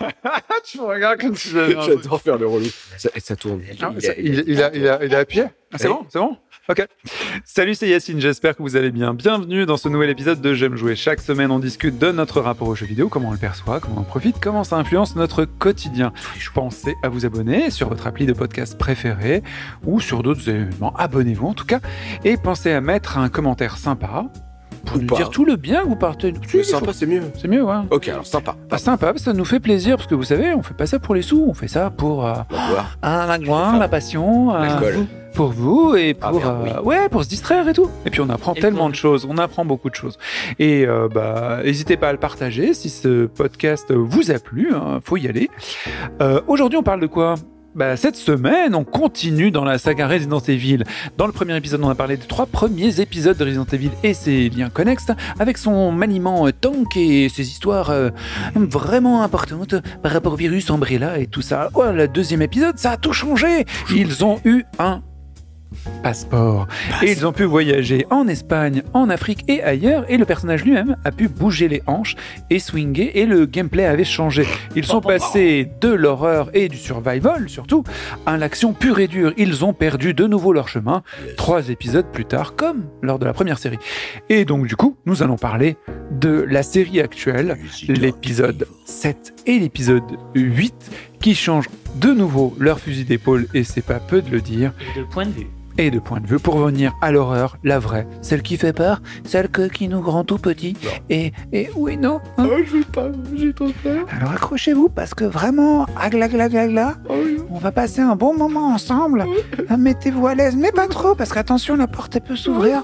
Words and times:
tu 0.64 0.78
me 0.78 0.84
regardes 0.84 1.20
comme 1.20 1.36
si 1.36 1.50
J'adore 1.50 2.20
faire 2.20 2.38
le 2.38 2.46
relou. 2.46 2.66
Ça, 2.96 3.10
et 3.14 3.20
ça 3.20 3.36
tourne. 3.36 3.60
Ah, 3.82 3.90
ça- 3.98 4.12
il, 4.16 4.44
il 4.46 4.62
a, 4.62 4.74
il, 4.74 4.88
a, 4.88 5.04
il 5.04 5.14
a 5.14 5.18
appuyé 5.18 5.44
Ah, 5.72 5.78
C'est 5.78 5.88
Oui. 5.88 5.94
bon 5.94 6.06
C'est 6.08 6.18
bon 6.18 6.36
Ok. 6.68 6.86
Salut, 7.44 7.74
c'est 7.74 7.88
Yacine, 7.88 8.20
j'espère 8.20 8.56
que 8.56 8.62
vous 8.62 8.76
allez 8.76 8.92
bien. 8.92 9.12
Bienvenue 9.12 9.66
dans 9.66 9.76
ce 9.76 9.88
nouvel 9.88 10.08
épisode 10.10 10.40
de 10.40 10.54
J'aime 10.54 10.76
jouer. 10.76 10.94
Chaque 10.94 11.20
semaine, 11.20 11.50
on 11.50 11.58
discute 11.58 11.98
de 11.98 12.12
notre 12.12 12.40
rapport 12.40 12.68
aux 12.68 12.76
jeux 12.76 12.86
vidéo, 12.86 13.08
comment 13.08 13.30
on 13.30 13.32
le 13.32 13.38
perçoit, 13.38 13.80
comment 13.80 13.96
on 13.96 14.00
en 14.00 14.04
profite, 14.04 14.36
comment 14.40 14.62
ça 14.62 14.76
influence 14.76 15.16
notre 15.16 15.44
quotidien. 15.44 16.12
Pensez 16.54 16.94
à 17.02 17.08
vous 17.08 17.26
abonner 17.26 17.70
sur 17.70 17.88
votre 17.88 18.06
appli 18.06 18.24
de 18.26 18.32
podcast 18.32 18.78
préféré 18.78 19.42
ou 19.84 19.98
sur 20.00 20.22
d'autres 20.22 20.48
événements. 20.48 20.94
Abonnez-vous 20.96 21.48
en 21.48 21.54
tout 21.54 21.66
cas. 21.66 21.80
Et 22.24 22.36
pensez 22.36 22.70
à 22.70 22.80
mettre 22.80 23.18
un 23.18 23.28
commentaire 23.30 23.76
sympa 23.76 24.26
Ou 24.94 24.98
nous 24.98 25.06
pas. 25.06 25.16
dire 25.16 25.30
tout 25.30 25.44
le 25.44 25.56
bien 25.56 25.82
que 25.82 25.88
vous 25.88 25.96
partez. 25.96 26.32
Faut- 26.46 26.62
sympa, 26.62 26.92
c'est 26.92 27.06
mieux. 27.06 27.22
C'est 27.40 27.48
mieux, 27.48 27.62
ouais. 27.64 27.74
Ok, 27.90 28.08
alors 28.08 28.26
sympa. 28.26 28.56
Pas 28.68 28.78
sympa, 28.78 29.12
ça 29.16 29.32
nous 29.32 29.44
fait 29.44 29.60
plaisir 29.60 29.96
parce 29.96 30.06
que 30.08 30.14
vous 30.14 30.24
savez, 30.24 30.52
on 30.54 30.62
fait 30.62 30.74
pas 30.74 30.86
ça 30.86 30.98
pour 30.98 31.14
les 31.14 31.22
sous, 31.22 31.44
on 31.48 31.54
fait 31.54 31.68
ça 31.68 31.90
pour 31.90 32.26
euh, 32.26 32.34
voir. 32.50 32.98
ah, 33.02 33.38
la 33.78 33.88
passion, 33.88 34.54
euh, 34.54 34.66
pour 35.34 35.48
vous 35.52 35.94
et 35.94 36.16
Ah, 36.20 36.30
pour 36.30 36.44
euh, 36.44 36.82
ouais 36.82 37.08
pour 37.08 37.22
se 37.22 37.28
distraire 37.28 37.68
et 37.68 37.72
tout. 37.72 37.88
Et 38.04 38.10
puis 38.10 38.20
on 38.20 38.28
apprend 38.30 38.52
Et 38.54 38.60
tellement 38.60 38.88
de 38.90 38.94
choses, 38.96 39.26
on 39.30 39.38
apprend 39.38 39.64
beaucoup 39.64 39.88
de 39.90 39.94
choses. 39.94 40.18
Et 40.58 40.84
euh, 40.86 41.08
bah 41.12 41.60
n'hésitez 41.64 41.96
pas 41.96 42.08
à 42.08 42.12
le 42.12 42.18
partager 42.18 42.74
si 42.74 42.88
ce 42.90 43.26
podcast 43.26 43.92
vous 43.92 44.30
a 44.32 44.38
plu, 44.40 44.72
hein, 44.74 44.98
faut 45.04 45.16
y 45.16 45.28
aller. 45.28 45.48
Euh, 46.20 46.40
Aujourd'hui 46.48 46.78
on 46.78 46.82
parle 46.82 47.00
de 47.00 47.06
quoi? 47.06 47.36
Bah, 47.74 47.96
cette 47.96 48.16
semaine, 48.16 48.74
on 48.74 48.84
continue 48.84 49.50
dans 49.50 49.64
la 49.64 49.78
saga 49.78 50.08
Resident 50.08 50.40
Evil. 50.40 50.84
Dans 51.16 51.26
le 51.26 51.32
premier 51.32 51.56
épisode, 51.56 51.80
on 51.82 51.88
a 51.88 51.94
parlé 51.94 52.16
des 52.16 52.26
trois 52.26 52.46
premiers 52.46 53.00
épisodes 53.00 53.36
de 53.36 53.44
Resident 53.44 53.66
Evil 53.72 53.90
et 54.02 54.14
ses 54.14 54.48
liens 54.48 54.70
connexes, 54.70 55.10
avec 55.38 55.56
son 55.56 55.92
maniement 55.92 56.46
euh, 56.46 56.52
tank 56.52 56.96
et 56.96 57.28
ses 57.28 57.48
histoires 57.48 57.90
euh, 57.90 58.10
vraiment 58.54 59.22
importantes 59.22 59.76
par 60.02 60.12
rapport 60.12 60.32
au 60.32 60.36
virus 60.36 60.70
Umbrella 60.70 61.18
et 61.18 61.26
tout 61.26 61.42
ça. 61.42 61.70
Oh, 61.74 61.84
le 61.92 62.08
deuxième 62.08 62.42
épisode, 62.42 62.78
ça 62.78 62.92
a 62.92 62.96
tout 62.96 63.12
changé. 63.12 63.66
Ils 63.94 64.24
ont 64.24 64.40
eu 64.44 64.64
un 64.78 65.02
passeport 66.02 66.66
et 67.02 67.12
ils 67.12 67.26
ont 67.26 67.32
pu 67.32 67.44
voyager 67.44 68.06
en 68.10 68.28
Espagne, 68.28 68.82
en 68.92 69.08
Afrique 69.08 69.44
et 69.48 69.62
ailleurs. 69.62 70.04
Et 70.08 70.16
le 70.16 70.24
personnage 70.24 70.64
lui-même 70.64 70.96
a 71.04 71.12
pu 71.12 71.28
bouger 71.28 71.68
les 71.68 71.82
hanches 71.86 72.16
et 72.50 72.58
swinger 72.58 73.18
et 73.20 73.26
le 73.26 73.46
gameplay 73.46 73.86
avait 73.86 74.04
changé. 74.04 74.46
Ils 74.76 74.84
sont 74.84 75.00
passés 75.00 75.68
de 75.80 75.88
l'horreur 75.88 76.50
et 76.54 76.68
du 76.68 76.76
survival 76.76 77.48
surtout 77.48 77.84
à 78.26 78.36
l'action 78.36 78.72
pure 78.72 78.98
et 79.00 79.08
dure. 79.08 79.32
Ils 79.36 79.64
ont 79.64 79.72
perdu 79.72 80.14
de 80.14 80.26
nouveau 80.26 80.52
leur 80.52 80.68
chemin 80.68 81.02
trois 81.36 81.68
épisodes 81.68 82.06
plus 82.12 82.24
tard, 82.24 82.54
comme 82.56 82.84
lors 83.02 83.18
de 83.18 83.24
la 83.24 83.32
première 83.32 83.58
série. 83.58 83.78
Et 84.28 84.44
donc 84.44 84.66
du 84.66 84.76
coup, 84.76 84.96
nous 85.06 85.22
allons 85.22 85.36
parler 85.36 85.76
de 86.10 86.44
la 86.48 86.62
série 86.62 87.00
actuelle, 87.00 87.58
l'épisode 87.88 88.66
7 88.86 89.42
et 89.46 89.58
l'épisode 89.58 90.02
8, 90.34 90.74
qui 91.20 91.34
changent 91.34 91.68
de 91.96 92.12
nouveau 92.12 92.54
leur 92.58 92.78
fusil 92.80 93.04
d'épaule, 93.04 93.46
et 93.54 93.64
c'est 93.64 93.84
pas 93.84 93.98
peu 93.98 94.22
de 94.22 94.30
le 94.30 94.40
dire, 94.40 94.72
de 94.96 95.02
point 95.02 95.26
de 95.26 95.32
vue. 95.32 95.59
Et 95.78 95.90
de 95.90 95.98
point 95.98 96.20
de 96.20 96.26
vue 96.26 96.38
pour 96.38 96.54
revenir 96.54 96.92
à 97.00 97.10
l'horreur, 97.12 97.56
la 97.64 97.78
vraie, 97.78 98.06
celle 98.22 98.42
qui 98.42 98.56
fait 98.56 98.72
peur, 98.72 99.00
celle 99.24 99.48
que- 99.48 99.68
qui 99.68 99.88
nous 99.88 100.00
rend 100.02 100.24
tout 100.24 100.38
petits. 100.38 100.76
Et, 101.08 101.32
et 101.52 101.70
oui, 101.76 101.96
non. 101.96 102.20
hein? 102.38 102.48
Oh, 102.50 102.56
je 102.64 102.78
veux 102.78 102.84
pas, 102.84 103.08
j'ai 103.36 103.52
trop 103.52 103.70
peur. 103.82 104.04
Alors 104.10 104.32
accrochez-vous 104.32 104.88
parce 104.88 105.14
que 105.14 105.24
vraiment, 105.24 105.86
agla 105.98 106.28
gla 106.28 106.48
gla 106.48 106.66
gla, 106.68 106.94
Oh, 107.08 107.14
oui. 107.24 107.38
on 107.50 107.58
va 107.58 107.72
passer 107.72 108.00
un 108.00 108.16
bon 108.16 108.36
moment 108.36 108.68
ensemble. 108.74 109.24
Ah, 109.68 109.76
Mettez-vous 109.76 110.26
à 110.26 110.34
l'aise, 110.34 110.56
mais 110.56 110.72
pas 110.72 110.88
trop 110.88 111.14
parce 111.14 111.32
qu'attention, 111.32 111.76
la 111.76 111.86
porte 111.86 112.16
elle 112.16 112.22
peut 112.22 112.36
s'ouvrir. 112.36 112.82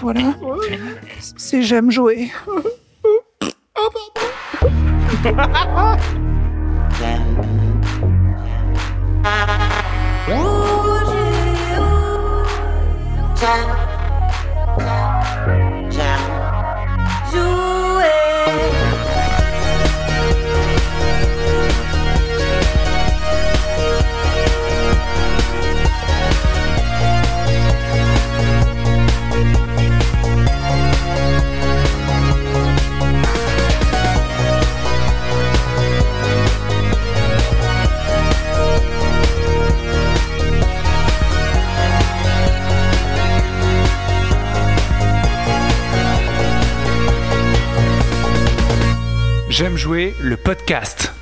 Voilà, 0.00 0.34
c'est 1.36 1.62
j'aime 1.62 1.90
jouer. 1.90 2.30
time. 13.40 13.89
J'aime 49.60 49.76
jouer 49.76 50.14
le 50.22 50.38
podcast. 50.38 51.12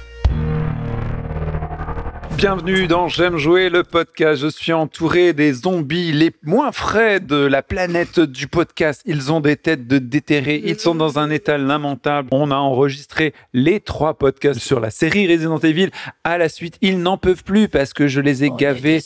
Bienvenue 2.38 2.86
dans 2.86 3.08
J'aime 3.08 3.36
jouer 3.36 3.68
le 3.68 3.82
podcast. 3.82 4.40
Je 4.40 4.46
suis 4.46 4.72
entouré 4.72 5.32
des 5.32 5.52
zombies 5.52 6.12
les 6.12 6.30
moins 6.44 6.70
frais 6.70 7.18
de 7.18 7.34
la 7.34 7.64
planète 7.64 8.20
du 8.20 8.46
podcast. 8.46 9.02
Ils 9.06 9.32
ont 9.32 9.40
des 9.40 9.56
têtes 9.56 9.88
de 9.88 9.98
déterrés. 9.98 10.62
Ils 10.64 10.78
sont 10.78 10.94
dans 10.94 11.18
un 11.18 11.30
état 11.30 11.58
lamentable. 11.58 12.28
On 12.30 12.52
a 12.52 12.54
enregistré 12.54 13.34
les 13.52 13.80
trois 13.80 14.14
podcasts 14.14 14.60
sur 14.60 14.78
la 14.78 14.90
série 14.90 15.26
Resident 15.26 15.58
Evil. 15.58 15.90
À 16.22 16.38
la 16.38 16.48
suite, 16.48 16.78
ils 16.80 17.00
n'en 17.00 17.18
peuvent 17.18 17.42
plus 17.42 17.66
parce 17.66 17.92
que 17.92 18.06
je 18.06 18.20
les 18.20 18.44
ai 18.44 18.50
gavés 18.50 19.00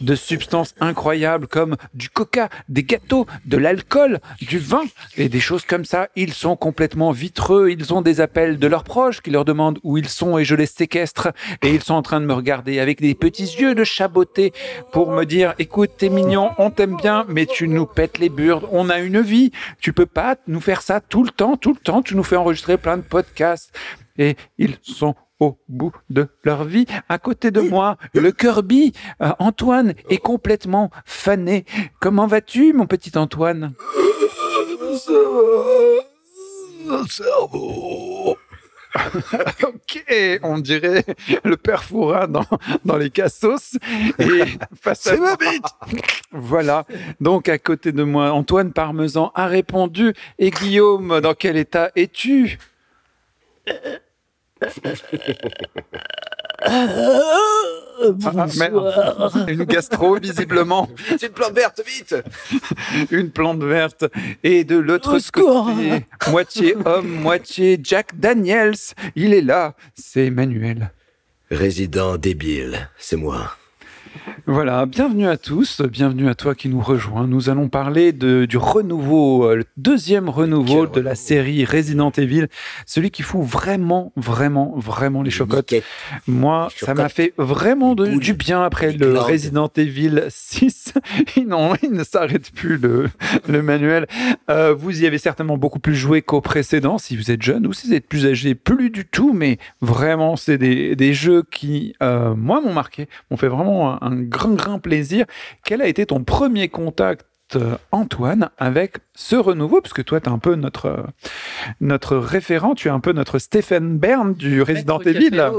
de 0.00 0.14
substances 0.16 0.74
incroyables 0.80 1.46
comme 1.46 1.76
du 1.94 2.10
coca, 2.10 2.48
des 2.68 2.82
gâteaux, 2.82 3.26
de 3.44 3.58
l'alcool, 3.58 4.18
du 4.40 4.58
vin 4.58 4.82
et 5.16 5.28
des 5.28 5.40
choses 5.40 5.64
comme 5.64 5.84
ça. 5.84 6.08
Ils 6.16 6.32
sont 6.32 6.56
complètement 6.56 7.12
vitreux. 7.12 7.70
Ils 7.70 7.94
ont 7.94 8.02
des 8.02 8.20
appels 8.20 8.58
de 8.58 8.66
leurs 8.66 8.82
proches 8.82 9.20
qui 9.20 9.30
leur 9.30 9.44
demandent 9.44 9.78
où 9.84 9.98
ils 9.98 10.08
sont 10.08 10.36
et 10.36 10.44
je 10.44 10.56
les 10.56 10.66
séquestre. 10.66 11.28
Et 11.62 11.72
ils 11.72 11.84
sont 11.84 11.94
en 11.94 12.02
train 12.02 12.20
de 12.20 12.26
me 12.26 12.34
regarder 12.34 12.55
avec 12.66 13.00
des 13.00 13.14
petits 13.14 13.44
yeux 13.44 13.74
de 13.74 13.84
chaboté 13.84 14.52
pour 14.92 15.10
me 15.10 15.24
dire 15.24 15.54
écoute, 15.58 15.90
t'es 15.98 16.08
mignon, 16.08 16.50
on 16.58 16.70
t'aime 16.70 16.96
bien, 16.96 17.24
mais 17.28 17.46
tu 17.46 17.68
nous 17.68 17.86
pètes 17.86 18.18
les 18.18 18.28
burdes. 18.28 18.68
On 18.72 18.90
a 18.90 18.98
une 18.98 19.20
vie. 19.20 19.52
Tu 19.80 19.92
peux 19.92 20.06
pas 20.06 20.36
nous 20.46 20.60
faire 20.60 20.82
ça 20.82 21.00
tout 21.00 21.22
le 21.22 21.30
temps, 21.30 21.56
tout 21.56 21.72
le 21.72 21.80
temps. 21.80 22.02
Tu 22.02 22.16
nous 22.16 22.24
fais 22.24 22.36
enregistrer 22.36 22.76
plein 22.78 22.96
de 22.96 23.02
podcasts. 23.02 23.72
Et 24.18 24.36
ils 24.58 24.78
sont 24.82 25.14
au 25.40 25.58
bout 25.68 25.92
de 26.08 26.28
leur 26.44 26.64
vie. 26.64 26.86
À 27.08 27.18
côté 27.18 27.50
de 27.50 27.60
moi, 27.60 27.96
le 28.14 28.32
Kirby, 28.32 28.92
euh, 29.22 29.32
Antoine, 29.38 29.94
est 30.08 30.18
complètement 30.18 30.90
fané. 31.04 31.64
Comment 32.00 32.26
vas-tu, 32.26 32.72
mon 32.72 32.86
petit 32.86 33.16
Antoine? 33.16 33.74
Ça 34.98 35.12
va. 35.12 36.06
Le 36.88 37.06
cerveau. 37.08 38.36
Ok, 39.62 40.04
on 40.42 40.58
dirait 40.58 41.04
le 41.44 41.56
père 41.56 41.84
Fouras 41.84 42.26
dans, 42.26 42.44
dans 42.84 42.96
les 42.96 43.10
cassos. 43.10 43.78
Et 44.18 44.44
face 44.80 45.06
à 45.06 45.10
C'est 45.10 45.20
ma 45.20 45.36
bite. 45.36 45.64
Voilà. 46.32 46.84
Donc, 47.20 47.48
à 47.48 47.58
côté 47.58 47.92
de 47.92 48.02
moi, 48.02 48.32
Antoine 48.32 48.72
Parmesan 48.72 49.32
a 49.34 49.46
répondu. 49.46 50.12
Et 50.38 50.50
Guillaume, 50.50 51.20
dans 51.20 51.34
quel 51.34 51.56
état 51.56 51.90
es-tu? 51.96 52.58
Ah, 56.62 58.46
merde. 58.58 59.48
Une 59.48 59.64
gastro, 59.64 60.18
visiblement. 60.18 60.88
Vite, 61.10 61.22
une 61.28 61.30
plante 61.30 61.52
verte, 61.52 61.82
vite. 61.86 62.16
une 63.10 63.30
plante 63.30 63.62
verte 63.62 64.04
et 64.42 64.64
de 64.64 64.76
l'autre 64.76 65.18
côté, 65.32 66.06
moitié 66.30 66.76
homme, 66.84 67.08
moitié 67.08 67.80
Jack 67.82 68.18
Daniels. 68.18 68.74
Il 69.14 69.34
est 69.34 69.42
là, 69.42 69.74
c'est 69.94 70.26
Emmanuel. 70.26 70.92
Résident 71.50 72.16
débile, 72.16 72.88
c'est 72.98 73.16
moi. 73.16 73.56
Voilà, 74.46 74.86
bienvenue 74.86 75.26
à 75.26 75.36
tous, 75.36 75.80
bienvenue 75.82 76.28
à 76.28 76.34
toi 76.34 76.54
qui 76.54 76.68
nous 76.68 76.80
rejoins. 76.80 77.26
Nous 77.26 77.50
allons 77.50 77.68
parler 77.68 78.12
de, 78.12 78.44
du 78.44 78.56
renouveau, 78.56 79.44
euh, 79.44 79.56
le 79.56 79.64
deuxième 79.76 80.28
renouveau 80.28 80.86
Quel 80.86 81.02
de 81.02 81.08
la 81.08 81.14
série 81.14 81.64
Resident 81.64 82.10
Evil, 82.12 82.46
celui 82.86 83.10
qui 83.10 83.22
fout 83.22 83.42
vraiment, 83.42 84.12
vraiment, 84.16 84.72
vraiment 84.76 85.22
les 85.22 85.30
chocottes. 85.30 85.74
Moi, 86.26 86.68
ça 86.76 86.94
m'a 86.94 87.08
fait 87.08 87.34
vraiment 87.38 87.94
de- 87.94 88.06
du 88.18 88.34
bien 88.34 88.62
après 88.62 88.92
Les 88.92 88.98
le. 88.98 89.18
Resident 89.18 89.70
Evil 89.76 90.24
6. 90.28 90.94
non, 91.46 91.74
il 91.82 91.90
ne 91.92 92.04
s'arrête 92.04 92.50
plus 92.52 92.76
le, 92.78 93.08
le 93.48 93.62
manuel. 93.62 94.06
Euh, 94.50 94.74
vous 94.74 95.02
y 95.02 95.06
avez 95.06 95.18
certainement 95.18 95.56
beaucoup 95.58 95.80
plus 95.80 95.94
joué 95.96 96.22
qu'au 96.22 96.40
précédent, 96.40 96.98
si 96.98 97.16
vous 97.16 97.30
êtes 97.30 97.42
jeune 97.42 97.66
ou 97.66 97.72
si 97.72 97.88
vous 97.88 97.94
êtes 97.94 98.06
plus 98.08 98.26
âgé, 98.26 98.54
plus 98.54 98.90
du 98.90 99.04
tout, 99.04 99.32
mais 99.32 99.58
vraiment, 99.80 100.36
c'est 100.36 100.58
des, 100.58 100.94
des 100.94 101.12
jeux 101.14 101.42
qui, 101.50 101.94
euh, 102.02 102.34
moi, 102.34 102.60
m'ont 102.60 102.72
marqué, 102.72 103.08
m'ont 103.30 103.36
fait 103.36 103.48
vraiment 103.48 104.02
un, 104.02 104.05
un 104.06 104.22
grand, 104.22 104.54
grand 104.54 104.78
plaisir. 104.78 105.26
Quel 105.64 105.82
a 105.82 105.86
été 105.86 106.06
ton 106.06 106.24
premier 106.24 106.68
contact 106.68 107.26
euh, 107.54 107.76
Antoine 107.92 108.50
avec 108.58 108.96
ce 109.14 109.36
renouveau, 109.36 109.80
puisque 109.80 110.04
toi, 110.04 110.20
tu 110.20 110.28
es 110.28 110.32
un 110.32 110.38
peu 110.38 110.56
notre, 110.56 110.86
euh, 110.86 111.02
notre 111.80 112.16
référent, 112.16 112.74
tu 112.74 112.88
es 112.88 112.90
un 112.90 112.98
peu 112.98 113.12
notre 113.12 113.38
Stephen 113.38 113.98
Bern 113.98 114.34
du 114.34 114.62
Resident 114.62 114.98
Evil. 115.00 115.40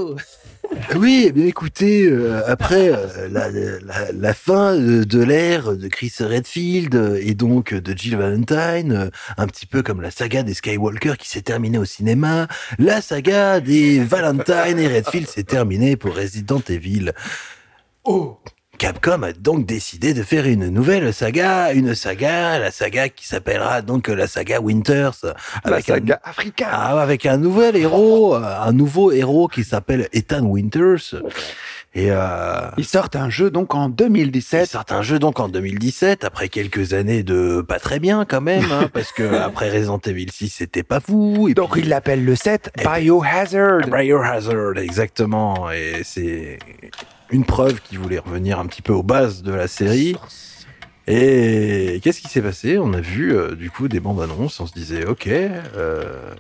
Oui, 0.95 1.25
eh 1.27 1.31
bien 1.31 1.45
écoutez, 1.45 2.05
euh, 2.05 2.41
après 2.47 2.89
euh, 2.89 3.29
la, 3.31 3.49
la, 3.49 4.11
la 4.11 4.33
fin 4.33 4.75
de, 4.75 5.03
de 5.03 5.23
l'ère 5.23 5.77
de 5.77 5.88
Chris 5.88 6.13
Redfield 6.19 7.19
et 7.21 7.33
donc 7.33 7.73
de 7.73 7.97
Jill 7.97 8.17
Valentine, 8.17 9.09
un 9.38 9.47
petit 9.47 9.65
peu 9.65 9.81
comme 9.81 10.01
la 10.01 10.11
saga 10.11 10.44
des 10.44 10.53
Skywalker 10.53 11.13
qui 11.17 11.29
s'est 11.29 11.41
terminée 11.41 11.77
au 11.77 11.85
cinéma, 11.85 12.47
la 12.79 13.01
saga 13.01 13.59
des 13.59 13.99
Valentine 13.99 14.79
et 14.79 14.88
Redfield 14.88 15.27
s'est 15.27 15.44
terminée 15.44 15.95
pour 15.95 16.15
Resident 16.15 16.61
Evil. 16.67 17.13
Oh 18.09 18.38
Capcom 18.77 19.24
a 19.24 19.33
donc 19.33 19.65
décidé 19.65 20.13
de 20.13 20.21
faire 20.21 20.45
une 20.45 20.68
nouvelle 20.69 21.12
saga, 21.12 21.74
une 21.74 21.95
saga, 21.95 22.59
la 22.59 22.69
saga 22.69 23.09
qui 23.09 23.25
s'appellera 23.27 23.81
donc 23.81 24.07
la 24.07 24.27
saga 24.27 24.62
Winters, 24.62 25.15
La 25.24 25.33
avec 25.63 25.89
un- 25.89 25.94
saga 25.95 26.19
Africa. 26.24 26.68
ah, 26.71 27.01
avec 27.01 27.25
un 27.25 27.38
nouvel 27.38 27.75
héros, 27.75 28.36
un 28.36 28.71
nouveau 28.74 29.12
héros 29.12 29.48
qui 29.48 29.63
s'appelle 29.63 30.07
Ethan 30.13 30.44
Winters. 30.45 31.15
Et 31.95 32.12
euh, 32.12 32.69
Ils 32.77 32.86
sortent 32.86 33.15
un 33.15 33.31
jeu 33.31 33.50
donc 33.50 33.74
en 33.74 33.89
ils 33.89 33.95
2017. 33.95 34.69
sortent 34.69 34.92
un 34.92 35.01
jeu 35.01 35.18
donc 35.18 35.39
en 35.39 35.50
2017, 35.50 36.24
après 36.24 36.48
quelques 36.48 36.94
années 36.94 37.24
de 37.24 37.62
pas 37.68 37.80
très 37.80 37.98
bien 38.00 38.25
quand 38.25 38.42
même, 38.42 38.71
hein, 38.71 38.89
parce 38.94 39.12
que 39.12 39.24
après 39.44 39.71
Resident 39.71 40.00
Evil 40.06 40.27
6 40.31 40.50
c'était 40.50 40.83
pas 40.83 41.00
fou. 41.00 41.48
Et 41.50 41.56
Donc 41.56 41.71
puis- 41.71 41.81
ils 41.81 41.89
l'appellent 41.89 42.24
le 42.25 42.36
7 42.36 42.69
Eh 42.80 42.83
ben, 42.83 43.00
Biohazard. 43.00 43.88
Biohazard, 43.89 44.77
exactement. 44.77 45.71
Et 45.71 46.01
c'est 46.04 46.59
une 47.29 47.45
preuve 47.45 47.81
qu'ils 47.81 48.00
voulaient 48.00 48.19
revenir 48.19 48.59
un 48.59 48.65
petit 48.65 48.81
peu 48.81 48.94
aux 48.94 49.03
bases 49.03 49.44
de 49.44 49.53
la 49.53 49.68
série. 49.68 50.15
Et 51.07 52.00
qu'est-ce 52.03 52.21
qui 52.21 52.27
s'est 52.27 52.41
passé? 52.41 52.77
On 52.77 52.94
a 52.94 53.00
vu 53.00 53.33
euh, 53.33 53.56
du 53.56 53.71
coup 53.71 53.88
des 53.88 54.00
bandes 54.01 54.21
annonces, 54.21 54.59
on 54.59 54.68
se 54.68 54.74
disait 54.74 55.06
ok. 55.06 55.27
euh, 55.27 56.33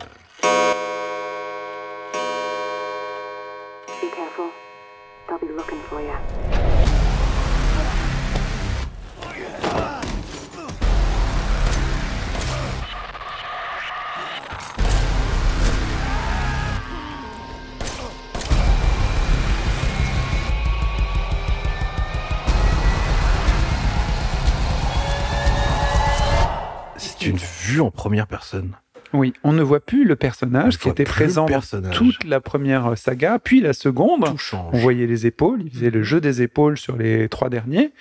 vue 27.77 27.81
en 27.81 27.91
première 27.91 28.27
personne. 28.27 28.73
Oui, 29.13 29.33
on 29.43 29.53
ne 29.53 29.63
voit 29.63 29.79
plus 29.79 30.03
le 30.03 30.15
personnage 30.15 30.75
On 30.75 30.77
qui 30.79 30.89
était 30.89 31.05
présent 31.05 31.45
dans 31.45 31.91
toute 31.91 32.23
la 32.25 32.41
première 32.41 32.97
saga, 32.97 33.39
puis 33.39 33.61
la 33.61 33.73
seconde. 33.73 34.25
Tout 34.25 34.37
change. 34.37 34.73
On 34.73 34.77
voyait 34.77 35.07
les 35.07 35.25
épaules, 35.25 35.61
il 35.63 35.71
faisait 35.71 35.89
le 35.89 36.03
jeu 36.03 36.19
des 36.19 36.41
épaules 36.41 36.77
sur 36.77 36.97
les 36.97 37.29
trois 37.29 37.49
derniers. 37.49 37.91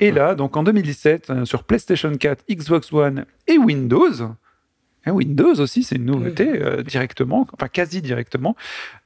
Et 0.00 0.12
là, 0.12 0.34
donc 0.36 0.56
en 0.56 0.62
2017, 0.62 1.30
euh, 1.30 1.44
sur 1.44 1.64
PlayStation 1.64 2.12
4, 2.14 2.44
Xbox 2.50 2.92
One 2.92 3.24
et 3.46 3.56
Windows, 3.56 4.34
et 5.06 5.10
Windows 5.10 5.54
aussi, 5.60 5.82
c'est 5.82 5.96
une 5.96 6.04
nouveauté 6.06 6.50
euh, 6.62 6.82
directement, 6.82 7.46
enfin 7.54 7.68
quasi 7.68 8.02
directement, 8.02 8.54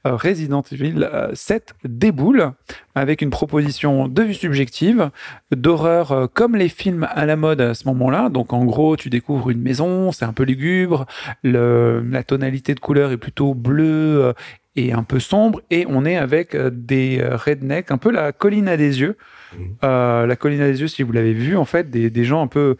euh, 0.05 0.15
Resident 0.15 0.63
Evil 0.71 1.07
euh, 1.11 1.29
7 1.33 1.73
déboule 1.85 2.51
avec 2.95 3.21
une 3.21 3.29
proposition 3.29 4.07
de 4.07 4.21
vue 4.23 4.33
subjective, 4.33 5.09
d'horreur 5.51 6.11
euh, 6.11 6.27
comme 6.31 6.55
les 6.55 6.69
films 6.69 7.07
à 7.09 7.25
la 7.25 7.35
mode 7.37 7.61
à 7.61 7.73
ce 7.73 7.87
moment-là. 7.87 8.29
Donc 8.29 8.51
en 8.53 8.65
gros, 8.65 8.97
tu 8.97 9.09
découvres 9.09 9.49
une 9.49 9.61
maison, 9.61 10.11
c'est 10.11 10.25
un 10.25 10.33
peu 10.33 10.43
lugubre, 10.43 11.05
le- 11.43 12.05
la 12.09 12.23
tonalité 12.23 12.75
de 12.75 12.79
couleur 12.79 13.11
est 13.11 13.17
plutôt 13.17 13.53
bleue 13.53 14.25
euh, 14.25 14.33
et 14.75 14.91
un 14.91 15.03
peu 15.03 15.19
sombre, 15.21 15.61
et 15.71 15.85
on 15.87 16.03
est 16.05 16.17
avec 16.17 16.53
euh, 16.53 16.69
des 16.73 17.19
euh, 17.21 17.37
rednecks, 17.37 17.91
un 17.91 17.97
peu 17.97 18.11
la 18.11 18.33
colline 18.33 18.67
à 18.67 18.75
des 18.75 18.99
yeux. 18.99 19.15
Mhm. 19.57 19.75
Euh, 19.85 20.25
la 20.27 20.35
colline 20.35 20.59
à 20.59 20.67
des 20.69 20.81
yeux, 20.81 20.89
si 20.89 21.01
vous 21.03 21.13
l'avez 21.13 21.31
vu, 21.33 21.55
en 21.55 21.63
fait, 21.63 21.89
des, 21.89 22.09
des 22.09 22.25
gens 22.25 22.41
un 22.41 22.47
peu 22.47 22.75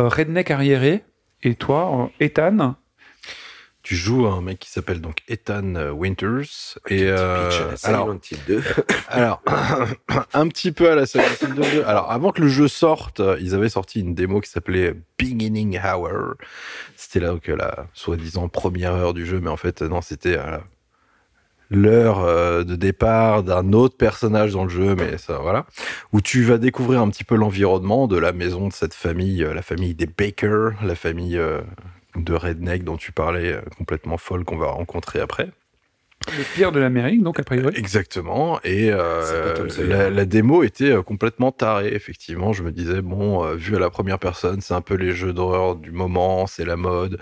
euh, 0.00 0.08
redneck 0.08 0.50
arriérés. 0.50 1.04
Et 1.46 1.54
toi, 1.54 2.10
Ethan, 2.18 2.74
Tu 3.84 3.94
joues 3.94 4.26
un 4.26 4.42
mec 4.42 4.58
qui 4.58 4.68
s'appelle 4.68 5.00
donc 5.00 5.18
Ethan 5.28 5.76
euh, 5.76 5.92
Winters. 5.92 6.76
Et 6.88 7.04
euh, 7.04 7.48
alors, 7.84 8.18
Silent 8.18 8.20
Hill 8.28 8.38
2. 8.48 8.62
alors 9.08 9.40
un 10.34 10.48
petit 10.48 10.72
peu 10.72 10.90
à 10.90 10.96
la 10.96 11.06
Silent 11.06 11.22
Hill 11.40 11.54
2. 11.54 11.84
Alors, 11.84 12.10
avant 12.10 12.32
que 12.32 12.42
le 12.42 12.48
jeu 12.48 12.66
sorte, 12.66 13.22
ils 13.40 13.54
avaient 13.54 13.68
sorti 13.68 14.00
une 14.00 14.16
démo 14.16 14.40
qui 14.40 14.50
s'appelait 14.50 14.96
Beginning 15.20 15.78
Hour. 15.78 16.34
C'était 16.96 17.20
là 17.20 17.36
que 17.40 17.52
la 17.52 17.86
soi-disant 17.94 18.48
première 18.48 18.94
heure 18.94 19.14
du 19.14 19.24
jeu, 19.24 19.38
mais 19.38 19.50
en 19.50 19.56
fait, 19.56 19.82
non, 19.82 20.00
c'était 20.00 20.38
euh, 20.38 20.58
l'heure 21.70 22.20
euh, 22.20 22.62
de 22.64 22.76
départ 22.76 23.42
d'un 23.42 23.72
autre 23.72 23.96
personnage 23.96 24.52
dans 24.52 24.64
le 24.64 24.70
jeu, 24.70 24.94
mais 24.94 25.18
ça, 25.18 25.38
voilà. 25.38 25.66
Où 26.12 26.20
tu 26.20 26.42
vas 26.42 26.58
découvrir 26.58 27.00
un 27.00 27.10
petit 27.10 27.24
peu 27.24 27.34
l'environnement 27.34 28.06
de 28.06 28.16
la 28.16 28.32
maison 28.32 28.68
de 28.68 28.72
cette 28.72 28.94
famille, 28.94 29.42
euh, 29.42 29.52
la 29.54 29.62
famille 29.62 29.94
des 29.94 30.06
Baker, 30.06 30.70
la 30.84 30.94
famille 30.94 31.36
euh, 31.36 31.60
de 32.14 32.34
Redneck 32.34 32.84
dont 32.84 32.96
tu 32.96 33.12
parlais, 33.12 33.58
complètement 33.76 34.16
folle 34.16 34.44
qu'on 34.44 34.56
va 34.58 34.68
rencontrer 34.68 35.20
après. 35.20 35.50
le 36.28 36.54
pire 36.54 36.72
de 36.72 36.80
l'Amérique, 36.80 37.22
donc 37.22 37.38
a 37.40 37.42
priori. 37.42 37.74
Exactement. 37.76 38.60
Et 38.64 38.90
euh, 38.90 39.66
la, 39.80 40.08
la 40.08 40.24
démo 40.24 40.62
était 40.62 40.94
complètement 41.04 41.52
tarée, 41.52 41.94
effectivement. 41.94 42.52
Je 42.52 42.62
me 42.62 42.72
disais, 42.72 43.02
bon, 43.02 43.44
vu 43.54 43.76
à 43.76 43.78
la 43.78 43.90
première 43.90 44.18
personne, 44.18 44.60
c'est 44.60 44.74
un 44.74 44.80
peu 44.80 44.94
les 44.94 45.12
jeux 45.12 45.32
d'horreur 45.32 45.76
du 45.76 45.90
moment, 45.90 46.46
c'est 46.46 46.64
la 46.64 46.76
mode. 46.76 47.18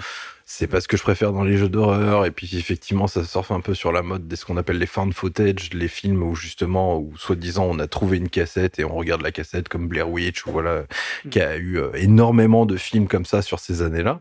C'est 0.57 0.69
pas 0.69 0.81
ce 0.81 0.87
que 0.87 0.97
je 0.97 1.03
préfère 1.03 1.33
dans 1.33 1.43
les 1.43 1.57
jeux 1.57 1.69
d'horreur. 1.69 2.25
Et 2.27 2.31
puis, 2.31 2.57
effectivement, 2.57 3.09
ça 3.09 3.25
surfe 3.25 3.51
un 3.51 3.59
peu 3.59 3.75
sur 3.75 3.91
la 3.91 4.03
mode 4.03 4.29
de 4.29 4.37
ce 4.37 4.45
qu'on 4.45 4.57
appelle 4.57 4.79
les 4.79 4.87
found 4.87 5.13
footage, 5.13 5.71
les 5.73 5.89
films 5.89 6.23
où, 6.23 6.37
justement, 6.37 6.97
où 6.97 7.13
soi-disant, 7.17 7.65
on 7.65 7.81
a 7.81 7.89
trouvé 7.89 8.19
une 8.19 8.29
cassette 8.29 8.79
et 8.79 8.85
on 8.85 8.95
regarde 8.95 9.23
la 9.23 9.33
cassette 9.33 9.69
comme 9.69 9.89
Blair 9.89 10.09
Witch, 10.09 10.47
ou 10.47 10.53
voilà, 10.53 10.85
qui 11.29 11.41
a 11.41 11.57
eu 11.57 11.79
euh, 11.79 11.91
énormément 11.95 12.67
de 12.67 12.77
films 12.77 13.09
comme 13.09 13.25
ça 13.25 13.43
sur 13.43 13.59
ces 13.59 13.83
années-là. 13.83 14.21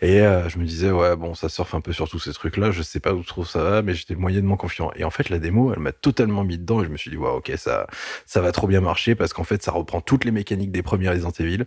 Et 0.00 0.20
euh, 0.22 0.48
je 0.48 0.58
me 0.58 0.64
disais, 0.64 0.90
ouais, 0.90 1.14
bon, 1.14 1.36
ça 1.36 1.48
surfe 1.48 1.74
un 1.74 1.80
peu 1.80 1.92
sur 1.92 2.08
tous 2.08 2.18
ces 2.18 2.32
trucs-là, 2.32 2.72
je 2.72 2.82
sais 2.82 2.98
pas 2.98 3.12
où 3.12 3.22
trop 3.22 3.44
ça 3.44 3.62
va, 3.62 3.80
mais 3.80 3.94
j'étais 3.94 4.16
moyennement 4.16 4.56
confiant. 4.56 4.90
Et 4.96 5.04
en 5.04 5.10
fait, 5.10 5.28
la 5.28 5.38
démo, 5.38 5.72
elle 5.72 5.78
m'a 5.78 5.92
totalement 5.92 6.42
mis 6.42 6.58
dedans 6.58 6.82
et 6.82 6.86
je 6.86 6.90
me 6.90 6.96
suis 6.96 7.12
dit, 7.12 7.16
ouais, 7.16 7.30
ok, 7.30 7.52
ça, 7.56 7.86
ça 8.26 8.40
va 8.40 8.50
trop 8.50 8.66
bien 8.66 8.80
marcher 8.80 9.14
parce 9.14 9.32
qu'en 9.32 9.44
fait, 9.44 9.62
ça 9.62 9.70
reprend 9.70 10.00
toutes 10.00 10.24
les 10.24 10.32
mécaniques 10.32 10.72
des 10.72 10.82
premiers 10.82 11.08
Resident 11.08 11.30
Evil. 11.38 11.66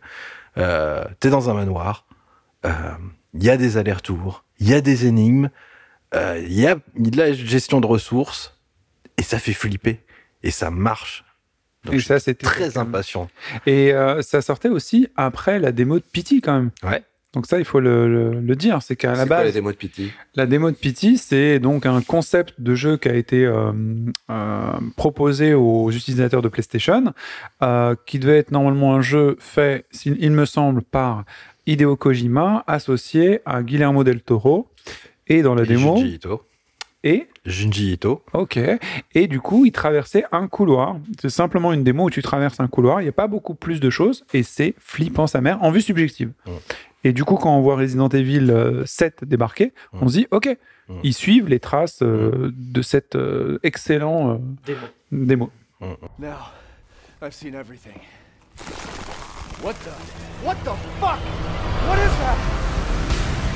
Euh, 0.57 1.05
T'es 1.21 1.29
dans 1.29 1.49
un 1.49 1.53
manoir, 1.53 2.05
il 3.33 3.44
y 3.44 3.50
a 3.50 3.57
des 3.57 3.78
allers-retours, 3.78 4.44
il 4.60 4.69
y 4.69 4.74
a 4.74 4.81
des 4.81 5.06
énigmes, 5.06 5.50
euh, 6.16 6.42
il 6.45 6.60
y 6.60 6.68
a 6.68 6.75
de 6.98 7.18
la 7.18 7.31
gestion 7.33 7.80
de 7.80 7.86
ressources 7.88 8.57
et 9.18 9.24
ça 9.24 9.39
fait 9.39 9.54
flipper 9.54 10.00
et 10.44 10.51
ça 10.51 10.69
marche. 10.71 11.23
Donc, 11.85 11.95
Et 11.95 12.00
ça, 12.00 12.19
c'était 12.19 12.45
très 12.45 12.78
impatient. 12.78 13.28
Et 13.66 13.92
euh, 13.94 14.21
ça 14.21 14.42
sortait 14.42 14.69
aussi 14.69 15.07
après 15.16 15.59
la 15.59 15.71
démo 15.71 15.97
de 15.97 16.04
Pity, 16.04 16.40
quand 16.42 16.54
même. 16.54 16.69
Ouais. 16.83 17.04
Donc 17.33 17.47
ça, 17.47 17.57
il 17.59 17.66
faut 17.66 17.80
le, 17.80 18.07
le- 18.07 18.40
le 18.42 18.56
dire, 18.57 18.81
c'est 18.83 18.95
qu'à 18.97 19.14
la 19.14 19.21
C'est 19.21 19.28
quoi 19.28 19.38
la 19.38 19.44
base, 19.45 19.54
démo 19.54 19.71
de 19.71 19.78
Pity? 19.78 20.11
la 20.35 20.45
démo 20.45 20.69
de 20.69 20.76
Pity, 20.76 21.18
c'est 21.18 21.59
donc 21.59 21.85
un 21.85 22.02
concept 22.02 22.59
de 22.59 22.76
jeu 22.76 22.97
qui 22.97 23.07
a 23.07 23.16
été 23.16 23.45
euh, 23.45 23.71
euh, 24.30 24.71
proposé 24.97 25.54
aux 25.54 25.90
utilisateurs 25.92 26.42
de 26.42 26.50
PlayStation, 26.50 27.14
euh, 27.64 27.95
qui 28.06 28.19
devait 28.19 28.38
être 28.38 28.52
normalement 28.52 28.94
un 28.95 29.02
jeu 29.02 29.38
fait, 29.40 29.85
il 30.06 30.31
me 30.33 30.45
semble, 30.45 30.81
par 30.83 31.23
Hideo 31.68 31.95
Kojima, 31.95 32.63
associé 32.68 33.41
à 33.45 33.61
Guillermo 33.63 34.03
del 34.03 34.21
Toro. 34.21 34.68
Et 35.27 35.41
dans 35.44 35.56
la 35.56 35.63
Et 35.63 35.68
démo, 35.68 35.95
Junji 35.97 36.15
Ito. 36.15 36.44
et 37.03 37.27
Junji 37.45 37.94
Ito. 37.94 38.23
Ok. 38.33 38.59
Et 39.13 39.27
du 39.27 39.39
coup, 39.39 39.65
il 39.65 39.71
traversait 39.71 40.25
un 40.31 40.47
couloir. 40.47 40.97
C'est 41.21 41.30
simplement 41.30 41.71
une 41.73 41.83
démo 41.83 42.06
où 42.06 42.09
tu 42.09 42.21
traverses 42.21 42.59
un 42.59 42.68
couloir. 42.68 42.99
Il 43.01 43.06
n'y 43.06 43.09
a 43.09 43.13
pas 43.13 43.27
beaucoup 43.27 43.56
plus 43.56 43.80
de 43.80 43.89
choses 43.89 44.25
et 44.33 44.44
c'est 44.44 44.73
flippant 44.77 45.27
sa 45.27 45.39
mère 45.41 45.61
en 45.63 45.71
vue 45.71 45.81
subjective. 45.81 46.31
Et 47.03 47.13
du 47.13 47.23
coup, 47.23 47.35
quand 47.35 47.56
on 47.57 47.61
voit 47.61 47.77
Resident 47.77 48.09
Evil 48.09 48.51
euh, 48.51 48.83
7 48.85 49.23
débarquer, 49.23 49.73
Mm. 49.94 49.97
on 50.01 50.07
se 50.09 50.13
dit, 50.18 50.27
ok, 50.31 50.56
ils 51.03 51.13
suivent 51.13 51.47
les 51.47 51.59
traces 51.59 52.01
euh, 52.03 52.51
de 52.53 52.81
cet 52.81 53.15
euh, 53.15 53.57
excellent 53.63 54.39
euh, 54.69 54.73
démo. 55.11 55.49
Now, 56.19 56.51
I've 57.23 57.31
seen 57.33 57.56
everything. 57.56 57.94
What 59.61 59.75
the? 59.83 59.91
What 60.45 60.57
the 60.63 60.73
fuck? 60.99 61.19
What 61.87 61.99
is 61.99 62.11
that? 62.19 63.51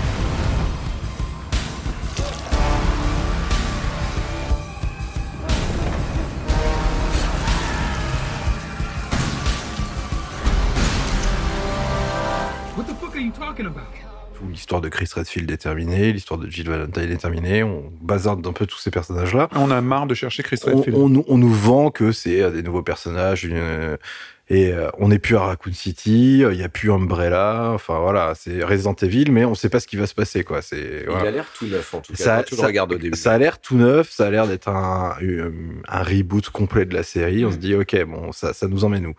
What 12.78 12.86
the 12.88 12.94
fuck 12.96 13.16
are 13.16 13.20
you 13.20 13.32
talking 13.32 13.66
about? 13.66 13.84
Tout 14.38 14.48
l'histoire 14.50 14.82
de 14.82 14.90
Chris 14.90 15.08
Redfield 15.16 15.50
est 15.50 15.58
terminée, 15.58 16.12
l'histoire 16.12 16.38
de 16.38 16.50
Jill 16.50 16.68
Valentine 16.68 17.10
est 17.10 17.18
terminée. 17.18 17.64
On 17.64 17.90
bazarde 18.02 18.46
un 18.46 18.52
peu 18.52 18.66
tous 18.66 18.80
ces 18.80 18.92
personnages-là. 18.92 19.48
On 19.56 19.72
a 19.72 19.80
marre 19.80 20.08
de 20.08 20.14
chercher 20.14 20.44
Chris 20.44 20.58
Redfield. 20.62 20.98
on 20.98 21.08
nous- 21.08 21.24
on 21.30 21.38
nous 21.38 21.54
vend 21.54 21.90
que 21.90 22.12
c'est 22.12 22.42
euh, 22.42 22.52
des 22.52 22.62
nouveaux 22.62 22.84
personnages, 22.84 23.46
une- 23.46 23.98
et 24.48 24.72
euh, 24.72 24.90
on 25.00 25.08
n'est 25.08 25.18
plus 25.20 25.36
à 25.36 25.42
Raccoon 25.42 25.74
City, 25.74 26.40
il 26.50 26.58
y 26.60 26.64
a 26.64 26.70
plus 26.70 26.92
Umbrella. 26.92 27.72
Enfin 27.74 28.00
voilà, 28.00 28.34
c'est 28.36 28.64
Resident 28.64 28.94
Evil, 29.02 29.32
mais 29.32 29.44
on 29.46 29.56
sait 29.56 29.70
pas 29.70 29.80
ce 29.80 29.88
qui 29.88 29.98
va 29.98 30.06
se 30.06 30.14
passer, 30.14 30.44
quoi. 30.44 30.62
C'est 30.62 31.06
Il 31.10 31.28
a 31.28 31.32
l'air 31.32 31.48
tout 31.58 31.66
neuf 31.66 31.94
en 31.94 32.00
tout 32.02 32.14
cas. 32.14 32.24
Ça- 32.24 32.46
le 32.52 32.62
regardes 32.64 32.94
au 32.94 32.98
début. 32.98 33.18
Ça 33.18 33.34
a 33.34 33.38
l'air 33.38 33.60
tout 33.60 33.76
neuf, 33.78 34.12
ça 34.12 34.28
a 34.28 34.30
l'air 34.30 34.48
d'être 34.48 34.68
un, 34.70 35.16
euh, 35.22 35.50
un 35.88 36.04
reboot 36.04 36.50
complet 36.50 36.86
de 36.86 36.94
la 36.94 37.04
série. 37.04 37.44
On 37.44 37.52
se 37.52 37.58
dit, 37.58 37.74
ok, 37.76 38.04
bon, 38.06 38.32
ça, 38.32 38.54
ça 38.54 38.68
nous 38.68 38.84
emmène 38.86 39.08
où? 39.08 39.14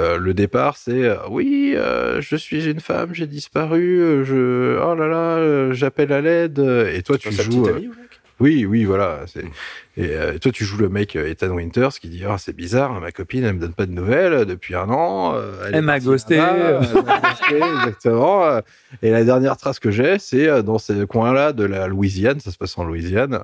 Euh, 0.00 0.18
Le 0.18 0.34
départ, 0.34 0.76
c'est 0.76 1.04
euh, 1.04 1.16
oui, 1.30 1.74
euh, 1.76 2.20
je 2.20 2.34
suis 2.36 2.68
une 2.68 2.80
femme, 2.80 3.10
j'ai 3.12 3.26
disparu, 3.28 4.00
euh, 4.00 4.24
je, 4.24 4.80
oh 4.82 4.94
là 4.96 5.06
là, 5.06 5.36
euh, 5.38 5.72
j'appelle 5.72 6.12
à 6.12 6.20
l'aide. 6.20 6.58
Et 6.92 7.02
toi, 7.02 7.16
tu 7.18 7.30
joues. 7.30 7.62
petite 7.62 7.66
euh, 7.74 7.76
amie, 7.76 7.86
ou 7.86 7.90
mec? 7.90 8.20
Oui, 8.40 8.64
oui, 8.66 8.84
voilà. 8.84 9.20
c'est- 9.26 9.42
Mm. 9.44 9.50
Et 9.96 10.08
euh, 10.10 10.38
toi, 10.38 10.50
tu 10.50 10.64
joues 10.64 10.78
le 10.78 10.88
mec 10.88 11.14
euh, 11.14 11.28
Ethan 11.28 11.50
Winters 11.50 11.92
qui 12.00 12.08
dit 12.08 12.24
ah 12.28 12.36
c'est 12.36 12.52
bizarre, 12.54 13.00
ma 13.00 13.12
copine, 13.12 13.44
elle 13.44 13.54
me 13.54 13.60
donne 13.60 13.74
pas 13.74 13.86
de 13.86 13.92
nouvelles 13.92 14.32
euh, 14.32 14.44
depuis 14.44 14.74
un 14.74 14.88
an. 14.90 15.34
Elle 15.72 15.82
m'a 15.82 16.00
ghosté. 16.00 16.36
là-bas, 16.36 16.80
elle 16.96 17.04
m'a 17.04 17.20
ghosté, 17.20 17.56
exactement. 17.56 18.60
Et 19.02 19.10
la 19.10 19.22
dernière 19.24 19.56
trace 19.56 19.78
que 19.78 19.90
j'ai, 19.92 20.18
c'est 20.18 20.62
dans 20.64 20.78
ce 20.78 21.04
coin-là 21.04 21.52
de 21.52 21.64
la 21.64 21.86
Louisiane. 21.86 22.40
Ça 22.40 22.50
se 22.50 22.58
passe 22.58 22.76
en 22.76 22.84
Louisiane. 22.84 23.40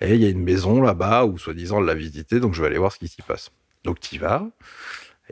Et 0.00 0.14
il 0.14 0.20
y 0.22 0.26
a 0.26 0.28
une 0.30 0.42
maison 0.42 0.82
là-bas 0.82 1.24
où 1.26 1.38
soi-disant 1.38 1.78
elle 1.78 1.86
l'a 1.86 1.94
visiter, 1.94 2.40
donc 2.40 2.54
je 2.54 2.60
vais 2.60 2.66
aller 2.66 2.78
voir 2.78 2.90
ce 2.90 2.98
qui 2.98 3.06
s'y 3.08 3.22
passe. 3.22 3.50
Donc 3.84 4.00
tu 4.00 4.16
y 4.16 4.18
vas. 4.18 4.44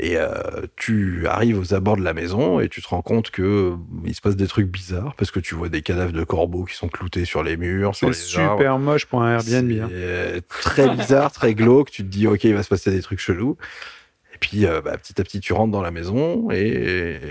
Et 0.02 0.16
euh, 0.16 0.28
tu 0.76 1.26
arrives 1.26 1.58
aux 1.58 1.74
abords 1.74 1.96
de 1.98 2.02
la 2.02 2.14
maison 2.14 2.58
et 2.58 2.70
tu 2.70 2.80
te 2.80 2.88
rends 2.88 3.02
compte 3.02 3.30
que 3.30 3.42
euh, 3.42 3.76
il 4.06 4.14
se 4.14 4.22
passe 4.22 4.34
des 4.34 4.46
trucs 4.46 4.66
bizarres 4.68 5.14
parce 5.16 5.30
que 5.30 5.40
tu 5.40 5.54
vois 5.54 5.68
des 5.68 5.82
cadavres 5.82 6.12
de 6.12 6.24
corbeaux 6.24 6.64
qui 6.64 6.74
sont 6.74 6.88
cloutés 6.88 7.26
sur 7.26 7.42
les 7.42 7.58
murs, 7.58 7.94
C'est 7.94 8.06
arbres. 8.06 8.14
super 8.56 8.78
moche 8.78 9.04
pour 9.04 9.20
un 9.22 9.34
Airbnb. 9.34 9.70
hein. 9.82 9.88
Euh, 9.92 10.40
très 10.48 10.88
bizarre, 10.88 11.30
très 11.32 11.54
glauque. 11.54 11.90
Tu 11.90 12.02
te 12.02 12.08
dis, 12.08 12.26
ok, 12.26 12.44
il 12.44 12.54
va 12.54 12.62
se 12.62 12.68
passer 12.70 12.90
des 12.90 13.02
trucs 13.02 13.20
chelous. 13.20 13.58
Et 14.34 14.38
puis, 14.38 14.64
euh, 14.64 14.80
bah, 14.80 14.96
petit 14.96 15.20
à 15.20 15.24
petit, 15.24 15.38
tu 15.40 15.52
rentres 15.52 15.72
dans 15.72 15.82
la 15.82 15.90
maison 15.90 16.50
et, 16.50 16.62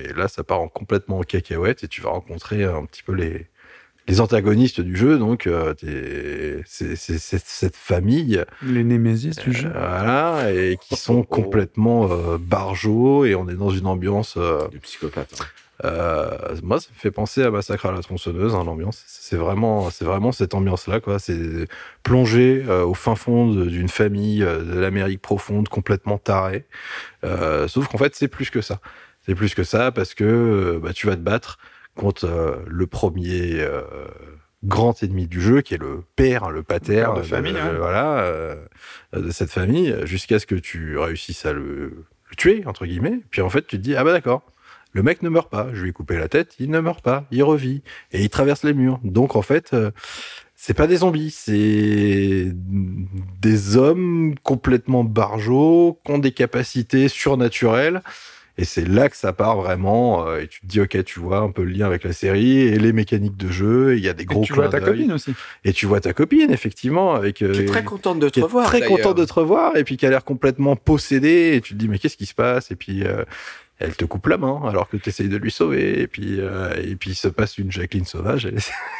et 0.09 0.13
là, 0.13 0.27
ça 0.27 0.43
part 0.43 0.61
en 0.61 0.67
complètement 0.67 1.17
en 1.17 1.23
cacahuète 1.23 1.83
et 1.83 1.87
tu 1.87 2.01
vas 2.01 2.11
rencontrer 2.11 2.63
un 2.65 2.85
petit 2.85 3.01
peu 3.01 3.13
les, 3.13 3.47
les 4.09 4.21
antagonistes 4.21 4.81
du 4.81 4.95
jeu. 4.97 5.17
Donc, 5.17 5.47
euh, 5.47 5.73
c'est 6.65 6.95
cette 6.97 7.75
famille, 7.75 8.43
Les 8.63 8.83
Némésis 8.83 9.35
du 9.37 9.49
euh, 9.49 9.53
jeu. 9.53 9.69
voilà, 9.71 10.51
et 10.51 10.77
qui 10.81 10.95
sont 10.95 11.23
complètement 11.23 12.09
euh, 12.11 12.37
barjots 12.39 13.25
et 13.25 13.35
on 13.35 13.47
est 13.49 13.55
dans 13.55 13.69
une 13.69 13.87
ambiance. 13.87 14.35
euh, 14.37 14.67
Du 14.69 14.79
psychopathe. 14.79 15.29
hein. 15.41 15.45
euh, 15.85 16.55
moi, 16.63 16.79
ça 16.81 16.89
me 16.93 16.99
fait 16.99 17.11
penser 17.11 17.43
à 17.43 17.51
Massacre 17.51 17.85
à 17.85 17.91
la 17.91 18.01
tronçonneuse, 18.01 18.53
hein, 18.55 18.63
l'ambiance. 18.65 19.03
C'est 19.07 19.37
vraiment, 19.37 19.89
c'est 19.89 20.05
vraiment 20.05 20.31
cette 20.31 20.53
ambiance-là, 20.53 20.99
quoi. 20.99 21.19
C'est 21.19 21.67
plongé 22.03 22.63
euh, 22.67 22.83
au 22.83 22.93
fin 22.93 23.15
fond 23.15 23.51
de- 23.51 23.65
d'une 23.65 23.87
famille 23.89 24.43
euh, 24.43 24.61
de 24.63 24.79
l'Amérique 24.79 25.21
profonde, 25.21 25.69
complètement 25.69 26.17
tarée. 26.17 26.65
Euh, 27.23 27.67
sauf 27.67 27.87
qu'en 27.87 27.97
fait, 27.97 28.15
c'est 28.15 28.27
plus 28.27 28.49
que 28.49 28.61
ça. 28.61 28.79
C'est 29.25 29.35
plus 29.35 29.53
que 29.53 29.63
ça 29.63 29.91
parce 29.91 30.13
que 30.15 30.23
euh, 30.23 30.79
bah, 30.81 30.91
tu 30.93 31.05
vas 31.07 31.15
te 31.15 31.21
battre 31.21 31.59
contre 31.99 32.25
euh, 32.25 32.55
le 32.65 32.87
premier 32.87 33.59
euh, 33.59 33.81
grand 34.63 35.03
ennemi 35.03 35.27
du 35.27 35.41
jeu, 35.41 35.61
qui 35.61 35.73
est 35.73 35.77
le 35.77 36.01
père, 36.15 36.45
hein, 36.45 36.49
le 36.49 36.63
pater, 36.63 36.95
père 36.95 37.13
de 37.13 37.19
euh, 37.19 37.23
famille, 37.23 37.53
ouais. 37.53 37.77
voilà, 37.77 38.19
euh, 38.19 38.55
de 39.13 39.29
cette 39.31 39.51
famille, 39.51 39.93
jusqu'à 40.05 40.39
ce 40.39 40.45
que 40.45 40.55
tu 40.55 40.97
réussisses 40.97 41.45
à 41.45 41.51
le, 41.51 42.05
le 42.29 42.35
tuer 42.37 42.63
entre 42.65 42.85
guillemets. 42.85 43.19
Puis 43.31 43.41
en 43.41 43.49
fait, 43.49 43.67
tu 43.67 43.77
te 43.77 43.81
dis 43.81 43.95
ah 43.95 44.03
bah 44.05 44.13
d'accord. 44.13 44.43
Le 44.91 45.03
mec 45.03 45.21
ne 45.21 45.29
meurt 45.29 45.51
pas. 45.51 45.67
Je 45.73 45.83
lui 45.83 45.89
ai 45.89 45.93
coupé 45.93 46.17
la 46.17 46.29
tête, 46.29 46.55
il 46.57 46.71
ne 46.71 46.79
meurt 46.79 47.03
pas, 47.03 47.25
il 47.29 47.43
revit 47.43 47.83
et 48.11 48.23
il 48.23 48.29
traverse 48.29 48.63
les 48.63 48.73
murs. 48.73 48.99
Donc 49.03 49.35
en 49.35 49.43
fait, 49.43 49.71
euh, 49.73 49.91
c'est 50.55 50.73
pas 50.73 50.87
des 50.87 50.97
zombies, 50.97 51.31
c'est 51.31 52.47
des 52.49 53.77
hommes 53.77 54.35
complètement 54.41 55.03
barjots, 55.03 55.99
qui 56.05 56.11
ont 56.11 56.17
des 56.17 56.31
capacités 56.31 57.07
surnaturelles. 57.09 58.01
Et 58.61 58.65
c'est 58.65 58.85
là 58.85 59.07
que 59.07 59.15
ça 59.15 59.31
part 59.31 59.55
vraiment. 59.61 60.27
euh, 60.27 60.41
et 60.41 60.47
tu 60.47 60.59
te 60.59 60.65
dis, 60.65 60.81
ok, 60.81 61.01
tu 61.05 61.19
vois 61.21 61.37
un 61.39 61.49
peu 61.49 61.63
le 61.63 61.71
lien 61.71 61.85
avec 61.85 62.03
la 62.03 62.11
série 62.11 62.59
et 62.59 62.77
les 62.77 62.91
mécaniques 62.91 63.37
de 63.37 63.49
jeu. 63.49 63.93
et 63.93 63.97
Il 63.97 64.03
y 64.03 64.09
a 64.09 64.13
des 64.13 64.23
Et 64.23 64.25
gros 64.25 64.41
tu 64.43 64.51
vois 64.51 64.67
ta 64.67 64.81
copine 64.81 65.13
aussi. 65.13 65.33
Et 65.63 65.71
tu 65.71 65.85
vois 65.85 66.01
ta 66.01 66.11
copine, 66.11 66.51
effectivement, 66.51 67.13
avec. 67.15 67.41
euh, 67.41 67.53
Qui 67.53 67.61
est 67.61 67.65
très 67.65 67.85
contente 67.85 68.19
de 68.19 68.27
te 68.27 68.41
revoir. 68.41 68.65
très 68.65 68.81
d'ailleurs. 68.81 68.97
content 68.97 69.13
de 69.13 69.23
te 69.23 69.33
revoir 69.33 69.77
et 69.77 69.85
puis 69.85 69.95
qui 69.95 70.05
a 70.05 70.09
l'air 70.09 70.25
complètement 70.25 70.75
possédé 70.75 71.53
et 71.55 71.61
tu 71.61 71.73
te 71.73 71.79
dis 71.79 71.87
mais 71.87 71.99
qu'est-ce 71.99 72.17
qui 72.17 72.25
se 72.25 72.33
passe? 72.35 72.69
Et 72.71 72.75
puis 72.75 73.05
euh, 73.05 73.23
elle 73.79 73.95
te 73.95 74.05
coupe 74.05 74.27
la 74.27 74.37
main 74.37 74.61
alors 74.67 74.89
que 74.89 74.97
tu 74.97 75.09
essayes 75.09 75.29
de 75.29 75.37
lui 75.37 75.51
sauver 75.51 76.01
et 76.01 76.07
puis 76.07 76.39
euh, 76.39 76.73
et 76.83 76.95
puis 76.95 77.11
il 77.11 77.15
se 77.15 77.27
passe 77.29 77.57
une 77.57 77.71
Jacqueline 77.71 78.05
sauvage 78.05 78.45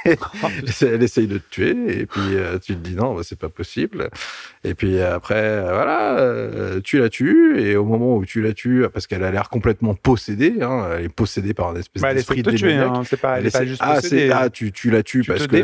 elle 0.05 0.17
elle 0.81 1.03
essaye 1.03 1.27
de 1.27 1.37
te 1.37 1.49
tuer 1.49 1.99
et 1.99 2.05
puis 2.05 2.21
euh, 2.35 2.57
tu 2.59 2.75
te 2.75 2.79
dis 2.79 2.95
non 2.95 3.13
bah, 3.15 3.21
c'est 3.23 3.37
pas 3.37 3.49
possible 3.49 4.09
et 4.63 4.73
puis 4.73 5.01
après 5.01 5.35
euh, 5.35 5.71
voilà 5.73 6.17
euh, 6.19 6.79
tu 6.81 6.99
la 6.99 7.09
tues 7.09 7.59
et 7.61 7.75
au 7.75 7.85
moment 7.85 8.15
où 8.17 8.25
tu 8.25 8.41
la 8.41 8.53
tues 8.53 8.85
parce 8.93 9.07
qu'elle 9.07 9.23
a 9.23 9.31
l'air 9.31 9.49
complètement 9.49 9.95
possédée 9.95 10.55
hein, 10.61 10.87
elle 10.97 11.05
est 11.05 11.09
possédée 11.09 11.53
par 11.53 11.69
un 11.69 11.75
espèce 11.75 12.01
Bah, 12.01 12.09
elle 12.11 12.15
d'esprit 12.17 12.41
de 12.43 12.51
tuer. 12.51 12.73
hein. 12.75 13.03
C'est 13.05 13.19
pas, 13.19 13.39
elle 13.39 13.47
est 13.47 13.51
pas 13.51 13.65
juste 13.65 13.81
ah, 13.83 13.95
possédée. 13.95 14.31
ah, 14.33 14.49
tu, 14.49 14.71
tu 14.71 14.89
la 14.91 15.03
tues 15.03 15.21
Tu 15.23 15.27
parce 15.31 15.47
que 15.47 15.63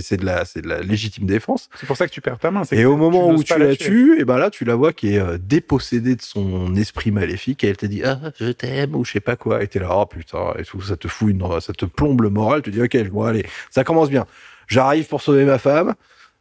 c'est 0.00 0.16
de 0.16 0.24
la 0.26 0.44
c'est 0.44 0.62
de 0.62 0.68
la 0.68 0.80
légitime 0.80 1.26
défense 1.26 1.68
C'est 1.78 1.86
pour 1.86 1.96
ça 1.96 2.06
que 2.06 2.12
tu 2.12 2.20
perds 2.20 2.38
ta 2.38 2.50
main. 2.50 2.62
et 2.72 2.84
au 2.84 2.96
moment 2.96 3.30
où 3.30 3.42
tu 3.42 3.56
la 3.58 3.76
tues, 3.76 4.18
et 4.20 4.24
ben 4.24 4.38
là, 4.38 4.50
tu 4.50 4.64
la 4.64 4.74
vois 4.74 4.92
qui 4.92 5.14
est 5.14 5.38
dépossédée 5.38 6.16
de 6.16 6.22
son 6.22 6.74
esprit 6.74 7.10
maléfique 7.10 7.62
et 7.64 7.68
elle 7.68 7.76
te 7.76 7.86
dit 7.86 8.02
ah 8.04 8.18
je 8.38 8.50
t'aime 8.56 8.94
ou 8.94 9.04
je 9.04 9.12
sais 9.12 9.20
pas 9.20 9.36
quoi. 9.36 9.62
Et 9.62 9.68
t'es 9.68 9.78
là 9.78 9.88
oh 9.92 10.06
putain 10.06 10.54
et 10.58 10.64
tout, 10.64 10.80
ça 10.80 10.96
te 10.96 11.08
fout 11.08 11.30
une, 11.30 11.60
ça 11.60 11.72
te 11.72 11.84
plombe 11.84 12.22
le 12.22 12.30
moral. 12.30 12.62
Tu 12.62 12.70
te 12.70 12.76
dis 12.76 12.82
ok 12.82 13.10
bon 13.10 13.22
allez, 13.24 13.46
ça 13.70 13.84
commence 13.84 14.10
bien. 14.10 14.26
J'arrive 14.66 15.06
pour 15.06 15.20
sauver 15.22 15.44
ma 15.44 15.58
femme. 15.58 15.94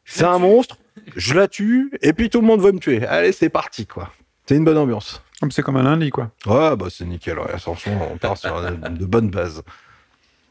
C'est 0.06 0.26
un 0.26 0.40
monstre. 0.40 0.78
Je 1.16 1.34
la 1.34 1.48
tue 1.48 1.92
et 2.02 2.14
puis 2.14 2.30
tout 2.30 2.42
le 2.42 2.48
monde 2.48 2.62
veut 2.62 2.72
me 2.72 2.80
tuer. 2.80 3.06
Allez 3.06 3.32
c'est 3.32 3.50
parti 3.50 3.86
quoi. 3.86 4.12
C'est 4.46 4.56
une 4.56 4.66
bonne 4.66 4.78
ambiance. 4.78 5.22
Comme 5.40 5.52
c'est 5.52 5.64
comme 5.64 5.76
un 5.76 5.84
lundi, 5.84 6.12
quoi. 6.12 6.32
Ouais 6.46 6.76
bah 6.76 6.88
c'est 6.90 7.06
nickel. 7.06 7.38
Ouais, 7.40 7.58
franchement 7.58 8.10
on 8.12 8.18
part 8.18 8.38
sur 8.38 8.62
de 8.62 9.06
bonnes 9.06 9.30
bases. 9.30 9.64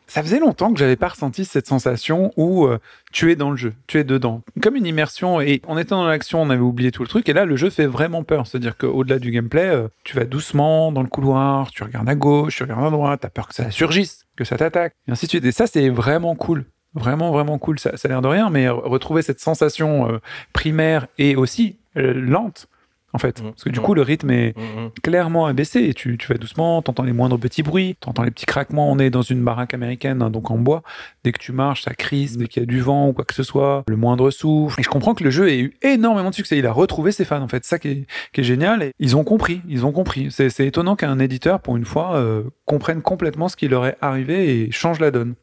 Ça 0.07 0.23
faisait 0.23 0.39
longtemps 0.39 0.73
que 0.73 0.79
j'avais 0.79 0.97
pas 0.97 1.09
ressenti 1.09 1.45
cette 1.45 1.67
sensation 1.67 2.33
où 2.37 2.67
euh, 2.67 2.79
tu 3.13 3.33
es 3.33 3.37
dans 3.37 3.51
le 3.51 3.57
jeu, 3.57 3.73
tu 3.87 3.99
es 3.99 4.05
dedans. 4.05 4.43
Comme 4.63 4.77
une 4.77 4.87
immersion, 4.87 5.41
et 5.41 5.63
en 5.67 5.79
étant 5.79 5.97
dans 5.97 6.07
l'action, 6.07 6.43
on 6.43 6.51
avait 6.51 6.61
oublié 6.61 6.93
tout 6.93 7.03
le 7.03 7.09
truc, 7.09 7.29
et 7.29 7.33
là, 7.33 7.45
le 7.47 7.57
jeu 7.57 7.71
fait 7.71 7.87
vraiment 7.87 8.23
peur. 8.23 8.47
C'est-à-dire 8.47 8.77
qu'au-delà 8.77 9.19
du 9.19 9.31
gameplay, 9.31 9.67
euh, 9.67 9.89
tu 10.05 10.15
vas 10.15 10.25
doucement 10.25 10.93
dans 10.93 11.03
le 11.03 11.09
couloir, 11.09 11.71
tu 11.71 11.83
regardes 11.83 12.09
à 12.09 12.15
gauche, 12.15 12.57
tu 12.57 12.63
regardes 12.65 12.85
à 12.85 12.91
droite, 12.91 13.21
t'as 13.23 13.31
peur 13.31 13.49
que 13.49 13.55
ça 13.55 13.71
surgisse, 13.71 14.27
que 14.37 14.45
ça 14.45 14.57
t'attaque, 14.57 14.95
et 15.09 15.13
ainsi 15.13 15.27
de 15.27 15.31
suite. 15.31 15.45
Et 15.45 15.53
ça, 15.53 15.67
c'est 15.67 15.89
vraiment 15.89 16.35
cool. 16.35 16.67
Vraiment, 16.95 17.33
vraiment 17.33 17.59
cool. 17.59 17.79
Ça, 17.81 17.97
ça 17.97 18.07
a 18.07 18.09
l'air 18.11 18.23
de 18.23 18.29
rien, 18.29 18.51
mais 18.51 18.67
re- 18.67 18.87
retrouver 18.87 19.23
cette 19.23 19.41
sensation 19.41 20.13
euh, 20.13 20.19
primaire 20.53 21.07
et 21.19 21.35
aussi 21.35 21.79
lente, 21.97 22.67
en 23.15 23.19
fait. 23.19 23.41
Mhm. 23.41 23.51
Parce 23.53 23.65
que 23.65 23.71
du 23.71 23.81
coup, 23.81 23.95
le 23.95 24.03
rythme 24.03 24.31
est, 24.31 24.55
Mhm. 24.59 24.91
clairement 25.03 25.47
abaissé 25.47 25.81
et 25.85 25.95
tu, 25.95 26.19
tu 26.19 26.29
vas 26.29 26.37
doucement, 26.37 26.83
t'entends 26.83 27.05
les 27.05 27.13
moindres 27.13 27.39
petits 27.39 27.63
bruits, 27.63 27.97
t'entends 28.01 28.23
les 28.25 28.31
petits 28.31 28.45
craquements, 28.45 28.91
on 28.91 28.99
est 28.99 29.09
dans 29.09 29.23
une 29.23 29.43
baraque 29.43 29.73
américaine, 29.73 30.21
hein, 30.21 30.29
donc 30.31 30.51
en 30.51 30.59
bois, 30.59 30.83
dès 31.25 31.33
que 31.33 31.39
tu 31.39 31.53
marches, 31.53 31.83
ça 31.85 31.95
crisse, 31.95 32.37
dès 32.37 32.49
qu'il 32.49 32.61
y 32.61 32.65
a 32.65 32.67
du 32.67 32.81
vent 32.81 33.09
ou 33.09 33.13
quoi 33.13 33.25
que 33.25 33.35
ce 33.35 33.43
soit, 33.43 33.85
le 33.89 33.97
moindre 33.97 34.31
souffle. 34.31 34.79
Et 34.81 34.83
je 34.83 34.89
comprends 34.91 35.15
que 35.15 35.25
le 35.25 35.31
jeu 35.31 35.49
ait 35.49 35.59
eu 35.61 35.77
énormément 35.83 36.31
de 36.31 36.35
succès, 36.35 36.59
il 36.59 36.67
a 36.67 36.73
retrouvé 36.73 37.13
ses 37.13 37.25
fans 37.25 37.41
en 37.41 37.49
fait, 37.49 37.65
ça 37.65 37.79
qui 37.79 37.89
est, 37.89 38.07
qui 38.33 38.41
est 38.41 38.45
génial, 38.45 38.83
et 38.83 38.93
ils 38.99 39.17
ont 39.17 39.25
compris, 39.25 39.63
ils 39.69 39.87
ont 39.87 39.93
compris. 39.93 40.29
C'est 40.31 40.51
c'est 40.51 40.67
étonnant 40.67 40.97
qu'un 40.97 41.19
éditeur, 41.21 41.61
pour 41.61 41.77
une 41.77 41.85
fois, 41.85 42.17
euh, 42.17 42.43
comprenne 42.67 43.01
complètement 43.03 43.49
ce 43.49 43.57
qui 43.57 43.69
leur 43.69 43.87
est 43.87 43.97
arrivé 44.01 44.61
et 44.63 44.71
change 44.73 44.99
la 45.01 45.11
donne. 45.11 45.35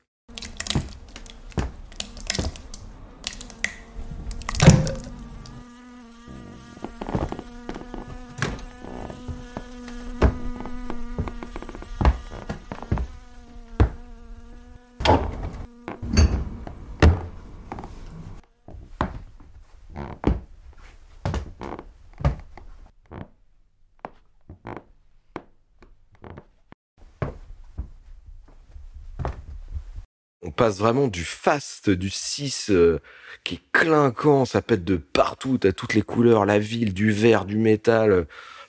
Passe 30.62 30.78
vraiment 30.78 31.08
du 31.08 31.24
fast, 31.24 31.90
du 31.90 32.12
6 32.12 32.68
euh, 32.70 33.00
qui 33.44 33.56
est 33.56 33.62
clinquant, 33.72 34.46
ça 34.46 34.62
pète 34.62 34.84
de 34.84 34.96
partout, 34.96 35.58
t'as 35.58 35.72
toutes 35.72 35.96
les 35.96 36.04
couleurs, 36.04 36.46
la 36.46 36.60
ville, 36.60 36.94
du 36.94 37.12
vert, 37.12 37.46
du 37.46 37.58
métal. 37.58 38.12
euh. 38.12 38.24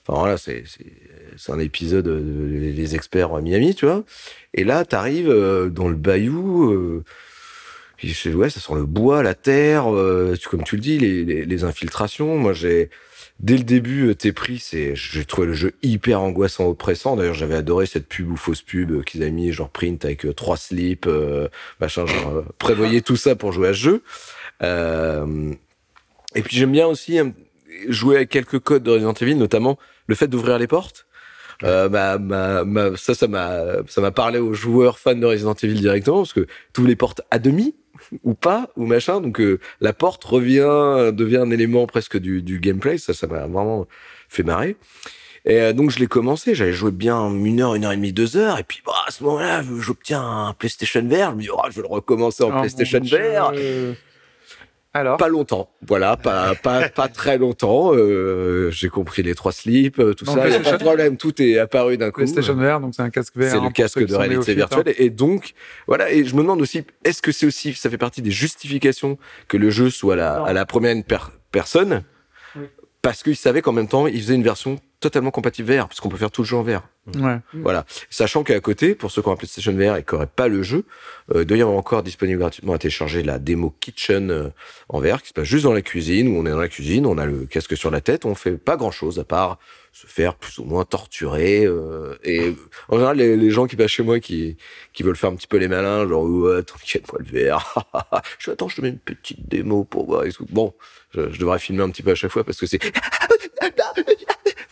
Enfin 0.07 0.19
voilà, 0.19 0.37
c'est 0.37 0.63
un 1.49 1.59
épisode 1.59 2.05
de 2.05 2.71
Les 2.75 2.95
experts 2.95 3.35
à 3.35 3.41
Miami, 3.41 3.75
tu 3.75 3.85
vois. 3.85 4.03
Et 4.55 4.63
là, 4.63 4.85
t'arrives 4.85 5.29
euh, 5.29 5.69
dans 5.69 5.87
le 5.87 5.95
bayou. 5.95 6.71
Euh, 6.71 7.03
et 8.01 8.33
ouais, 8.33 8.49
ça 8.49 8.59
sent 8.59 8.73
le 8.73 8.87
bois, 8.87 9.21
la 9.21 9.35
terre, 9.35 9.93
euh, 9.93 10.35
comme 10.49 10.63
tu 10.63 10.77
le 10.77 10.81
dis, 10.81 10.97
les 10.97 11.63
infiltrations. 11.63 12.37
Moi, 12.39 12.53
j'ai 12.53 12.89
dès 13.43 13.57
le 13.57 13.63
début, 13.63 14.07
euh, 14.07 14.15
t'es 14.15 14.31
pris. 14.31 14.57
C'est, 14.57 14.95
j'ai 14.95 15.25
trouvé 15.25 15.47
le 15.47 15.53
jeu 15.53 15.73
hyper 15.83 16.21
angoissant, 16.21 16.65
oppressant. 16.65 17.15
D'ailleurs, 17.15 17.35
j'avais 17.35 17.55
adoré 17.55 17.85
cette 17.85 18.07
pub 18.07 18.31
ou 18.31 18.37
fausse 18.37 18.63
pub 18.63 18.91
euh, 18.91 19.01
qu'ils 19.03 19.21
avaient 19.21 19.31
mis, 19.31 19.51
genre 19.51 19.69
print 19.69 20.03
avec 20.05 20.25
euh, 20.25 20.33
trois 20.33 20.57
slips, 20.57 21.05
euh, 21.05 21.49
machin. 21.79 22.07
Genre, 22.07 22.43
prévoyez 22.57 23.01
tout 23.01 23.17
ça 23.17 23.35
pour 23.35 23.51
jouer 23.51 23.67
à 23.67 23.73
ce 23.73 23.79
jeu. 23.79 24.03
Euh, 24.63 25.53
et 26.33 26.41
puis 26.41 26.57
j'aime 26.57 26.71
bien 26.71 26.87
aussi 26.87 27.19
jouer 27.89 28.15
avec 28.15 28.29
quelques 28.29 28.59
codes 28.59 28.83
de 28.83 28.91
Resident 28.91 29.13
Evil, 29.13 29.35
notamment 29.35 29.77
le 30.07 30.15
fait 30.15 30.27
d'ouvrir 30.27 30.57
les 30.57 30.67
portes. 30.67 31.05
Euh, 31.63 31.89
bah, 31.89 32.17
ma- 32.17 32.63
ma- 32.63 32.95
ça, 32.97 33.13
ça 33.13 33.27
m'a, 33.27 33.61
ça 33.87 34.01
m'a 34.01 34.11
parlé 34.11 34.39
aux 34.39 34.53
joueurs 34.53 34.99
fans 34.99 35.15
de 35.15 35.25
Resident 35.25 35.53
Evil 35.53 35.75
directement 35.79 36.17
parce 36.17 36.33
que 36.33 36.45
tous 36.73 36.85
les 36.85 36.95
portes 36.95 37.21
à 37.31 37.39
demi 37.39 37.75
ou 38.23 38.33
pas 38.33 38.69
ou 38.75 38.85
machin, 38.85 39.21
donc 39.21 39.39
euh, 39.39 39.59
la 39.81 39.93
porte 39.93 40.23
revient, 40.23 41.11
devient 41.13 41.37
un 41.37 41.51
élément 41.51 41.87
presque 41.87 42.17
du, 42.17 42.41
du 42.41 42.59
gameplay. 42.59 42.97
Ça, 42.97 43.13
ça 43.13 43.27
m'a 43.27 43.45
vraiment 43.47 43.87
fait 44.29 44.43
marrer. 44.43 44.75
Et 45.45 45.59
euh, 45.61 45.73
donc 45.73 45.89
je 45.91 45.99
l'ai 45.99 46.07
commencé, 46.07 46.55
j'avais 46.55 46.71
joué 46.71 46.91
bien 46.91 47.29
une 47.29 47.59
heure, 47.59 47.75
une 47.75 47.83
heure 47.83 47.91
et 47.91 47.97
demie, 47.97 48.13
deux 48.13 48.37
heures, 48.37 48.59
et 48.59 48.63
puis 48.63 48.81
bah, 48.85 48.93
à 49.05 49.11
ce 49.11 49.23
moment-là, 49.25 49.61
j'obtiens 49.79 50.21
un 50.21 50.53
PlayStation 50.53 51.01
VR. 51.01 51.31
Je 51.31 51.35
me 51.35 51.41
dis, 51.41 51.49
oh, 51.53 51.59
je 51.69 51.75
vais 51.75 51.81
le 51.81 51.93
recommencer 51.93 52.43
en 52.43 52.47
Oh, 52.55 52.59
PlayStation 52.59 52.99
Dieu. 52.99 53.17
Alors 54.95 55.17
Pas 55.17 55.27
longtemps, 55.27 55.69
voilà, 55.87 56.17
pas 56.17 56.53
pas 56.53 56.87
pas 56.95 57.07
très 57.07 57.39
longtemps. 57.39 57.91
Euh, 57.95 58.69
j'ai 58.69 58.89
compris 58.89 59.23
les 59.23 59.33
trois 59.33 59.51
slips, 59.51 59.97
euh, 59.99 60.13
tout 60.13 60.23
Donc, 60.25 60.37
ça, 60.37 60.43
a 60.43 60.59
pas 60.59 60.71
de 60.77 60.83
problème, 60.83 61.17
tout 61.17 61.41
est 61.41 61.57
apparu 61.57 61.97
d'un 61.97 62.11
coup. 62.11 62.21
PlayStation 62.21 62.53
VR, 62.53 62.79
donc 62.79 62.93
c'est 62.95 63.01
un 63.01 63.09
casque 63.09 63.35
VR. 63.35 63.43
C'est 63.49 63.51
hein, 63.53 63.55
le 63.55 63.61
pour 63.61 63.73
casque 63.73 64.05
de 64.05 64.15
réalité 64.15 64.51
hein. 64.51 64.55
virtuelle. 64.55 64.93
Et 64.99 65.09
donc, 65.09 65.53
voilà. 65.87 66.11
Et 66.11 66.23
je 66.25 66.35
me 66.35 66.41
demande 66.41 66.61
aussi, 66.61 66.83
est-ce 67.03 67.23
que 67.23 67.31
c'est 67.31 67.47
aussi, 67.47 67.73
ça 67.73 67.89
fait 67.89 67.97
partie 67.97 68.21
des 68.21 68.29
justifications 68.31 69.17
que 69.47 69.57
le 69.57 69.71
jeu 69.71 69.89
soit 69.89 70.13
à 70.13 70.17
la, 70.17 70.43
à 70.43 70.53
la 70.53 70.65
première 70.67 71.03
per- 71.03 71.31
personne, 71.51 72.03
Oui. 72.55 72.65
parce 73.01 73.23
qu'ils 73.23 73.35
savaient 73.35 73.63
qu'en 73.63 73.71
même 73.73 73.87
temps, 73.87 74.05
ils 74.05 74.21
faisaient 74.21 74.35
une 74.35 74.43
version 74.43 74.75
totalement 75.03 75.31
compatible 75.31 75.71
VR, 75.73 75.87
puisqu'on 75.87 76.09
peut 76.09 76.17
faire 76.17 76.31
tout 76.31 76.41
le 76.41 76.47
jeu 76.47 76.55
en 76.55 76.63
VR. 76.63 76.81
Ouais. 77.15 77.37
Voilà. 77.53 77.85
Sachant 78.09 78.43
qu'à 78.43 78.59
côté, 78.61 78.95
pour 78.95 79.11
ceux 79.11 79.21
qui 79.21 79.27
ont 79.27 79.33
un 79.33 79.35
PlayStation 79.35 79.73
VR 79.73 79.97
et 79.97 80.03
qui 80.03 80.15
n'auraient 80.15 80.25
pas 80.27 80.47
le 80.47 80.63
jeu, 80.63 80.85
euh, 81.35 81.41
il 81.41 81.45
doit 81.45 81.57
y 81.57 81.61
avoir 81.61 81.77
encore 81.77 82.01
disponible 82.03 82.39
gratuitement 82.39 82.73
à 82.73 82.77
télécharger 82.77 83.21
la 83.23 83.39
démo 83.39 83.75
Kitchen 83.81 84.31
euh, 84.31 84.49
en 84.89 84.99
VR 85.01 85.21
qui 85.21 85.29
se 85.29 85.33
passe 85.33 85.43
juste 85.43 85.65
dans 85.65 85.73
la 85.73 85.81
cuisine, 85.81 86.29
où 86.29 86.39
on 86.39 86.45
est 86.45 86.49
dans 86.51 86.59
la 86.59 86.69
cuisine, 86.69 87.05
on 87.05 87.17
a 87.17 87.25
le 87.25 87.45
casque 87.45 87.75
sur 87.75 87.91
la 87.91 87.99
tête, 88.01 88.25
on 88.25 88.35
fait 88.35 88.57
pas 88.57 88.77
grand 88.77 88.91
chose 88.91 89.19
à 89.19 89.25
part 89.25 89.59
se 89.91 90.07
faire 90.07 90.33
plus 90.35 90.57
ou 90.57 90.63
moins 90.63 90.85
torturer. 90.85 91.65
euh, 91.65 92.15
et 92.23 92.55
en 92.89 92.95
général, 92.95 93.17
les, 93.17 93.37
les 93.37 93.49
gens 93.51 93.67
qui 93.67 93.75
passent 93.75 93.91
chez 93.91 94.01
moi 94.01 94.19
qui, 94.19 94.57
qui 94.91 95.03
veulent 95.03 95.15
faire 95.15 95.29
un 95.29 95.35
petit 95.35 95.47
peu 95.47 95.57
les 95.57 95.67
malins, 95.67 96.07
genre 96.07 96.23
ouais, 96.23 96.63
t'inquiète 96.63 97.11
moi 97.11 97.21
le 97.23 97.47
VR. 97.47 97.85
je 98.39 98.49
attends, 98.49 98.69
je 98.69 98.77
te 98.77 98.81
mets 98.81 98.89
une 98.89 98.97
petite 98.97 99.47
démo 99.47 99.83
pour 99.83 100.05
voir. 100.07 100.23
Bon, 100.49 100.73
je, 101.13 101.29
je 101.31 101.39
devrais 101.39 101.59
filmer 101.59 101.83
un 101.83 101.89
petit 101.89 102.01
peu 102.01 102.11
à 102.11 102.15
chaque 102.15 102.31
fois 102.31 102.43
parce 102.43 102.59
que 102.59 102.65
c'est 102.65 102.79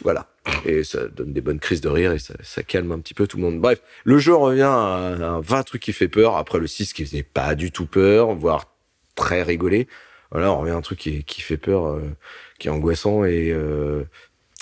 voilà. 0.04 0.28
Et 0.66 0.84
ça 0.84 1.08
donne 1.08 1.34
des 1.34 1.42
bonnes 1.42 1.60
crises 1.60 1.82
de 1.82 1.90
rire 1.90 2.12
et 2.12 2.20
ça, 2.20 2.34
ça 2.42 2.64
calme 2.64 2.92
un 2.92 3.00
petit 3.00 3.14
peu 3.14 3.28
tout 3.28 3.38
le 3.38 3.44
monde. 3.44 3.60
Bref, 3.60 3.82
le 4.04 4.18
jeu 4.18 4.34
revient 4.34 4.62
à 4.62 4.68
un 4.74 5.42
20 5.42 5.64
trucs 5.64 5.82
qui 5.82 5.94
fait 5.94 6.08
peur. 6.08 6.36
Après 6.38 6.60
le 6.60 6.68
6 6.68 6.94
qui 6.94 7.06
faisait 7.06 7.24
pas 7.24 7.56
du 7.56 7.72
tout 7.72 7.86
peur, 7.86 8.34
voire 8.34 8.74
très 9.16 9.44
rigolé. 9.44 9.88
Voilà, 10.32 10.52
on 10.52 10.60
revient 10.60 10.72
à 10.72 10.78
un 10.78 10.82
truc 10.82 11.00
qui, 11.00 11.24
qui 11.24 11.42
fait 11.42 11.58
peur, 11.58 11.88
euh, 11.88 12.16
qui 12.58 12.68
est 12.68 12.72
angoissant 12.72 13.26
et, 13.26 13.52
euh, 13.52 14.04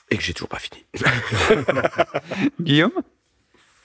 et 0.10 0.18
que 0.18 0.24
j'ai 0.24 0.34
toujours 0.34 0.50
pas 0.50 0.60
fini. 0.60 0.86
Guillaume? 2.62 2.92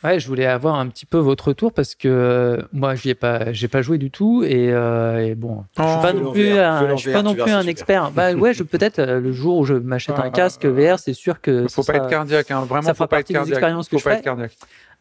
Ouais, 0.05 0.21
je 0.21 0.29
voulais 0.29 0.45
avoir 0.45 0.75
un 0.75 0.87
petit 0.89 1.07
peu 1.07 1.17
votre 1.17 1.49
retour 1.49 1.73
parce 1.73 1.95
que 1.95 2.09
euh, 2.09 2.63
moi, 2.75 2.95
j'y 2.95 3.09
ai 3.09 3.15
pas, 3.15 3.53
j'ai 3.53 3.69
pas 3.69 3.81
joué 3.81 3.97
du 3.97 4.11
tout 4.11 4.43
et, 4.45 4.71
euh, 4.71 5.25
et 5.27 5.35
bon, 5.35 5.65
je 5.79 5.83
suis 5.83 5.93
Oh, 5.99 6.03
pas 6.03 6.13
non 6.13 6.33
plus, 6.33 6.51
un, 6.59 6.91
je 6.91 6.97
suis 6.97 7.13
pas 7.13 7.23
non 7.23 7.35
plus 7.35 7.51
un 7.51 7.67
expert. 7.67 8.11
Bah 8.11 8.33
ouais, 8.35 8.53
je 8.53 8.63
peut-être 8.65 8.99
euh, 8.99 9.19
le 9.19 9.33
jour 9.33 9.57
où 9.57 9.65
je 9.65 9.73
m'achète 9.75 10.17
Ah, 10.19 10.25
un 10.27 10.31
casque 10.31 10.67
ah, 10.67 10.69
VR, 10.95 10.99
c'est 10.99 11.15
sûr 11.15 11.41
que 11.41 11.67
Faut 11.69 11.83
pas 11.83 11.95
sera- 11.95 12.05
être 12.05 12.11
cardiaque, 12.11 12.51
hein. 12.51 12.61
vraiment, 12.69 12.83
ça 12.83 12.93
faut 12.93 12.99
fera 12.99 13.09
pas 13.09 13.17
être 13.21 13.23
partie 13.29 13.33
des 13.33 13.39
cardiaque. 13.39 13.55
expériences 13.57 13.89
que 13.89 13.97
faut 13.97 14.01
je 14.01 14.05
pas 14.05 14.11
ferai. 14.11 14.19
être 14.19 14.25
cardiaque. 14.25 14.53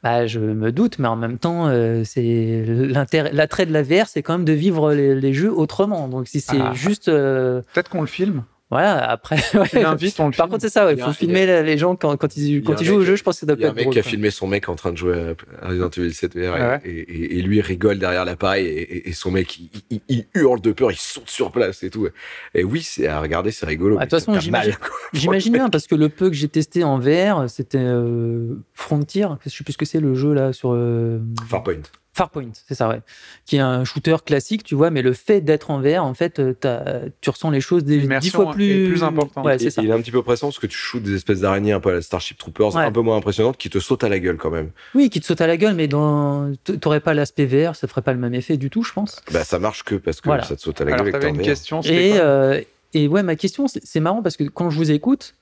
Bah, 0.04 0.26
je 0.26 0.40
me 0.40 0.72
doute, 0.72 1.00
mais 1.00 1.08
en 1.10 1.16
même 1.18 1.38
temps, 1.38 1.68
euh, 1.68 2.04
c'est 2.06 2.64
l'attrait 2.66 3.66
de 3.66 3.74
la 3.74 3.84
VR, 3.84 4.08
c'est 4.08 4.22
quand 4.22 4.34
même 4.34 4.46
de 4.46 4.54
vivre 4.54 4.94
les, 4.94 5.16
les 5.16 5.34
jeux 5.34 5.52
autrement. 5.52 6.08
Donc 6.08 6.28
si 6.30 6.40
c'est 6.40 6.60
Ah. 6.62 6.72
juste, 6.74 7.06
Peut-être 7.08 7.90
qu'on 7.90 8.02
le 8.02 8.08
filme. 8.08 8.44
Voilà, 8.74 9.10
après. 9.10 9.36
ouais. 9.53 9.84
Invite, 9.86 10.18
Par 10.18 10.32
filme. 10.34 10.50
contre, 10.50 10.62
c'est 10.62 10.70
ça, 10.70 10.92
il 10.92 11.00
faut 11.00 11.13
filmer 11.13 11.46
les 11.63 11.77
gens 11.77 11.96
quand, 11.96 12.15
quand 12.18 12.36
ils, 12.38 12.56
y 12.56 12.58
a 12.58 12.62
quand 12.62 12.74
un 12.74 12.75
ils 12.82 12.86
jouent 12.86 12.96
au 12.96 13.06
jeu. 13.06 13.15
Je 13.15 13.24
pense 13.24 13.36
que 13.36 13.39
ça 13.42 13.46
doit 13.46 13.56
Il 13.58 13.62
y 13.62 13.65
a 13.65 13.70
un 13.70 13.74
mec 13.74 13.84
drôle. 13.86 13.94
qui 13.94 14.00
a 14.00 14.03
quoi. 14.03 14.10
filmé 14.12 14.30
son 14.32 14.48
mec 14.48 14.68
en 14.70 14.75
train 14.75 14.92
de 14.92 14.98
jouer 14.98 15.36
à 15.62 15.68
Resident 15.70 15.89
Evil 15.89 16.13
7 16.13 16.36
VR 16.36 16.39
et- 16.39 16.48
Ah 16.60 16.70
ouais. 16.72 16.82
et, 16.86 16.89
et- 17.00 17.39
et 17.39 17.42
lui 17.42 17.62
rigole 17.62 17.98
derrière 18.00 18.25
l'appareil 18.25 18.65
et, 18.65 18.82
et- 18.82 19.10
et 19.10 19.13
son 19.13 19.32
mec 19.32 19.58
il, 19.60 19.70
il- 19.89 20.01
il 20.10 20.25
hurle 20.34 20.60
de 20.62 20.72
peur, 20.72 20.92
il 20.92 20.98
saute 20.98 21.30
sur 21.30 21.51
place 21.51 21.84
et 21.84 21.89
tout. 21.89 22.08
Et 22.53 22.63
oui, 22.63 22.82
c'est 22.82 23.08
à 23.08 23.20
regarder, 23.22 23.51
c'est 23.51 23.65
rigolo. 23.65 23.98
Ah, 24.00 24.06
de 24.06 24.10
toute 24.10 24.20
façon. 24.20 24.39
J'imagine 25.13 25.53
bien, 25.53 25.70
parce 25.70 25.88
que 25.88 25.96
le 25.96 26.10
peu 26.10 26.30
que 26.30 26.36
j'ai 26.36 26.48
testé 26.48 26.84
en 26.84 27.00
VR, 27.00 27.50
c'était 27.50 27.77
euh, 27.80 28.56
Frontier, 28.74 29.26
je 29.45 29.50
sais 29.50 29.63
plus 29.63 29.74
ce 29.74 29.78
que 29.78 29.86
c'est 29.86 30.00
le 30.00 30.15
jeu 30.15 30.34
là 30.34 30.54
sur 30.54 30.71
euh, 30.74 31.19
Farpoint. 31.48 31.74
Farpoint, 32.15 32.49
c'est 32.67 32.76
ça, 32.76 32.89
ouais. 32.89 32.99
Qui 33.47 33.56
est 33.56 33.60
un 33.60 33.84
shooter 33.86 34.17
classique, 34.23 34.63
tu 34.63 34.76
vois, 34.76 34.91
mais 34.91 35.02
le 35.02 35.13
fait 35.13 35.41
d'être 35.41 35.71
en 35.71 35.82
VR, 35.82 36.04
en 36.06 36.13
fait, 36.13 36.38
euh, 36.38 36.54
t'as- 36.54 37.02
tu 37.21 37.32
ressens 37.32 37.49
les 37.49 37.60
choses 37.60 37.84
des, 37.84 38.06
dix 38.19 38.30
fois 38.30 38.52
plus, 38.52 38.86
est 38.86 38.88
plus 38.88 39.04
importante. 39.04 39.43
Ouais, 39.43 39.56
Il, 39.56 39.60
c'est 39.60 39.69
ça. 39.71 39.82
il 39.82 39.89
est 39.89 39.93
un 39.93 39.99
petit 39.99 40.12
peu 40.12 40.19
oppressant 40.19 40.47
parce 40.47 40.60
que 40.60 40.67
tu 40.67 40.78
shootes 40.78 41.02
des 41.02 41.15
espèces 41.15 41.39
d'araignées 41.39 41.71
un 41.71 41.80
peu 41.80 41.89
à 41.89 41.93
la 41.93 42.02
Starship 42.04 42.38
Troopers, 42.38 42.76
Ouais. 42.76 42.84
un 42.84 42.91
peu 42.91 43.02
moins 43.02 43.17
impressionnantes, 43.17 43.58
qui 43.58 43.71
te 43.71 43.80
sautent 43.80 44.04
à 44.04 44.10
la 44.10 44.19
gueule 44.19 44.38
quand 44.38 44.52
même. 44.52 44.69
Oui, 44.93 45.10
qui 45.10 45.21
te 45.21 45.26
saute 45.26 45.41
à 45.41 45.47
la 45.47 45.58
gueule, 45.58 45.73
mais 45.73 45.88
dans... 45.88 46.52
t'aurais 46.80 46.99
pas 46.99 47.15
l'aspect 47.15 47.45
VR, 47.47 47.76
ça 47.76 47.88
ferait 47.88 48.04
pas 48.04 48.13
le 48.13 48.19
même 48.19 48.36
effet 48.36 48.58
du 48.58 48.69
tout, 48.69 48.84
je 48.84 48.93
pense. 48.93 49.19
Bah 49.32 49.43
ça 49.43 49.58
marche 49.58 49.82
que 49.84 49.95
parce 49.95 50.21
que 50.21 50.30
Voilà. 50.30 50.43
ça 50.43 50.56
te 50.56 50.62
saute 50.62 50.82
à 50.82 50.86
la 50.86 50.93
Alors, 50.93 51.06
gueule. 51.08 51.19
t'es 51.19 51.26
en 51.26 51.30
une 51.30 51.38
VR. 51.38 51.43
question, 51.43 51.82
Et, 51.82 52.13
euh, 52.19 52.62
et 52.93 53.08
ouais, 53.08 53.23
ma 53.23 53.36
question, 53.36 53.67
c'est 53.67 53.82
c'est 53.84 53.99
marrant 53.99 54.21
parce 54.21 54.38
que 54.38 54.43
quand 54.43 54.69
je 54.69 54.78
vous 54.78 54.91
écoute, 54.91 55.34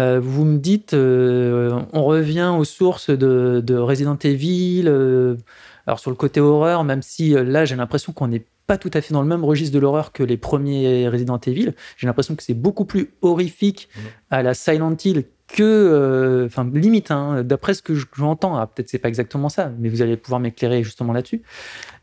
euh, 0.00 0.18
vous 0.20 0.44
me 0.44 0.58
dites, 0.58 0.92
euh, 0.92 1.70
on 1.92 2.02
revient 2.04 2.52
aux 2.58 2.64
sources 2.64 3.10
de, 3.10 3.62
de 3.64 3.76
Resident 3.76 4.18
Evil. 4.24 4.86
euh, 4.88 5.36
alors 5.86 5.98
sur 5.98 6.10
le 6.10 6.16
côté 6.16 6.40
horreur, 6.40 6.84
même 6.84 7.02
si 7.02 7.34
euh, 7.34 7.44
là 7.44 7.64
j'ai 7.64 7.76
l'impression 7.76 8.12
qu'on 8.12 8.28
n'est 8.28 8.44
pas 8.66 8.78
tout 8.78 8.90
à 8.94 9.00
fait 9.00 9.14
dans 9.14 9.22
le 9.22 9.28
même 9.28 9.44
registre 9.44 9.74
de 9.74 9.78
l'horreur 9.78 10.12
que 10.12 10.24
les 10.24 10.36
premiers 10.36 11.08
Resident 11.08 11.38
Evil. 11.38 11.74
J'ai 11.96 12.06
l'impression 12.08 12.34
que 12.34 12.42
c'est 12.42 12.54
beaucoup 12.54 12.84
plus 12.84 13.10
horrifique 13.22 13.88
à 14.30 14.42
la 14.42 14.54
Silent 14.54 14.96
Hill 15.04 15.24
que, 15.48 15.62
euh, 15.62 16.46
enfin 16.46 16.68
limite, 16.72 17.10
hein, 17.10 17.42
d'après 17.44 17.74
ce 17.74 17.82
que 17.82 17.94
je- 17.94 18.06
j'entends. 18.16 18.56
Ah, 18.56 18.66
Peut-être 18.66 18.88
c'est 18.88 18.98
pas 18.98 19.08
exactement 19.08 19.48
ça, 19.48 19.70
mais 19.78 19.88
vous 19.88 20.02
allez 20.02 20.16
pouvoir 20.16 20.40
m'éclairer 20.40 20.82
justement 20.82 21.12
là-dessus. 21.12 21.42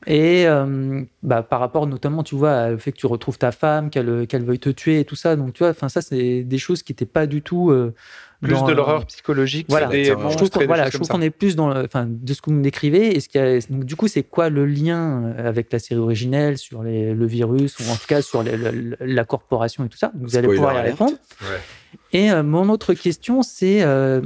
Et 0.07 0.47
euh, 0.47 1.01
bah, 1.23 1.43
par 1.43 1.59
rapport 1.59 1.85
notamment, 1.87 2.23
tu 2.23 2.35
vois, 2.35 2.69
au 2.71 2.77
fait 2.77 2.91
que 2.91 2.97
tu 2.97 3.05
retrouves 3.05 3.37
ta 3.37 3.51
femme, 3.51 3.89
qu'elle 3.89 4.27
qu'elle 4.27 4.43
veuille 4.43 4.59
te 4.59 4.69
tuer 4.69 4.99
et 5.01 5.05
tout 5.05 5.15
ça. 5.15 5.35
Donc, 5.35 5.53
tu 5.53 5.59
vois, 5.59 5.69
enfin, 5.71 5.89
ça, 5.89 6.01
c'est 6.01 6.43
des 6.43 6.57
choses 6.57 6.83
qui 6.83 6.91
n'étaient 6.93 7.05
pas 7.05 7.25
du 7.25 7.41
tout. 7.41 7.69
euh, 7.71 7.93
Plus 8.41 8.53
dans- 8.55 8.65
de 8.67 8.73
l'horreur 8.73 9.05
psychologique. 9.05 9.67
Voilà. 9.69 9.87
des 9.87 10.03
Je 10.03 10.11
trouve 10.35 10.49
qu'on 10.49 10.65
voilà, 10.65 10.87
est 10.87 11.29
plus 11.29 11.55
dans 11.55 11.71
enfin, 11.83 12.05
de 12.09 12.33
ce 12.33 12.41
que 12.41 12.49
vous 12.49 12.57
me 12.57 12.63
décrivez. 12.63 13.15
Et 13.15 13.21
ce 13.21 13.29
qu'il 13.29 13.39
y 13.39 13.43
a- 13.43 13.59
donc, 13.69 13.85
du 13.85 13.95
coup, 13.95 14.09
c'est 14.09 14.23
quoi 14.23 14.49
le 14.49 14.65
lien 14.65 15.33
avec 15.37 15.71
la 15.71 15.79
série 15.79 16.01
originelle 16.01 16.57
sur 16.57 16.83
les- 16.83 17.13
le 17.13 17.25
virus 17.25 17.79
ou 17.79 17.83
en 17.89 17.95
tout 17.95 18.07
cas 18.07 18.21
sur 18.21 18.43
les- 18.43 18.57
le- 18.57 18.97
la 18.99 19.23
corporation 19.25 19.85
et 19.85 19.89
tout 19.89 19.97
ça? 19.97 20.11
Vous 20.19 20.35
allez 20.35 20.47
pouvoir 20.49 20.75
y 20.77 20.81
répondre. 20.81 21.13
Ouais. 21.41 21.47
Et 22.11 22.31
euh, 22.31 22.43
mon 22.43 22.69
autre 22.69 22.93
question, 22.93 23.41
c'est 23.41 23.83
euh, 23.83 24.21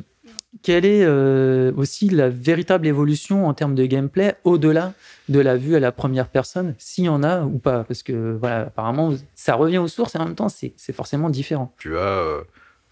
quelle 0.64 0.86
est 0.86 1.04
euh, 1.04 1.72
aussi 1.76 2.10
la 2.10 2.30
véritable 2.30 2.88
évolution 2.88 3.48
en 3.48 3.54
termes 3.54 3.76
de 3.76 3.86
gameplay 3.86 4.36
au-delà 4.44 4.94
de 5.30 5.40
la 5.40 5.56
vue 5.58 5.76
à 5.76 5.80
la 5.80 5.92
première 5.92 6.28
personne, 6.30 6.74
s'il 6.78 7.06
y 7.06 7.10
en 7.10 7.24
a 7.24 7.42
ou 7.44 7.60
pas? 7.60 7.84
Parce 7.84 8.04
que 8.04 8.38
voilà, 8.40 8.62
apparemment, 8.62 9.14
ça 9.36 9.56
revient 9.56 9.78
aux 9.78 9.88
sources 9.88 10.16
et 10.16 10.18
en 10.18 10.26
même 10.26 10.36
temps, 10.36 10.50
c'est 10.50 10.74
forcément 10.94 11.30
différent. 11.30 11.74
Tu 11.80 11.98
as 11.98 12.02
euh, 12.02 12.42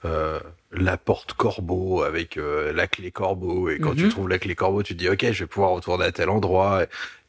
euh, 0.06 0.40
la 0.72 0.98
porte 0.98 1.34
corbeau 1.34 2.04
avec 2.04 2.38
la 2.38 2.88
clé 2.88 3.12
corbeau. 3.12 3.70
Et 3.70 3.80
quand 3.80 3.92
Mhm. 3.92 3.96
tu 3.96 4.10
trouves 4.10 4.30
la 4.30 4.38
clé 4.40 4.54
corbeau, 4.56 4.84
tu 4.84 4.94
te 4.94 5.00
dis, 5.00 5.10
OK, 5.10 5.26
je 5.32 5.44
vais 5.44 5.48
pouvoir 5.48 5.72
retourner 5.72 6.06
à 6.06 6.12
tel 6.12 6.30
endroit. 6.30 6.84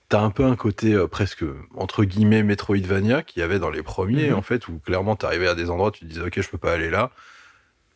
T'as 0.08 0.20
un 0.20 0.30
peu 0.30 0.44
un 0.44 0.54
côté 0.56 0.96
presque, 1.10 1.44
entre 1.76 2.04
guillemets, 2.04 2.42
Metroidvania 2.42 3.22
qu'il 3.22 3.40
y 3.40 3.42
avait 3.42 3.58
dans 3.58 3.70
les 3.70 3.82
premiers, 3.82 4.30
Mhm. 4.30 4.36
en 4.36 4.42
fait, 4.42 4.68
où 4.68 4.78
clairement, 4.78 5.16
t'arrivais 5.16 5.48
à 5.48 5.54
des 5.54 5.70
endroits, 5.70 5.90
tu 5.90 6.00
te 6.00 6.04
disais, 6.06 6.20
OK, 6.20 6.40
je 6.40 6.48
peux 6.48 6.58
pas 6.58 6.72
aller 6.72 6.90
là. 6.90 7.10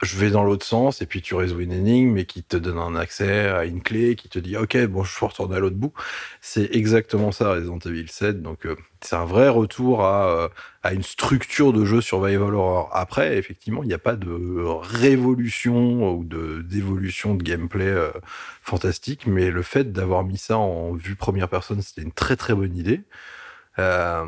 Je 0.02 0.16
vais 0.16 0.30
dans 0.30 0.44
l'autre 0.44 0.64
sens, 0.64 1.02
et 1.02 1.06
puis 1.06 1.20
tu 1.20 1.34
résous 1.34 1.60
une 1.60 1.72
énigme, 1.72 2.12
mais 2.12 2.24
qui 2.24 2.42
te 2.42 2.56
donne 2.56 2.78
un 2.78 2.96
accès 2.96 3.48
à 3.48 3.66
une 3.66 3.82
clé, 3.82 4.16
qui 4.16 4.30
te 4.30 4.38
dit, 4.38 4.56
OK, 4.56 4.76
bon, 4.86 5.04
je 5.04 5.18
peux 5.18 5.26
retourner 5.26 5.56
à 5.56 5.58
l'autre 5.60 5.76
bout. 5.76 5.92
C'est 6.40 6.74
exactement 6.74 7.32
ça, 7.32 7.50
Resident 7.50 7.78
Evil 7.84 8.08
7. 8.08 8.40
Donc, 8.42 8.64
euh, 8.66 8.76
c'est 9.02 9.16
un 9.16 9.26
vrai 9.26 9.48
retour 9.50 10.04
à, 10.04 10.30
euh, 10.30 10.48
à 10.82 10.94
une 10.94 11.02
structure 11.02 11.72
de 11.74 11.84
jeu 11.84 12.00
survival 12.00 12.54
horror. 12.54 12.88
Après, 12.94 13.36
effectivement, 13.36 13.82
il 13.82 13.88
n'y 13.88 13.94
a 13.94 13.98
pas 13.98 14.16
de 14.16 14.62
révolution 14.82 16.16
ou 16.16 16.24
de 16.24 16.62
d'évolution 16.62 17.34
de 17.34 17.42
gameplay 17.42 17.86
euh, 17.86 18.10
fantastique, 18.62 19.26
mais 19.26 19.50
le 19.50 19.62
fait 19.62 19.92
d'avoir 19.92 20.24
mis 20.24 20.38
ça 20.38 20.58
en 20.58 20.92
vue 20.94 21.14
première 21.16 21.48
personne, 21.48 21.82
c'était 21.82 22.02
une 22.02 22.12
très 22.12 22.36
très 22.36 22.54
bonne 22.54 22.76
idée. 22.76 23.02
Euh, 23.80 24.24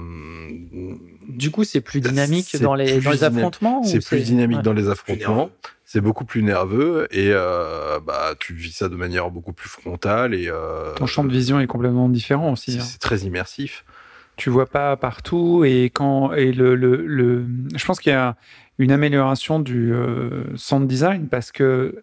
Du 1.29 1.51
coup, 1.51 1.65
c'est 1.65 1.81
plus 1.81 2.01
dynamique 2.01 2.57
dans 2.61 2.75
les, 2.75 3.01
dans 3.01 3.23
affrontements 3.23 3.83
c'est 3.85 4.05
plus 4.05 4.23
dynamique 4.25 4.59
ouais. 4.59 4.63
dans 4.63 4.73
les 4.73 4.89
affrontements. 4.89 5.51
C'est 5.85 6.01
beaucoup 6.01 6.25
plus 6.25 6.43
nerveux 6.43 7.07
et 7.11 7.31
euh, 7.33 8.01
bah 8.01 8.31
tu 8.41 8.55
vis 8.55 8.73
ça 8.73 8.89
de 8.89 8.97
manière 8.97 9.31
beaucoup 9.31 9.53
plus 9.53 9.69
frontale 9.69 10.35
et 10.35 10.49
euh, 10.49 10.95
Ton 10.95 11.05
champ 11.07 11.23
de 11.23 11.31
vision 11.31 11.61
est 11.61 11.67
complètement 11.67 12.09
différent 12.09 12.53
aussi. 12.53 12.73
c'est 12.73 12.79
hein. 12.79 12.83
c'est 12.83 12.99
très 12.99 13.19
immersif. 13.19 13.85
tu 14.37 14.49
vois 14.49 14.65
pas 14.65 14.97
partout 14.97 15.65
et 15.67 15.91
quand 15.93 16.33
et 16.33 16.51
le, 16.53 16.77
le, 16.77 16.97
le- 17.07 17.45
je 17.77 17.85
pense 17.85 18.01
qu'il 18.01 18.11
y 18.11 18.17
a 18.17 18.37
une 18.79 18.91
amélioration 18.91 19.61
du 19.61 19.93
euh, 19.93 20.45
sound 20.57 20.89
design 20.89 21.29
parce 21.29 21.53
que 21.53 22.03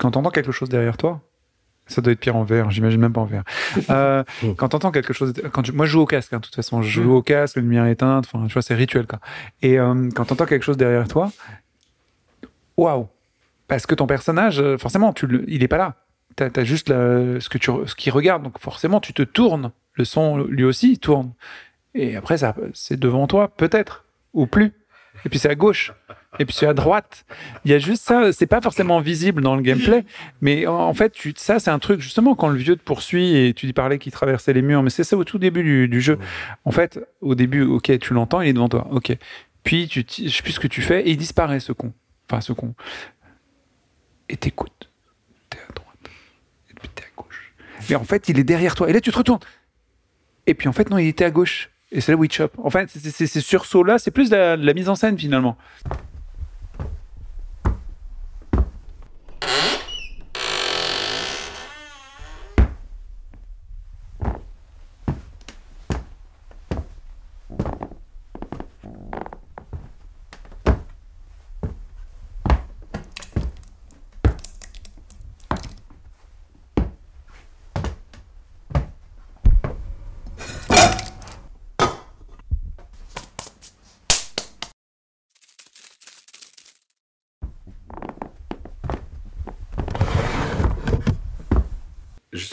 quand 0.00 0.10
tu 0.10 0.18
entends 0.18 0.30
quelque 0.30 0.50
chose 0.52 0.68
derrière 0.68 0.96
toi 0.96 1.20
ça 1.86 2.00
doit 2.00 2.12
être 2.12 2.20
pire 2.20 2.36
en 2.36 2.44
VR 2.44 2.70
j'imagine 2.70 3.00
même 3.00 3.12
pas 3.12 3.20
en 3.20 3.26
VR 3.26 3.42
euh, 3.90 4.22
quand 4.56 4.68
tu 4.70 4.76
entends 4.76 4.90
quelque 4.92 5.12
chose 5.12 5.32
quand 5.52 5.62
tu- 5.62 5.72
moi 5.72 5.84
je 5.86 5.90
joue 5.92 6.00
au 6.00 6.06
casque 6.06 6.32
hein, 6.32 6.38
de 6.38 6.42
toute 6.44 6.54
façon. 6.54 6.80
Je 6.82 6.88
joue 7.02 7.12
au 7.14 7.22
casque 7.22 7.56
la 7.56 7.62
lumière 7.62 7.86
éteinte 7.86 8.24
enfin 8.32 8.46
tu 8.46 8.52
vois 8.52 8.62
c'est 8.62 8.74
rituel 8.74 9.06
quoi. 9.06 9.18
Et 9.62 9.78
euh, 9.78 10.08
quand 10.14 10.24
tu 10.24 10.32
entends 10.32 10.46
quelque 10.46 10.64
chose 10.64 10.76
derrière 10.76 11.08
toi 11.08 11.30
waouh! 12.76 13.08
Parce 13.68 13.86
que 13.86 13.94
ton 13.94 14.06
personnage 14.06 14.60
euh, 14.60 14.78
forcément 14.78 15.12
tu 15.12 15.26
le, 15.26 15.44
il 15.48 15.62
est 15.62 15.68
pas 15.68 15.78
là. 15.78 15.94
T'as 16.36 16.48
as 16.56 16.64
juste 16.64 16.88
la- 16.88 17.40
ce 17.40 17.48
que 17.48 17.58
tu 17.58 17.70
ce 17.86 17.94
qu'il 17.94 18.12
regarde. 18.12 18.42
Donc 18.42 18.58
forcément 18.58 19.00
tu 19.00 19.12
te 19.12 19.22
tournes. 19.22 19.72
Le 19.94 20.04
son 20.04 20.38
lui 20.38 20.64
aussi 20.64 20.92
il 20.92 20.98
tourne. 20.98 21.32
Et 21.94 22.16
après 22.16 22.38
ça 22.38 22.54
c'est 22.74 22.98
devant 22.98 23.26
toi 23.26 23.48
peut-être. 23.48 24.04
Ou 24.34 24.46
plus. 24.46 24.72
Et 25.24 25.28
puis 25.28 25.38
c'est 25.38 25.50
à 25.50 25.54
gauche 25.54 25.92
et 26.38 26.44
puis 26.46 26.54
c'est 26.54 26.66
à 26.66 26.74
droite. 26.74 27.24
Il 27.64 27.70
y 27.70 27.74
a 27.74 27.78
juste 27.78 28.02
ça. 28.02 28.32
C'est 28.32 28.46
pas 28.46 28.60
forcément 28.60 29.00
visible 29.00 29.42
dans 29.42 29.54
le 29.54 29.62
gameplay 29.62 30.04
mais 30.40 30.66
en, 30.66 30.92
fait 30.94 31.12
tu, 31.12 31.34
ça 31.36 31.58
c'est 31.58 31.70
un 31.70 31.78
truc 31.78 32.00
justement 32.00 32.34
quand 32.34 32.48
le 32.48 32.56
vieux 32.56 32.76
te 32.76 32.82
poursuit 32.82 33.36
et 33.36 33.54
tu 33.54 33.66
dis 33.66 33.72
parlais 33.72 33.98
qu'il 33.98 34.12
traversait 34.12 34.52
les 34.52 34.62
murs 34.62 34.82
mais 34.82 34.90
c'est 34.90 35.04
ça 35.04 35.16
au 35.16 35.24
tout 35.24 35.38
début 35.38 35.62
du, 35.62 35.88
du 35.88 36.00
jeu. 36.00 36.18
En 36.64 36.70
fait 36.70 37.00
au 37.20 37.34
début 37.34 37.62
ok 37.62 37.98
tu 37.98 38.14
l'entends 38.14 38.40
il 38.40 38.48
est 38.48 38.52
devant 38.52 38.68
toi 38.68 38.88
ok. 38.90 39.16
Puis 39.62 39.88
tu 39.88 40.04
je 40.08 40.28
sais 40.28 40.42
plus 40.42 40.52
ce 40.52 40.60
que 40.60 40.66
tu 40.66 40.80
fais 40.80 41.02
et 41.02 41.10
il 41.10 41.16
disparaît 41.16 41.60
ce 41.60 41.72
con. 41.72 41.92
Enfin 42.28 42.40
ce 42.40 42.52
con. 42.52 42.74
Et 44.28 44.36
t'écoutes. 44.36 44.90
T'es 45.50 45.58
à 45.58 45.72
droite. 45.72 46.10
Et 46.70 46.74
puis 46.74 46.88
t'es 46.94 47.02
à 47.04 47.14
gauche. 47.14 47.52
Mais 47.90 47.96
en 47.96 48.04
fait 48.04 48.28
il 48.28 48.38
est 48.38 48.44
derrière 48.44 48.74
toi. 48.74 48.88
Et 48.88 48.92
là 48.92 49.00
tu 49.00 49.10
te 49.10 49.18
retournes. 49.18 49.40
Et 50.46 50.54
puis 50.54 50.68
en 50.68 50.72
fait 50.72 50.88
non 50.88 50.96
il 50.96 51.08
était 51.08 51.24
à 51.24 51.30
gauche. 51.30 51.68
Et 51.94 52.00
c'est 52.00 52.12
là 52.12 52.16
où 52.16 52.24
il 52.24 52.32
chope. 52.32 52.58
En 52.58 52.70
fait 52.70 52.88
ces 52.88 53.40
sursauts 53.40 53.84
là 53.84 53.98
c'est 53.98 54.10
plus 54.10 54.30
la, 54.30 54.56
de 54.56 54.64
la 54.64 54.72
mise 54.72 54.88
en 54.88 54.94
scène 54.94 55.18
finalement 55.18 55.58
Huh? 59.44 59.81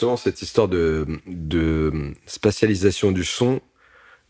Justement, 0.00 0.16
cette 0.16 0.40
histoire 0.40 0.66
de, 0.66 1.06
de 1.26 1.92
spatialisation 2.24 3.12
du 3.12 3.22
son 3.22 3.60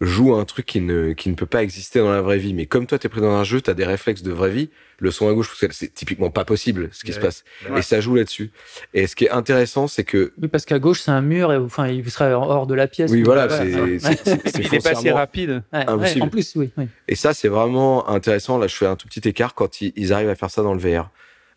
joue 0.01 0.35
un 0.35 0.45
truc 0.45 0.67
qui 0.67 0.81
ne, 0.81 1.13
qui 1.13 1.29
ne 1.29 1.37
peut 1.37 1.47
pas 1.47 1.63
exister 1.63 2.01
dans 2.01 2.11
la 2.11 2.21
vraie 2.23 2.39
vie. 2.39 2.55
Mais 2.55 2.67
comme 2.67 2.89
toi, 2.89 2.99
t'es 2.99 3.09
pris 3.09 3.21
dans 3.21 3.31
un 3.31 3.45
jeu, 3.45 3.61
t'as 3.61 3.75
des 3.75 3.85
réflexes 3.85 4.23
de 4.25 4.33
vraie 4.33 4.51
vie. 4.51 4.71
Le 4.99 5.13
son 5.13 5.29
à 5.29 5.33
gauche, 5.33 5.47
parce 5.47 5.61
que 5.61 5.73
c'est 5.73 5.95
typiquement 5.95 6.31
pas 6.31 6.45
possible 6.45 6.89
ce 6.91 7.05
qui 7.05 7.13
se 7.13 7.19
Ouais. 7.19 7.23
passe. 7.27 7.45
Et 7.77 7.83
ça 7.83 8.01
joue 8.01 8.17
là-dessus. 8.17 8.51
Et 8.95 9.07
ce 9.07 9.15
qui 9.15 9.27
est 9.27 9.31
intéressant, 9.31 9.87
c'est 9.87 10.03
que 10.03 10.33
Oui, 10.43 10.49
parce 10.49 10.65
qu'à 10.65 10.81
gauche, 10.81 11.03
c'est 11.03 11.13
un 11.13 11.21
mur, 11.23 11.53
et 11.53 11.57
enfin, 11.59 11.87
il 11.87 12.11
serait 12.11 12.33
hors 12.33 12.67
de 12.67 12.75
la 12.75 12.89
pièce. 12.89 13.09
oui, 13.13 13.23
voilà, 13.23 13.47
Ouais, 13.47 13.99
c'est 14.01 14.59
il 14.59 14.75
est 14.75 14.83
pas 14.83 14.97
si 14.97 15.09
rapide 15.11 15.63
impossible. 15.71 16.25
en 16.25 16.29
plus, 16.29 16.53
oui. 16.57 16.71
oui. 16.79 16.89
Et 17.07 17.15
ça, 17.15 17.33
c'est 17.33 17.47
vraiment 17.49 18.09
intéressant. 18.09 18.59
Là, 18.59 18.67
je 18.67 18.75
fais 18.75 18.87
un 18.87 18.97
tout 18.97 19.07
petit 19.07 19.29
écart 19.29 19.55
quand 19.55 19.81
ils, 19.83 19.93
ils 19.95 20.13
arrivent 20.13 20.31
à 20.31 20.35
faire 20.35 20.51
ça 20.51 20.63
dans 20.65 20.75
le 20.75 20.81
VR. 20.81 21.11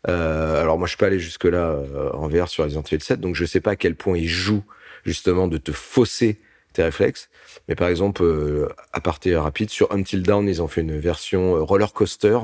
Euh, 0.09 0.61
alors 0.61 0.77
moi, 0.77 0.85
je 0.87 0.91
suis 0.91 0.97
pas 0.97 1.07
allé 1.07 1.19
jusque 1.19 1.45
là 1.45 1.77
en 2.13 2.27
VR 2.27 2.47
sur 2.49 2.63
Resident 2.65 2.81
Evil 2.83 3.01
7, 3.03 3.19
donc 3.19 3.35
je 3.35 3.45
sais 3.45 3.61
pas 3.61 3.71
à 3.71 3.75
quel 3.75 3.95
point 3.95 4.17
ils 4.17 4.27
jouent 4.27 4.63
justement 5.05 5.47
de 5.47 5.57
te 5.57 5.71
fausser 5.71 6.39
tes 6.73 6.83
réflexes. 6.83 7.29
Mais 7.67 7.75
par 7.75 7.87
exemple, 7.87 8.23
euh, 8.23 8.67
à 8.91 8.99
partir 9.01 9.43
rapide 9.43 9.69
sur 9.69 9.91
Until 9.93 10.23
Dawn, 10.23 10.47
ils 10.47 10.61
ont 10.61 10.67
fait 10.67 10.81
une 10.81 10.99
version 10.99 11.55
euh, 11.55 11.61
roller 11.61 11.93
coaster 11.93 12.37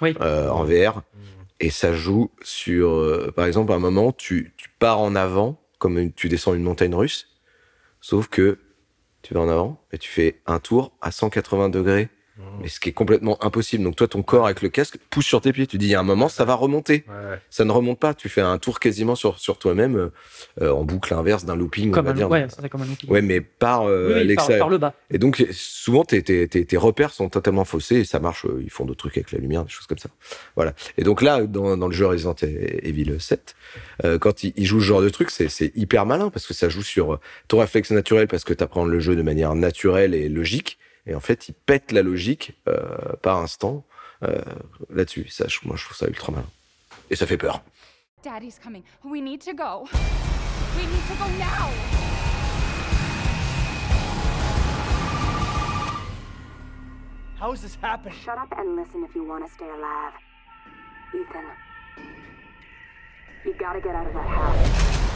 Oui. 0.00 0.14
euh, 0.20 0.48
en 0.50 0.64
VR, 0.64 1.02
et 1.60 1.70
ça 1.70 1.92
joue 1.92 2.30
sur, 2.42 2.90
euh, 2.90 3.32
par 3.34 3.46
exemple, 3.46 3.72
à 3.72 3.74
un 3.76 3.80
moment, 3.80 4.12
tu, 4.12 4.52
tu 4.56 4.68
pars 4.78 4.98
en 5.00 5.14
avant 5.16 5.60
comme 5.78 5.98
une- 5.98 6.12
tu 6.12 6.28
descends 6.28 6.54
une 6.54 6.62
montagne 6.62 6.94
russe, 6.94 7.28
sauf 8.00 8.28
que 8.28 8.58
tu 9.22 9.34
vas 9.34 9.40
en 9.40 9.48
avant 9.48 9.82
et 9.92 9.98
tu 9.98 10.08
fais 10.10 10.40
un 10.46 10.58
tour 10.58 10.92
à 11.00 11.10
180 11.10 11.68
degrés 11.70 12.08
mais 12.60 12.68
ce 12.68 12.80
qui 12.80 12.88
est 12.88 12.92
complètement 12.92 13.42
impossible. 13.44 13.84
Donc 13.84 13.96
toi, 13.96 14.08
ton 14.08 14.22
corps 14.22 14.46
avec 14.46 14.62
le 14.62 14.68
casque 14.68 14.98
pousse 15.10 15.26
sur 15.26 15.40
tes 15.40 15.52
pieds. 15.52 15.66
Tu 15.66 15.78
dis, 15.78 15.86
il 15.86 15.90
y 15.90 15.94
a 15.94 16.00
un 16.00 16.04
moment, 16.04 16.28
ça 16.28 16.44
va 16.44 16.54
remonter. 16.54 17.04
Ouais. 17.08 17.38
Ça 17.50 17.64
ne 17.64 17.72
remonte 17.72 17.98
pas. 17.98 18.14
Tu 18.14 18.28
fais 18.28 18.40
un 18.40 18.58
tour 18.58 18.80
quasiment 18.80 19.14
sur, 19.14 19.38
sur 19.38 19.58
toi-même 19.58 19.96
euh, 19.96 20.12
euh, 20.60 20.70
en 20.72 20.84
boucle 20.84 21.14
inverse 21.14 21.44
d'un 21.44 21.56
looping, 21.56 21.90
Comme 21.90 22.04
on 22.06 22.08
va 22.08 22.10
un, 22.10 22.14
dire. 22.14 22.30
ouais, 22.30 22.46
ça 22.48 22.68
comme 22.68 22.82
un 22.82 22.86
looping. 22.86 23.08
Ouais, 23.10 23.22
mais 23.22 23.40
par 23.40 23.82
euh, 23.88 24.08
Oui, 24.08 24.12
oui, 24.12 24.14
par, 24.14 24.24
l'extérieur. 24.24 24.58
par 24.66 24.68
le 24.70 24.78
bas. 24.78 24.94
Et 25.10 25.18
donc, 25.18 25.44
souvent, 25.52 26.04
tes, 26.04 26.22
tes, 26.22 26.46
tes, 26.48 26.64
tes 26.64 26.76
repères 26.76 27.12
sont 27.12 27.28
totalement 27.28 27.64
faussés 27.64 27.96
et 27.96 28.04
ça 28.04 28.18
marche. 28.20 28.44
euh, 28.46 28.60
Ils 28.62 28.70
font 28.70 28.84
d'autres 28.84 28.98
trucs 29.00 29.16
avec 29.16 29.32
la 29.32 29.38
lumière, 29.38 29.64
des 29.64 29.70
choses 29.70 29.86
comme 29.86 29.98
ça. 29.98 30.10
Voilà. 30.56 30.74
Et 30.98 31.02
donc 31.02 31.22
là, 31.22 31.42
dans, 31.46 31.76
dans 31.76 31.88
le 31.88 31.94
jeu 31.94 32.06
Resident 32.06 32.34
Evil 32.42 33.16
7, 33.18 33.54
euh, 34.04 34.18
quand 34.18 34.44
ils, 34.44 34.64
jouent 34.66 34.80
ce 34.80 34.84
genre 34.86 35.02
de 35.02 35.08
truc, 35.08 35.30
c'est 35.30 35.48
c'est 35.48 35.72
hyper 35.76 36.06
malin 36.06 36.30
parce 36.30 36.46
que 36.46 36.54
ça 36.54 36.68
joue 36.68 36.82
sur 36.82 37.18
ton 37.48 37.58
réflexe 37.60 37.90
naturel 37.90 38.26
parce 38.28 38.44
que 38.44 38.52
tu 38.54 38.62
apprends 38.64 38.84
le 38.84 39.00
jeu 39.00 39.16
de 39.16 39.22
manière 39.22 39.54
naturelle 39.54 40.14
et 40.14 40.28
logique. 40.28 40.78
Et 41.06 41.14
en 41.14 41.20
fait, 41.20 41.48
ils 41.48 41.54
pètent 41.54 41.92
la 41.92 42.02
logique 42.02 42.52
euh, 42.68 43.16
par 43.22 43.38
instant 43.38 43.84
euh, 44.22 44.40
là-dessus. 44.90 45.28
Ça, 45.28 45.46
je- 45.48 45.58
moi, 45.64 45.76
je 45.76 45.84
trouve 45.84 45.96
ça 45.96 46.06
ultra 46.06 46.30
malin. 46.32 46.46
Et 47.10 47.16
ça 47.16 47.26
fait 47.26 47.38
peur. 47.38 47.62
Daddy's 48.22 48.58
coming. 48.58 48.82
We 49.04 49.20
need 49.22 49.40
to 49.44 49.52
go. 49.54 49.88
We 50.76 50.86
need 50.86 51.06
to 51.08 51.14
go 51.18 51.28
now. 51.38 51.70
How 57.38 57.52
is 57.52 57.62
this 57.62 57.74
happening? 57.80 58.14
Shut 58.22 58.36
up 58.38 58.52
and 58.56 58.76
listen 58.76 59.02
if 59.08 59.14
you 59.14 59.24
want 59.24 59.46
to 59.46 59.52
stay 59.52 59.64
alive. 59.68 60.12
Ethan. 61.14 61.44
You 63.44 63.54
gotta 63.58 63.80
get 63.80 63.94
out 63.94 64.06
of 64.06 64.12
that 64.12 64.26
house. 64.28 65.09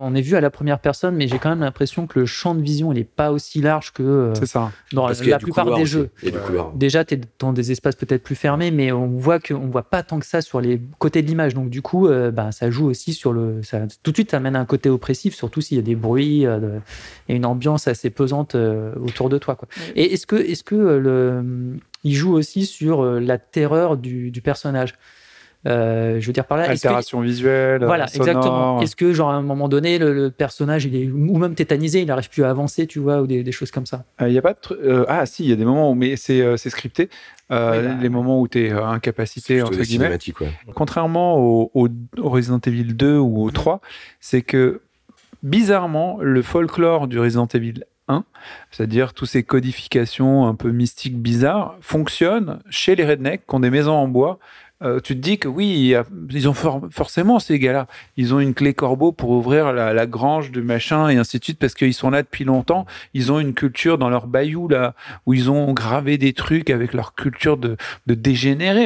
On 0.00 0.14
est 0.14 0.20
vu 0.22 0.34
à 0.34 0.40
la 0.40 0.50
première 0.50 0.78
personne, 0.78 1.14
mais 1.14 1.28
j'ai 1.28 1.38
quand 1.38 1.50
même 1.50 1.60
l'impression 1.60 2.06
que 2.06 2.18
le 2.18 2.26
champ 2.26 2.54
de 2.54 2.62
vision, 2.62 2.90
il 2.92 2.98
est 2.98 3.04
pas 3.04 3.30
aussi 3.32 3.60
large 3.60 3.92
que 3.92 4.02
euh, 4.02 4.34
ça 4.46 4.72
dans 4.92 5.06
Parce 5.06 5.20
la 5.24 5.38
plupart 5.38 5.66
des 5.76 5.82
aussi. 5.82 5.92
jeux. 5.92 6.10
Déjà, 6.74 7.04
tu 7.04 7.14
es 7.14 7.20
dans 7.38 7.52
des 7.52 7.70
espaces 7.70 7.94
peut-être 7.96 8.22
plus 8.22 8.34
fermés, 8.34 8.70
mais 8.70 8.92
on 8.92 9.06
voit 9.08 9.38
qu'on 9.38 9.68
voit 9.68 9.82
pas 9.82 10.02
tant 10.02 10.18
que 10.18 10.24
ça 10.26 10.40
sur 10.40 10.60
les 10.60 10.80
côtés 10.98 11.20
de 11.22 11.26
l'image. 11.28 11.52
Donc, 11.54 11.68
du 11.70 11.82
coup, 11.82 12.08
euh, 12.08 12.30
bah, 12.30 12.50
ça 12.50 12.70
joue 12.70 12.86
aussi 12.86 13.12
sur 13.12 13.32
le. 13.32 13.62
Ça, 13.62 13.82
tout 14.02 14.10
de 14.10 14.16
suite, 14.16 14.30
ça 14.30 14.38
amène 14.38 14.56
un 14.56 14.64
côté 14.64 14.88
oppressif, 14.88 15.34
surtout 15.34 15.60
s'il 15.60 15.76
y 15.76 15.80
a 15.80 15.84
des 15.84 15.94
bruits 15.96 16.46
euh, 16.46 16.58
de- 16.58 16.80
et 17.28 17.34
une 17.36 17.44
ambiance 17.44 17.86
assez 17.88 18.08
pesante 18.10 18.54
euh, 18.54 18.94
autour 18.96 19.28
de 19.28 19.36
toi. 19.38 19.54
Quoi. 19.54 19.68
Et 19.94 20.14
est-ce 20.14 20.26
que, 20.26 20.36
est-ce 20.36 20.64
que 20.64 20.74
euh, 20.74 20.98
le, 20.98 21.78
il 22.04 22.14
joue 22.14 22.32
aussi 22.32 22.64
sur 22.64 23.02
euh, 23.04 23.20
la 23.20 23.36
terreur 23.38 23.96
du, 23.98 24.30
du 24.30 24.40
personnage? 24.40 24.94
Euh, 25.66 26.18
Je 26.20 26.26
veux 26.26 26.32
dire 26.32 26.46
par 26.46 26.56
là. 26.56 26.64
est-ce 26.72 26.82
que- 26.82 26.88
altération 26.88 27.20
visuelle 27.20 27.84
voilà, 27.84 28.06
sonore. 28.06 28.28
exactement. 28.28 28.80
Est-ce 28.80 28.96
que, 28.96 29.12
genre, 29.12 29.28
à 29.30 29.34
un 29.34 29.42
moment 29.42 29.68
donné, 29.68 29.98
le, 29.98 30.14
le 30.14 30.30
personnage, 30.30 30.86
il 30.86 30.96
est 30.96 31.06
ou 31.10 31.36
même 31.36 31.54
tétanisé, 31.54 32.00
il 32.00 32.06
n'arrive 32.06 32.30
plus 32.30 32.44
à 32.44 32.50
avancer, 32.50 32.86
tu 32.86 32.98
vois, 32.98 33.20
ou 33.20 33.26
des, 33.26 33.42
des 33.42 33.52
choses 33.52 33.70
comme 33.70 33.84
ça? 33.84 34.04
Euh, 34.22 34.28
Il 34.28 34.34
y 34.34 34.38
a 34.38 34.42
pas 34.42 34.54
de 34.54 34.58
euh, 34.82 35.04
ah 35.08 35.26
si, 35.26 35.44
il 35.44 35.50
y 35.50 35.52
a 35.52 35.56
des 35.56 35.66
moments 35.66 35.90
où 35.90 35.94
mais 35.94 36.16
c'est 36.16 36.40
euh, 36.40 36.56
scripté. 36.56 37.10
Euh, 37.50 37.72
Oui, 37.82 37.88
bah, 37.88 37.94
les 38.00 38.08
moments 38.08 38.40
où 38.40 38.48
tu 38.48 38.64
es 38.66 38.70
incapacité 38.70 39.60
entre 39.62 39.76
guillemets. 39.82 40.08
ouais. 40.40 40.48
Contrairement 40.74 41.36
au, 41.38 41.70
au- 41.74 41.88
au 42.18 42.28
Resident 42.30 42.60
Evil 42.66 42.94
2 42.94 43.18
ou 43.18 43.42
au 43.42 43.50
3, 43.50 43.80
c'est 44.20 44.40
que 44.42 44.80
bizarrement 45.42 46.18
le 46.20 46.42
folklore 46.42 47.06
du 47.08 47.18
Resident 47.18 47.46
Evil 47.52 47.84
1, 48.08 48.24
c'est-à-dire 48.70 49.14
toutes 49.14 49.28
ces 49.28 49.42
codifications 49.42 50.46
un 50.46 50.54
peu 50.54 50.70
mystiques 50.70 51.18
bizarres, 51.20 51.76
fonctionnent 51.80 52.60
chez 52.70 52.96
les 52.96 53.04
rednecks 53.06 53.46
qui 53.46 53.54
ont 53.54 53.60
des 53.60 53.70
maisons 53.70 53.92
en 53.94 54.08
bois 54.08 54.38
euh, 54.82 54.98
tu 55.00 55.14
te 55.14 55.20
dis 55.20 55.38
que 55.38 55.48
oui, 55.48 55.94
ils 56.30 56.48
ont 56.48 56.54
for- 56.54 56.80
forcément 56.90 57.38
ces 57.38 57.58
gars-là. 57.58 57.86
Ils 58.16 58.34
ont 58.34 58.40
une 58.40 58.54
clé 58.54 58.72
corbeau 58.72 59.12
pour 59.12 59.30
ouvrir 59.30 59.72
la, 59.72 60.06
grange 60.06 60.50
de 60.50 60.60
machin 60.60 61.08
et 61.08 61.16
ainsi 61.16 61.38
de 61.38 61.44
suite 61.44 61.58
parce 61.58 61.74
qu'ils 61.74 61.94
sont 61.94 62.10
là 62.10 62.22
depuis 62.22 62.44
longtemps. 62.44 62.86
Ils 63.12 63.30
ont 63.30 63.40
une 63.40 63.52
culture 63.54 63.98
dans 63.98 64.08
leur 64.08 64.26
bayou 64.26 64.68
là 64.68 64.94
où 65.26 65.34
ils 65.34 65.50
ont 65.50 65.72
gravé 65.72 66.16
des 66.18 66.32
trucs 66.32 66.70
avec 66.70 66.94
leur 66.94 67.14
culture 67.14 67.56
de, 67.56 67.76
de. 68.06 68.14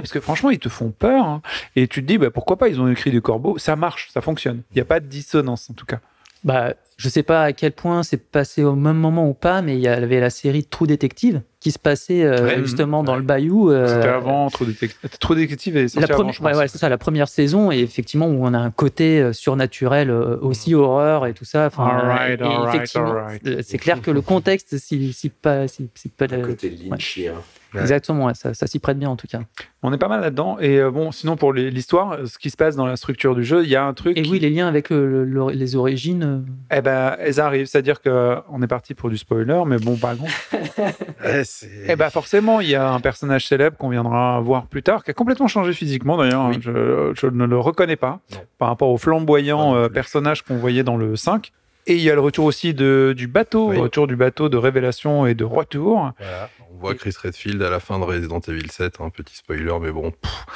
Parce 0.00 0.12
que 0.12 0.20
franchement, 0.20 0.50
ils 0.50 0.58
te 0.58 0.68
font 0.68 0.90
peur. 0.90 1.24
hein. 1.24 1.42
Et 1.76 1.86
tu 1.86 2.02
te 2.02 2.06
dis, 2.06 2.18
bah, 2.18 2.30
pourquoi 2.30 2.56
pas 2.56 2.68
Ils 2.68 2.80
ont 2.80 2.88
écrit 2.88 3.10
du 3.10 3.22
corbeau. 3.22 3.58
Ça 3.58 3.76
marche, 3.76 4.08
ça 4.12 4.20
fonctionne. 4.20 4.62
Il 4.72 4.74
n'y 4.74 4.80
a 4.82 4.86
pas 4.86 5.00
de 5.00 5.06
dissonance 5.06 5.70
en 5.70 5.74
tout 5.74 5.86
cas. 5.86 6.00
Bah, 6.44 6.74
je 6.96 7.08
sais 7.08 7.22
pas 7.22 7.42
à 7.44 7.52
quel 7.52 7.72
point 7.72 8.02
c'est 8.02 8.18
passé 8.18 8.62
au 8.64 8.74
même 8.74 8.98
moment 8.98 9.28
ou 9.28 9.34
pas, 9.34 9.62
mais 9.62 9.76
il 9.76 9.80
y 9.80 9.88
avait 9.88 10.20
la 10.20 10.30
série 10.30 10.64
Trou 10.64 10.86
Détective 10.86 11.40
qui 11.64 11.70
se 11.72 11.78
passait 11.78 12.22
euh, 12.24 12.44
Ouais, 12.44 12.58
justement 12.58 13.02
dans 13.02 13.16
le 13.16 13.22
Bayou. 13.22 13.70
euh, 13.70 13.96
C'était 14.02 14.08
avant 14.08 14.50
Trop 14.50 14.66
Détective. 14.66 15.08
Trop 15.18 15.34
Détective 15.34 15.88
sorti 15.88 15.98
La 15.98 16.04
avant, 16.04 16.14
première, 16.16 16.32
je 16.34 16.38
pense. 16.40 16.52
ouais, 16.52 16.58
ouais, 16.58 16.68
c'est 16.68 16.76
ça, 16.76 16.90
la 16.90 16.98
première 16.98 17.26
saison, 17.26 17.72
et 17.72 17.78
effectivement, 17.78 18.26
où 18.26 18.44
on 18.44 18.52
a 18.52 18.58
un 18.58 18.70
côté 18.70 19.18
euh, 19.18 19.32
surnaturel, 19.32 20.10
euh, 20.10 20.36
aussi 20.42 20.74
horreur 20.74 21.24
et 21.26 21.32
tout 21.32 21.46
ça. 21.46 21.64
Enfin, 21.66 22.26
et 22.28 22.42
euh, 22.42 23.62
c'est 23.62 23.78
clair 23.78 24.02
que 24.02 24.10
le 24.10 24.20
contexte, 24.20 24.76
si, 24.76 25.14
si 25.14 25.30
pas, 25.30 25.66
si, 25.66 25.88
si 25.94 26.10
pas 26.10 26.26
Un 26.30 26.36
le- 26.36 26.46
côté 26.48 26.68
Lynchien. 26.68 27.32
Exactement, 27.80 28.26
ouais, 28.26 28.34
ça, 28.34 28.54
ça 28.54 28.66
s'y 28.66 28.78
prête 28.78 28.98
bien 28.98 29.10
en 29.10 29.16
tout 29.16 29.26
cas. 29.26 29.40
On 29.82 29.92
est 29.92 29.98
pas 29.98 30.08
mal 30.08 30.20
là-dedans. 30.20 30.56
Et 30.60 30.78
euh, 30.78 30.90
bon, 30.90 31.12
sinon 31.12 31.36
pour 31.36 31.52
l'histoire, 31.52 32.12
euh, 32.12 32.26
ce 32.26 32.38
qui 32.38 32.50
se 32.50 32.56
passe 32.56 32.76
dans 32.76 32.86
la 32.86 32.96
structure 32.96 33.34
du 33.34 33.44
jeu, 33.44 33.62
il 33.64 33.68
y 33.70 33.76
a 33.76 33.84
un 33.84 33.92
truc. 33.94 34.16
Et 34.16 34.22
qui- 34.22 34.30
oui, 34.30 34.38
les 34.38 34.50
liens 34.50 34.66
avec 34.68 34.90
le- 34.90 35.24
le- 35.24 35.50
les 35.50 35.76
origines. 35.76 36.22
euh, 36.70 36.76
Eh 36.76 36.80
ben, 36.80 37.16
elles 37.18 37.40
arrivent. 37.40 37.66
C'est-à-dire 37.66 38.00
que 38.00 38.36
on 38.50 38.62
est 38.62 38.66
parti 38.66 38.94
pour 38.94 39.10
du 39.10 39.18
spoiler, 39.18 39.62
mais 39.66 39.78
bon, 39.78 39.96
par 39.96 40.16
contre. 40.16 40.32
Ouais, 41.24 41.44
c'est- 41.44 41.70
Eh 41.88 41.96
ben, 41.96 42.10
forcément, 42.10 42.60
il 42.60 42.68
y 42.68 42.74
a 42.74 42.92
un 42.92 43.00
personnage 43.00 43.46
célèbre 43.46 43.76
qu'on 43.76 43.88
viendra 43.88 44.40
voir 44.40 44.66
plus 44.66 44.82
tard, 44.82 45.04
qui 45.04 45.10
a 45.10 45.14
complètement 45.14 45.48
changé 45.48 45.72
physiquement. 45.72 46.16
D'ailleurs, 46.16 46.48
Oui. 46.48 46.58
je, 46.60 47.12
je 47.14 47.26
ne 47.26 47.44
le 47.44 47.58
reconnais 47.58 47.96
pas 47.96 48.20
Non. 48.32 48.38
par 48.58 48.68
rapport 48.68 48.90
au 48.90 48.98
flamboyant 48.98 49.72
non 49.72 49.76
euh, 49.76 49.88
personnage 49.88 50.42
qu'on 50.42 50.56
voyait 50.56 50.82
dans 50.82 50.96
le 50.96 51.16
5. 51.16 51.52
Et 51.86 51.94
il 51.96 52.00
y 52.00 52.10
a 52.10 52.14
le 52.14 52.20
retour 52.20 52.46
aussi 52.46 52.72
de, 52.74 53.12
du 53.16 53.26
bateau, 53.26 53.68
Oui. 53.70 53.78
retour 53.78 54.06
du 54.06 54.16
bateau 54.16 54.48
de 54.48 54.56
révélation 54.56 55.26
et 55.26 55.34
de 55.34 55.44
retour. 55.44 56.12
Voilà. 56.18 56.48
On 56.72 56.78
voit 56.78 56.94
Chris 56.94 57.14
Redfield 57.22 57.60
à 57.62 57.68
la 57.70 57.78
fin 57.80 57.98
de 57.98 58.04
Resident 58.04 58.40
Evil 58.40 58.70
7, 58.70 59.00
un 59.00 59.10
petit 59.10 59.36
spoiler, 59.36 59.72
mais 59.80 59.92
bon, 59.92 60.10
pff, 60.10 60.46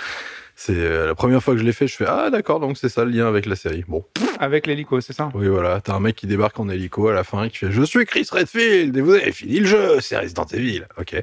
c'est 0.60 0.74
euh, 0.74 1.06
la 1.06 1.14
première 1.14 1.40
fois 1.40 1.54
que 1.54 1.60
je 1.60 1.64
l'ai 1.64 1.72
fait, 1.72 1.86
je 1.86 1.94
fais 1.94 2.04
ah 2.08 2.30
d'accord, 2.30 2.58
donc 2.58 2.76
c'est 2.78 2.88
ça 2.88 3.04
le 3.04 3.12
lien 3.12 3.28
avec 3.28 3.46
la 3.46 3.54
série. 3.54 3.84
Bon, 3.86 4.04
Avec 4.40 4.66
l'hélico, 4.66 5.00
c'est 5.00 5.12
ça? 5.12 5.30
Oui 5.34 5.46
voilà, 5.46 5.80
t'as 5.80 5.94
un 5.94 6.00
mec 6.00 6.16
qui 6.16 6.26
débarque 6.26 6.58
en 6.58 6.68
hélico 6.68 7.06
à 7.06 7.12
la 7.14 7.22
fin 7.22 7.44
et 7.44 7.50
qui 7.50 7.58
fait 7.58 7.70
je 7.70 7.82
suis 7.84 8.04
Chris 8.06 8.26
Redfield 8.32 8.96
et 8.96 9.00
vous 9.00 9.12
avez 9.12 9.30
fini 9.30 9.60
le 9.60 9.66
jeu, 9.66 10.00
c'est 10.00 10.18
Resident 10.18 10.46
Evil, 10.52 10.82
ok. 10.98 11.22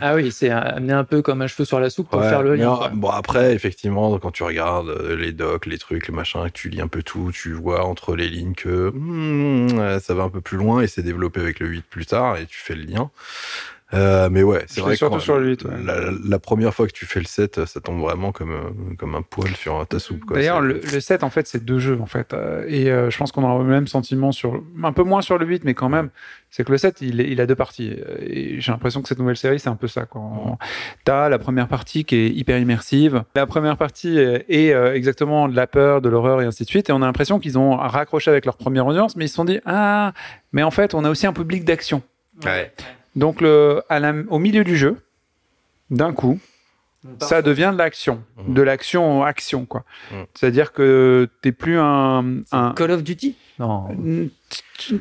Ah 0.00 0.14
oui, 0.14 0.32
c'est 0.32 0.48
amené 0.48 0.94
un 0.94 1.04
peu 1.04 1.20
comme 1.20 1.42
un 1.42 1.46
cheveu 1.46 1.66
sur 1.66 1.78
la 1.78 1.90
soupe 1.90 2.08
pour 2.08 2.20
Ouais, 2.20 2.28
faire 2.30 2.42
le 2.42 2.56
lien. 2.56 2.90
bon 2.94 3.10
après, 3.10 3.54
effectivement, 3.54 4.18
quand 4.18 4.30
tu 4.30 4.44
regardes 4.44 4.88
euh, 4.88 5.14
les 5.14 5.32
docs, 5.32 5.66
les 5.66 5.76
trucs, 5.78 6.08
les 6.08 6.14
machins, 6.14 6.42
que 6.46 6.48
tu 6.52 6.70
lis 6.70 6.80
un 6.80 6.88
peu 6.88 7.02
tout, 7.02 7.30
tu 7.34 7.52
vois 7.52 7.84
entre 7.84 8.16
les 8.16 8.28
lignes 8.28 8.54
que 8.54 8.90
hmm, 8.94 9.78
ouais, 9.78 10.00
ça 10.00 10.14
va 10.14 10.22
un 10.22 10.30
peu 10.30 10.40
plus 10.40 10.56
loin 10.56 10.80
et 10.80 10.86
c'est 10.86 11.02
développé 11.02 11.40
avec 11.40 11.60
le 11.60 11.66
8 11.66 11.84
plus 11.88 12.06
tard 12.06 12.38
et 12.38 12.46
tu 12.46 12.58
fais 12.58 12.74
le 12.74 12.82
lien. 12.84 13.10
Euh, 13.92 14.28
mais 14.30 14.42
ouais, 14.42 14.64
c'est 14.68 14.80
vrai 14.80 14.94
surtout 14.94 15.20
sur 15.20 15.38
le 15.38 15.48
8, 15.48 15.64
ouais. 15.64 15.70
la, 15.84 16.10
la 16.24 16.38
première 16.38 16.72
fois 16.72 16.86
que 16.86 16.92
tu 16.92 17.06
fais 17.06 17.18
le 17.18 17.26
7, 17.26 17.64
ça 17.66 17.80
tombe 17.80 18.00
vraiment 18.00 18.30
comme, 18.30 18.52
euh, 18.52 18.94
comme 18.96 19.14
un 19.14 19.22
poil 19.22 19.54
sur 19.56 19.84
ta 19.86 19.98
soupe. 19.98 20.32
D'ailleurs, 20.32 20.60
le, 20.60 20.74
le 20.74 21.00
7, 21.00 21.24
en 21.24 21.30
fait, 21.30 21.46
c'est 21.48 21.64
deux 21.64 21.78
jeux, 21.78 21.98
en 22.00 22.06
fait. 22.06 22.32
Euh, 22.32 22.64
et 22.68 22.90
euh, 22.90 23.10
je 23.10 23.18
pense 23.18 23.32
qu'on 23.32 23.42
aura 23.42 23.58
le 23.62 23.68
même 23.68 23.88
sentiment 23.88 24.30
sur, 24.32 24.62
un 24.82 24.92
peu 24.92 25.02
moins 25.02 25.22
sur 25.22 25.38
le 25.38 25.46
8, 25.46 25.64
mais 25.64 25.74
quand 25.74 25.88
même, 25.88 26.10
c'est 26.50 26.64
que 26.64 26.72
le 26.72 26.78
7, 26.78 27.00
il, 27.00 27.40
a 27.40 27.46
deux 27.46 27.54
parties. 27.54 27.96
Et 28.20 28.60
j'ai 28.60 28.72
l'impression 28.72 29.02
que 29.02 29.08
cette 29.08 29.18
nouvelle 29.18 29.36
série, 29.36 29.58
c'est 29.58 29.68
un 29.68 29.76
peu 29.76 29.88
ça. 29.88 30.04
Quand 30.04 30.58
t'as 31.04 31.28
la 31.28 31.38
première 31.38 31.68
partie 31.68 32.04
qui 32.04 32.16
est 32.16 32.28
hyper 32.28 32.58
immersive. 32.58 33.24
La 33.34 33.46
première 33.46 33.76
partie 33.76 34.18
est, 34.18 34.44
est, 34.48 34.72
euh, 34.72 34.94
exactement 34.94 35.48
de 35.48 35.56
la 35.56 35.66
peur, 35.66 36.00
de 36.00 36.08
l'horreur 36.08 36.42
et 36.42 36.44
ainsi 36.44 36.64
de 36.64 36.68
suite. 36.68 36.90
Et 36.90 36.92
on 36.92 37.02
a 37.02 37.06
l'impression 37.06 37.38
qu'ils 37.38 37.58
ont 37.58 37.76
raccroché 37.76 38.30
avec 38.30 38.44
leur 38.44 38.56
première 38.56 38.86
audience, 38.86 39.16
mais 39.16 39.26
ils 39.26 39.28
se 39.28 39.34
sont 39.34 39.44
dit, 39.44 39.60
ah, 39.64 40.12
mais 40.52 40.62
en 40.62 40.70
fait, 40.70 40.94
on 40.94 41.04
a 41.04 41.10
aussi 41.10 41.26
un 41.26 41.32
public 41.32 41.64
d'action. 41.64 42.02
Ouais. 42.44 42.72
Donc, 43.16 43.40
le, 43.40 43.82
à 43.88 43.98
la- 44.00 44.14
au 44.28 44.38
milieu 44.38 44.64
du 44.64 44.76
jeu, 44.76 44.96
d'un 45.90 46.12
coup, 46.12 46.38
ça 47.18 47.40
devient 47.42 47.70
de 47.72 47.78
l'action, 47.78 48.22
Mhm. 48.36 48.54
de 48.54 48.62
l'action 48.62 49.22
action 49.24 49.64
quoi. 49.64 49.84
Mhm. 50.12 50.26
C'est-à-dire 50.34 50.72
que 50.72 51.28
t'es 51.40 51.50
plus 51.52 51.78
un, 51.78 52.42
un 52.52 52.72
Call 52.76 52.90
of 52.90 53.02
Duty? 53.02 53.36
Non. 53.58 53.88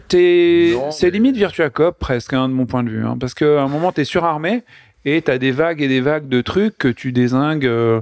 t'es 0.08 0.74
c'est 0.91 1.10
limite 1.10 1.36
Virtua 1.36 1.69
Cop 1.69 1.98
presque 2.00 2.34
hein, 2.34 2.48
de 2.50 2.54
mon 2.54 2.65
point 2.65 2.84
de 2.84 2.89
vue 2.89 3.06
hein, 3.06 3.17
parce 3.19 3.34
qu'à 3.34 3.62
un 3.62 3.67
moment 3.67 3.91
t'es 3.91 4.04
surarmé 4.06 4.63
et 5.06 5.22
t'as 5.22 5.38
des 5.38 5.52
vagues 5.52 5.82
et 5.82 5.88
des 5.88 6.02
vagues 6.02 6.28
de 6.28 6.41
trucs 6.41 6.78
que 6.78 6.88
tu 6.89 7.12
désingues 7.12 7.65
euh, 7.65 8.02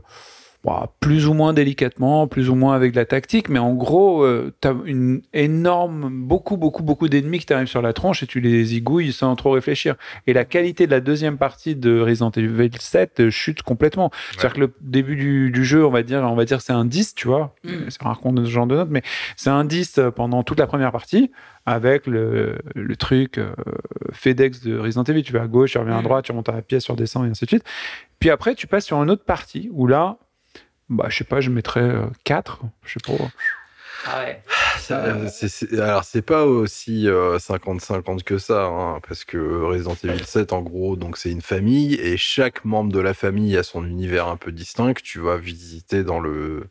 bah, 0.67 0.91
plus 0.99 1.29
ou 1.29 1.33
moins 1.33 1.53
délicatement, 1.53 2.27
plus 2.27 2.49
ou 2.49 2.55
moins 2.55 2.75
avec 2.75 2.91
de 2.91 2.97
la 2.97 3.05
tactique, 3.05 3.47
mais 3.47 3.57
en 3.57 3.73
gros, 3.73 4.23
euh, 4.23 4.53
t'as 4.59 4.73
une 4.83 5.21
énorme, 5.31 6.09
beaucoup, 6.11 6.57
beaucoup, 6.57 6.83
beaucoup 6.83 7.07
d'ennemis 7.07 7.39
qui 7.39 7.45
t'arrivent 7.45 7.69
sur 7.69 7.81
la 7.81 7.93
tronche 7.93 8.21
et 8.21 8.27
tu 8.27 8.41
les 8.41 8.65
zigouilles 8.65 9.13
sans 9.13 9.33
trop 9.37 9.51
réfléchir. 9.51 9.95
Et 10.27 10.33
la 10.33 10.43
qualité 10.43 10.85
de 10.85 10.91
la 10.91 10.99
deuxième 10.99 11.37
partie 11.37 11.77
de 11.77 12.01
Resident 12.01 12.31
Evil 12.31 12.71
7 12.77 13.21
euh, 13.21 13.29
chute 13.29 13.61
complètement. 13.61 14.11
C'est-à-dire 14.31 14.53
que 14.55 14.59
le 14.59 14.73
début 14.81 15.15
du, 15.15 15.51
du 15.51 15.63
jeu, 15.63 15.85
on 15.85 15.89
va 15.89 16.03
dire, 16.03 16.19
on 16.23 16.35
va 16.35 16.43
dire 16.43 16.59
c'est 16.59 16.73
un 16.73 16.83
10, 16.83 17.15
tu 17.15 17.29
vois. 17.29 17.55
Mm. 17.63 17.69
C'est 17.87 18.03
rare 18.03 18.19
qu'on 18.19 18.35
ait 18.35 18.43
ce 18.43 18.49
genre 18.49 18.67
de 18.67 18.75
notes, 18.75 18.89
mais 18.91 19.03
c'est 19.37 19.49
un 19.49 19.63
10 19.63 20.01
pendant 20.17 20.43
toute 20.43 20.59
la 20.59 20.67
première 20.67 20.91
partie 20.91 21.31
avec 21.65 22.07
le, 22.07 22.57
le 22.75 22.95
truc 22.97 23.37
euh, 23.37 23.53
FedEx 24.11 24.63
de 24.63 24.77
Resident 24.77 25.03
Evil. 25.03 25.23
Tu 25.23 25.31
vas 25.31 25.43
à 25.43 25.47
gauche, 25.47 25.71
tu 25.71 25.77
reviens 25.77 25.95
à 25.95 26.01
Mm. 26.01 26.03
droite, 26.03 26.25
tu 26.25 26.33
remontes 26.33 26.49
à 26.49 26.53
la 26.53 26.61
pièce, 26.61 26.83
tu 26.83 26.91
redescends 26.91 27.23
et 27.23 27.29
ainsi 27.29 27.45
de 27.45 27.49
suite. 27.51 27.63
Puis 28.19 28.29
après, 28.29 28.53
tu 28.53 28.67
passes 28.67 28.85
sur 28.85 29.01
une 29.01 29.09
autre 29.09 29.23
partie 29.23 29.69
où 29.71 29.87
là, 29.87 30.17
bah, 30.89 31.07
je 31.09 31.17
sais 31.17 31.23
pas, 31.23 31.41
je 31.41 31.49
mettrais 31.49 31.91
4, 32.23 32.61
je 32.85 32.93
sais 32.93 32.99
pas. 33.17 33.23
Ah 34.05 34.19
ouais. 34.19 34.41
Ça, 34.79 35.03
euh, 35.03 35.27
c'est- 35.27 35.47
c'est- 35.49 35.79
alors, 35.79 36.03
c'est 36.03 36.21
pas 36.21 36.45
aussi 36.45 37.07
euh, 37.09 37.39
50-50 37.39 38.23
que 38.23 38.37
ça, 38.37 38.65
hein, 38.65 38.99
parce 39.07 39.25
que 39.25 39.37
Resident 39.65 39.95
Evil 40.03 40.23
7, 40.23 40.53
en 40.53 40.61
gros, 40.61 40.95
donc 40.95 41.17
c'est 41.17 41.31
une 41.31 41.41
famille, 41.41 41.95
et 41.95 42.15
chaque 42.15 42.63
membre 42.63 42.91
de 42.93 42.99
la 42.99 43.13
famille 43.13 43.57
a 43.57 43.63
son 43.63 43.83
univers 43.85 44.27
un 44.27 44.37
peu 44.37 44.51
distinct 44.51 44.93
que 44.93 45.01
tu 45.01 45.19
vas 45.19 45.37
visiter 45.37 46.03
dans 46.03 46.19
le. 46.19 46.67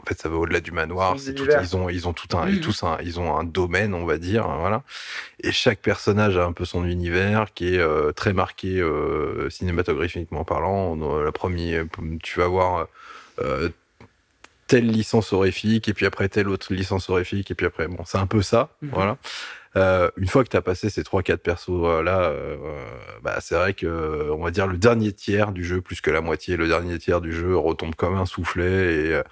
En 0.00 0.04
fait, 0.06 0.18
ça 0.20 0.28
va 0.28 0.36
au-delà 0.36 0.60
du 0.60 0.70
manoir. 0.70 1.16
Tout- 1.34 1.44
ils 1.62 1.76
ont, 1.76 1.88
ils 1.90 2.06
ont 2.08 2.12
tout 2.12 2.36
un, 2.36 2.46
Mhm. 2.46 2.60
tous 2.60 2.82
un, 2.84 2.96
ils 3.02 3.18
ont 3.20 3.36
un 3.36 3.42
domaine, 3.44 3.92
on 3.92 4.06
va 4.06 4.18
dire, 4.18 4.46
hein, 4.46 4.56
voilà. 4.60 4.82
Et 5.42 5.50
chaque 5.52 5.80
personnage 5.80 6.36
a 6.36 6.44
un 6.44 6.52
peu 6.52 6.64
son 6.64 6.84
univers 6.86 7.52
qui 7.54 7.74
est 7.74 7.78
euh, 7.78 8.12
très 8.12 8.32
marqué 8.32 8.78
euh, 8.80 9.50
cinématographiquement 9.50 10.44
parlant. 10.44 10.94
La 11.22 11.32
première, 11.32 11.84
tu 12.22 12.38
vas 12.38 12.46
voir 12.46 12.76
euh, 12.78 12.84
telle 14.66 14.86
licence 14.88 15.32
horrifique, 15.32 15.88
et 15.88 15.94
puis 15.94 16.06
après 16.06 16.28
telle 16.28 16.48
autre 16.48 16.72
licence 16.72 17.10
horrifique, 17.10 17.50
et 17.50 17.54
puis 17.54 17.66
après, 17.66 17.86
bon, 17.86 18.02
c'est 18.06 18.18
un 18.18 18.26
peu 18.26 18.40
ça, 18.42 18.70
Mhm. 18.82 18.90
voilà. 18.92 19.18
Euh, 19.76 20.08
une 20.16 20.28
fois 20.28 20.44
que 20.44 20.48
tu 20.48 20.56
as 20.56 20.62
passé 20.62 20.88
ces 20.88 21.02
3-4 21.02 21.42
persos 21.42 21.68
euh, 21.84 22.02
là, 22.02 22.20
euh, 22.30 22.56
bah, 23.22 23.38
c'est 23.40 23.56
vrai 23.56 23.74
que, 23.74 23.86
euh, 23.86 24.32
on 24.32 24.42
va 24.44 24.50
dire, 24.52 24.66
le 24.68 24.78
dernier 24.78 25.12
tiers 25.12 25.50
du 25.52 25.64
jeu, 25.64 25.80
plus 25.80 26.00
que 26.00 26.10
la 26.10 26.20
moitié, 26.20 26.56
le 26.56 26.68
dernier 26.68 26.98
tiers 26.98 27.20
du 27.20 27.32
jeu 27.32 27.56
retombe 27.56 27.94
comme 27.96 28.14
un 28.16 28.24
soufflet, 28.24 28.94
et 29.06 29.12
euh, 29.14 29.22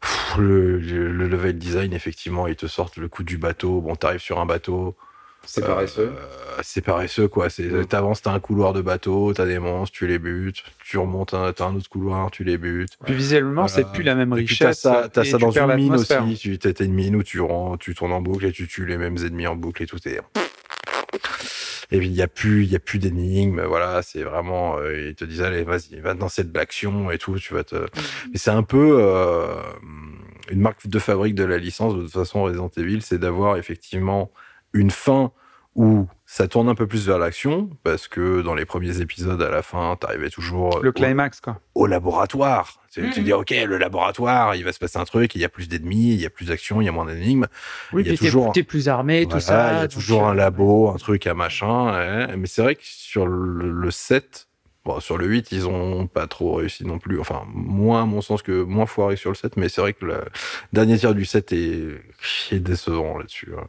pff, 0.00 0.36
le, 0.38 0.78
le- 0.78 1.12
le 1.12 1.28
level 1.28 1.56
design, 1.58 1.92
effectivement, 1.92 2.46
ils 2.48 2.56
te 2.56 2.66
sortent 2.66 2.96
le 2.98 3.08
coup 3.08 3.22
du 3.22 3.38
bateau. 3.38 3.80
Bon, 3.80 3.94
t'arrives 3.96 4.20
sur 4.20 4.38
un 4.40 4.46
bateau, 4.46 4.96
C'est 5.44 5.64
paresseux. 5.64 6.12
euh, 6.14 6.60
c'est 6.62 6.82
paresseux, 6.82 7.26
quoi. 7.28 7.48
C'est, 7.48 7.62
Mm. 7.64 7.86
T'avances, 7.86 8.20
t'as 8.22 8.32
un 8.32 8.40
couloir 8.40 8.72
de 8.74 8.82
bateau, 8.82 9.32
t'as 9.32 9.46
des 9.46 9.58
monstres, 9.58 9.96
tu 9.96 10.06
les 10.06 10.18
butes. 10.18 10.62
Tu 10.84 10.98
remontes, 10.98 11.32
un- 11.32 11.52
t'as 11.52 11.66
un 11.66 11.74
autre 11.76 11.88
couloir, 11.88 12.30
tu 12.30 12.44
les 12.44 12.58
butes. 12.58 12.92
Puis 13.04 13.14
visuellement, 13.14 13.64
Voilà. 13.66 13.68
c'est 13.68 13.90
plus 13.92 14.02
la 14.02 14.14
même 14.14 14.32
Et 14.36 14.44
puis 14.44 14.58
t'as 14.58 14.66
richesse. 14.68 14.80
ça, 14.82 15.08
t'as 15.10 15.22
et 15.22 15.30
ça 15.30 15.38
tu 15.38 15.44
dans 15.44 15.50
une 15.50 15.74
mine 15.76 15.94
aussi. 15.94 16.36
Tu 16.38 16.58
t'as 16.58 16.72
t'as 16.74 16.84
une 16.84 16.92
mine 16.92 17.16
où 17.16 17.22
tu, 17.22 17.40
ren- 17.40 17.76
tu 17.78 17.94
tournes 17.94 18.12
en 18.12 18.20
boucle 18.20 18.44
et 18.44 18.52
tu 18.52 18.68
tues 18.68 18.84
les 18.84 18.98
mêmes 18.98 19.16
ennemis 19.16 19.46
en 19.46 19.56
boucle 19.56 19.82
et 19.82 19.86
tout. 19.86 19.96
Et 21.90 21.98
puis 21.98 22.08
il 22.08 22.14
y 22.14 22.20
a 22.22 22.28
plus, 22.28 22.64
il 22.64 22.70
y 22.70 22.76
a 22.76 22.80
plus 22.80 22.98
d'énigmes. 22.98 23.62
Voilà, 23.62 24.02
c'est 24.02 24.22
vraiment. 24.22 24.76
euh, 24.78 25.08
ils 25.08 25.14
te 25.14 25.24
disent 25.24 25.40
allez, 25.40 25.62
vas-y, 25.64 25.98
va 26.00 26.12
dans 26.12 26.28
cette 26.28 26.54
l'action 26.54 27.10
et 27.10 27.16
tout. 27.16 27.38
Tu 27.38 27.54
vas 27.54 27.64
te. 27.64 27.76
Mais 28.30 28.36
c'est 28.36 28.50
un 28.50 28.62
peu 28.62 28.98
euh, 29.00 29.54
une 30.50 30.60
marque 30.60 30.86
de 30.86 30.98
fabrique 30.98 31.34
de 31.34 31.44
la 31.44 31.56
licence. 31.56 31.94
De 31.96 32.02
toute 32.02 32.12
façon, 32.12 32.42
Resident 32.42 32.70
Evil, 32.76 33.00
c'est 33.00 33.18
d'avoir 33.18 33.56
effectivement 33.56 34.30
une 34.72 34.90
fin 34.90 35.32
où 35.74 36.08
ça 36.26 36.48
tourne 36.48 36.68
un 36.68 36.74
peu 36.74 36.86
plus 36.88 37.06
vers 37.06 37.18
l'action, 37.18 37.70
parce 37.84 38.08
que 38.08 38.42
dans 38.42 38.54
les 38.54 38.64
premiers 38.64 39.00
épisodes, 39.00 39.40
à 39.40 39.48
la 39.50 39.62
fin, 39.62 39.94
t'arrivais 39.96 40.28
toujours 40.28 40.80
Le 40.82 40.88
au- 40.88 40.92
climax, 40.92 41.40
quoi. 41.40 41.60
au 41.76 41.86
laboratoire. 41.86 42.82
Tu, 42.92 43.08
tu 43.10 43.20
Mhm. 43.20 43.24
dis, 43.24 43.32
OK, 43.32 43.50
le 43.50 43.78
laboratoire, 43.78 44.56
il 44.56 44.64
va 44.64 44.72
se 44.72 44.78
passer 44.80 44.98
un 44.98 45.04
truc, 45.04 45.34
il 45.36 45.40
y 45.40 45.44
a 45.44 45.48
plus 45.48 45.68
d'ennemis, 45.68 46.14
il 46.14 46.20
y 46.20 46.26
a 46.26 46.30
plus 46.30 46.46
d'action, 46.46 46.80
il 46.80 46.86
y 46.86 46.88
a 46.88 46.92
moins 46.92 47.04
d'énigmes. 47.06 47.46
Oui, 47.92 48.02
Il 48.02 48.06
y 48.06 48.10
a 48.10 48.12
puis 48.14 48.18
t'es- 48.18 48.24
toujours- 48.26 48.52
t'es 48.52 48.62
plus 48.64 48.88
armé, 48.88 49.26
tout 49.26 49.38
ça. 49.40 49.74
il 49.74 49.78
y 49.78 49.82
a 49.82 49.88
toujours 49.88 50.26
euh, 50.26 50.30
un 50.30 50.34
labo, 50.34 50.88
un 50.90 50.96
truc 50.96 51.26
à 51.28 51.34
machin. 51.34 51.92
ouais. 51.92 52.36
Mais 52.36 52.46
c'est 52.48 52.62
vrai 52.62 52.74
que 52.74 52.82
sur 52.82 53.26
le, 53.26 53.70
le 53.70 53.90
7, 53.92 54.48
bon, 54.84 54.98
sur 55.00 55.16
le 55.16 55.26
8, 55.26 55.52
ils 55.52 55.68
ont 55.68 56.08
pas 56.08 56.26
trop 56.26 56.54
réussi 56.54 56.84
non 56.84 56.98
plus. 56.98 57.20
Enfin, 57.20 57.42
moins 57.52 58.02
à 58.02 58.04
mon 58.06 58.20
sens 58.20 58.42
que 58.42 58.62
moins 58.64 58.86
foiré 58.86 59.14
sur 59.16 59.30
le 59.30 59.36
7, 59.36 59.56
mais 59.56 59.68
c'est 59.68 59.80
vrai 59.80 59.92
que 59.92 60.04
le 60.04 60.20
dernier 60.72 60.98
tiers 60.98 61.14
du 61.14 61.24
7 61.24 61.52
est, 61.52 62.00
est 62.50 62.58
décevant 62.60 63.16
là-dessus. 63.18 63.52
ouais. 63.52 63.62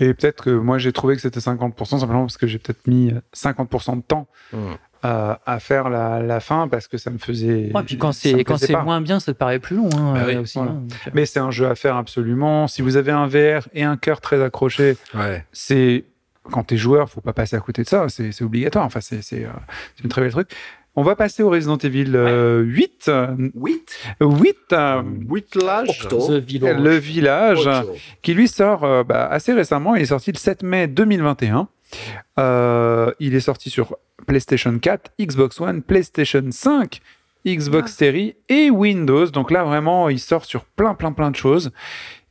Et 0.00 0.14
peut-être 0.14 0.44
que 0.44 0.50
moi, 0.50 0.78
j'ai 0.78 0.92
trouvé 0.92 1.14
que 1.16 1.20
c'était 1.22 1.40
50%, 1.40 1.98
simplement 2.00 2.20
parce 2.22 2.36
que 2.38 2.46
j'ai 2.46 2.58
peut-être 2.58 2.86
mis 2.86 3.12
50% 3.34 3.96
de 3.96 4.02
temps 4.02 4.26
Mhm. 4.52 4.60
euh, 5.04 5.34
à 5.46 5.60
faire 5.60 5.90
la, 5.90 6.20
la 6.22 6.40
fin 6.40 6.68
parce 6.68 6.88
que 6.88 6.98
ça 6.98 7.10
me 7.10 7.18
faisait. 7.18 7.70
Ouais, 7.74 7.82
puis 7.84 7.98
quand 7.98 8.12
c'est 8.12 8.44
quand 8.44 8.56
c'est 8.58 8.74
moins 8.82 9.00
bien, 9.00 9.20
ça 9.20 9.32
te 9.32 9.38
paraît 9.38 9.58
plus 9.58 9.76
long 9.76 9.88
hein, 9.96 10.14
Bah 10.14 10.22
oui, 10.26 10.34
euh, 10.36 10.42
aussi. 10.42 10.58
voilà. 10.58 10.72
hein, 10.72 10.82
euh. 11.06 11.10
Mais 11.14 11.26
c'est 11.26 11.38
un 11.40 11.50
jeu 11.50 11.68
à 11.68 11.74
faire 11.74 11.96
absolument. 11.96 12.66
Si 12.66 12.82
vous 12.82 12.96
avez 12.96 13.12
un 13.12 13.26
VR 13.26 13.68
et 13.74 13.84
un 13.84 13.96
cœur 13.96 14.20
très 14.20 14.42
accroché, 14.42 14.96
Ouais. 15.14 15.44
c'est 15.52 16.04
quand 16.50 16.64
t'es 16.64 16.78
joueur, 16.78 17.10
faut 17.10 17.20
pas 17.20 17.34
passer 17.34 17.56
à 17.56 17.60
côté 17.60 17.82
de 17.82 17.88
ça. 17.88 18.06
C'est 18.08 18.42
obligatoire. 18.42 18.86
Enfin, 18.86 19.00
c'est 19.02 19.20
c'est 19.22 19.44
euh, 19.44 19.50
c'est 19.96 20.04
une 20.04 20.10
très 20.10 20.22
belle 20.22 20.32
truc. 20.32 20.50
On 20.98 21.02
va 21.02 21.14
passer 21.14 21.44
au 21.44 21.50
Resident 21.50 21.76
Evil 21.78 22.10
euh, 22.16 22.60
8. 22.60 23.04
euh, 23.06 23.28
8 23.54 23.98
8, 24.20 24.56
euh, 24.72 25.02
Whiplash. 25.28 26.08
The 26.08 26.32
Village. 26.32 26.80
le 26.82 26.96
village, 26.96 27.68
qui 28.20 28.34
lui 28.34 28.48
sort 28.48 28.82
euh, 28.82 29.04
bah, 29.04 29.26
assez 29.28 29.52
récemment. 29.52 29.94
Il 29.94 30.02
est 30.02 30.06
sorti 30.06 30.32
le 30.32 30.38
7 30.38 30.64
mai 30.64 30.88
2021. 30.88 31.68
Euh, 32.40 33.12
il 33.20 33.36
est 33.36 33.40
sorti 33.40 33.70
sur 33.70 33.96
PlayStation 34.26 34.76
4, 34.76 35.12
Xbox 35.20 35.60
One, 35.60 35.82
PlayStation 35.82 36.42
5, 36.50 37.00
Xbox 37.46 37.94
Series 37.94 38.34
et 38.48 38.68
Windows. 38.68 39.26
Donc 39.26 39.52
là, 39.52 39.62
vraiment, 39.62 40.08
il 40.08 40.18
sort 40.18 40.44
sur 40.46 40.64
plein, 40.64 40.94
plein, 40.94 41.12
plein 41.12 41.30
de 41.30 41.36
choses. 41.36 41.70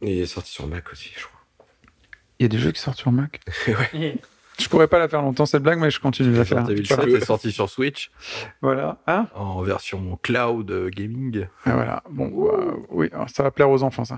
Il 0.01 0.09
est 0.19 0.25
sorti 0.25 0.51
sur 0.51 0.67
Mac 0.67 0.91
aussi, 0.91 1.11
je 1.15 1.23
crois. 1.23 1.39
Il 2.39 2.43
y 2.43 2.45
a 2.47 2.49
des 2.49 2.59
jeux 2.59 2.71
qui 2.73 2.81
sortent 2.81 2.99
sur 2.99 3.13
Mac. 3.13 3.39
Et- 3.93 4.15
Je 4.59 4.67
pourrais 4.69 4.87
pas 4.87 4.97
la 4.99 5.07
faire 5.07 5.21
longtemps 5.21 5.45
cette 5.45 5.61
blague, 5.63 5.79
mais 5.79 5.91
je 5.91 5.99
continue 5.99 6.31
de 6.33 6.37
la 6.37 6.45
faire. 6.45 6.59
Resident 6.65 6.73
Evil 6.73 6.87
Voilà. 6.87 7.03
7 7.11 7.21
est 7.21 7.25
sorti 7.25 7.51
sur 7.51 7.69
Switch 7.69 8.09
Voilà. 8.61 8.97
Hein? 9.05 9.27
En 9.35 9.61
version 9.61 10.17
cloud 10.21 10.71
euh, 10.71 10.89
gaming. 10.89 11.45
Ah, 11.65 11.73
voilà. 11.73 12.03
Bon, 12.09 12.31
euh, 12.47 12.71
oui, 12.89 13.09
alors 13.13 13.29
ça 13.29 13.43
va 13.43 13.51
plaire 13.51 13.69
aux 13.69 13.83
enfants, 13.83 14.05
ça. 14.05 14.17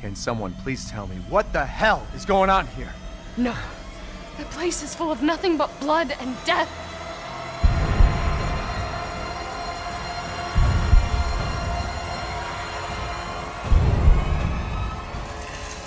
Can 0.00 0.14
someone 0.14 0.52
please 0.62 0.88
tell 0.88 1.06
me 1.06 1.16
what 1.28 1.52
the 1.52 1.64
hell 1.64 2.02
is 2.16 2.24
going 2.24 2.50
on 2.50 2.66
here? 2.76 2.92
No. 3.36 3.54
The 4.38 4.44
place 4.46 4.82
is 4.82 4.94
full 4.94 5.10
of 5.10 5.22
nothing 5.22 5.56
but 5.56 5.68
blood 5.80 6.14
and 6.20 6.36
death. 6.44 6.68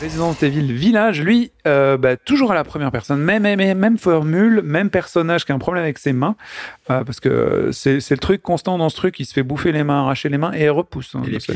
Resident 0.01 0.33
Evil 0.41 0.73
Village, 0.73 1.21
lui, 1.21 1.51
euh, 1.67 1.95
bah, 1.97 2.17
toujours 2.17 2.51
à 2.51 2.55
la 2.55 2.63
première 2.63 2.91
personne, 2.91 3.19
même, 3.21 3.43
même, 3.43 3.77
même 3.77 3.97
formule, 3.97 4.61
même 4.63 4.89
personnage 4.89 5.45
qui 5.45 5.51
a 5.51 5.55
un 5.55 5.59
problème 5.59 5.83
avec 5.83 5.99
ses 5.99 6.11
mains, 6.13 6.35
euh, 6.89 7.03
parce 7.03 7.19
que 7.19 7.69
c'est 7.71 7.97
le 8.09 8.17
truc 8.17 8.41
constant 8.41 8.77
dans 8.79 8.89
ce 8.89 8.95
truc, 8.95 9.19
il 9.19 9.25
se 9.25 9.33
fait 9.33 9.43
bouffer 9.43 9.71
les 9.71 9.83
mains, 9.83 10.01
arracher 10.01 10.29
les 10.29 10.37
mains 10.39 10.51
et 10.53 10.63
il 10.63 10.69
repousse. 10.71 11.13
hein. 11.15 11.21
Et 11.27 11.29
les 11.29 11.37
pieds. 11.37 11.55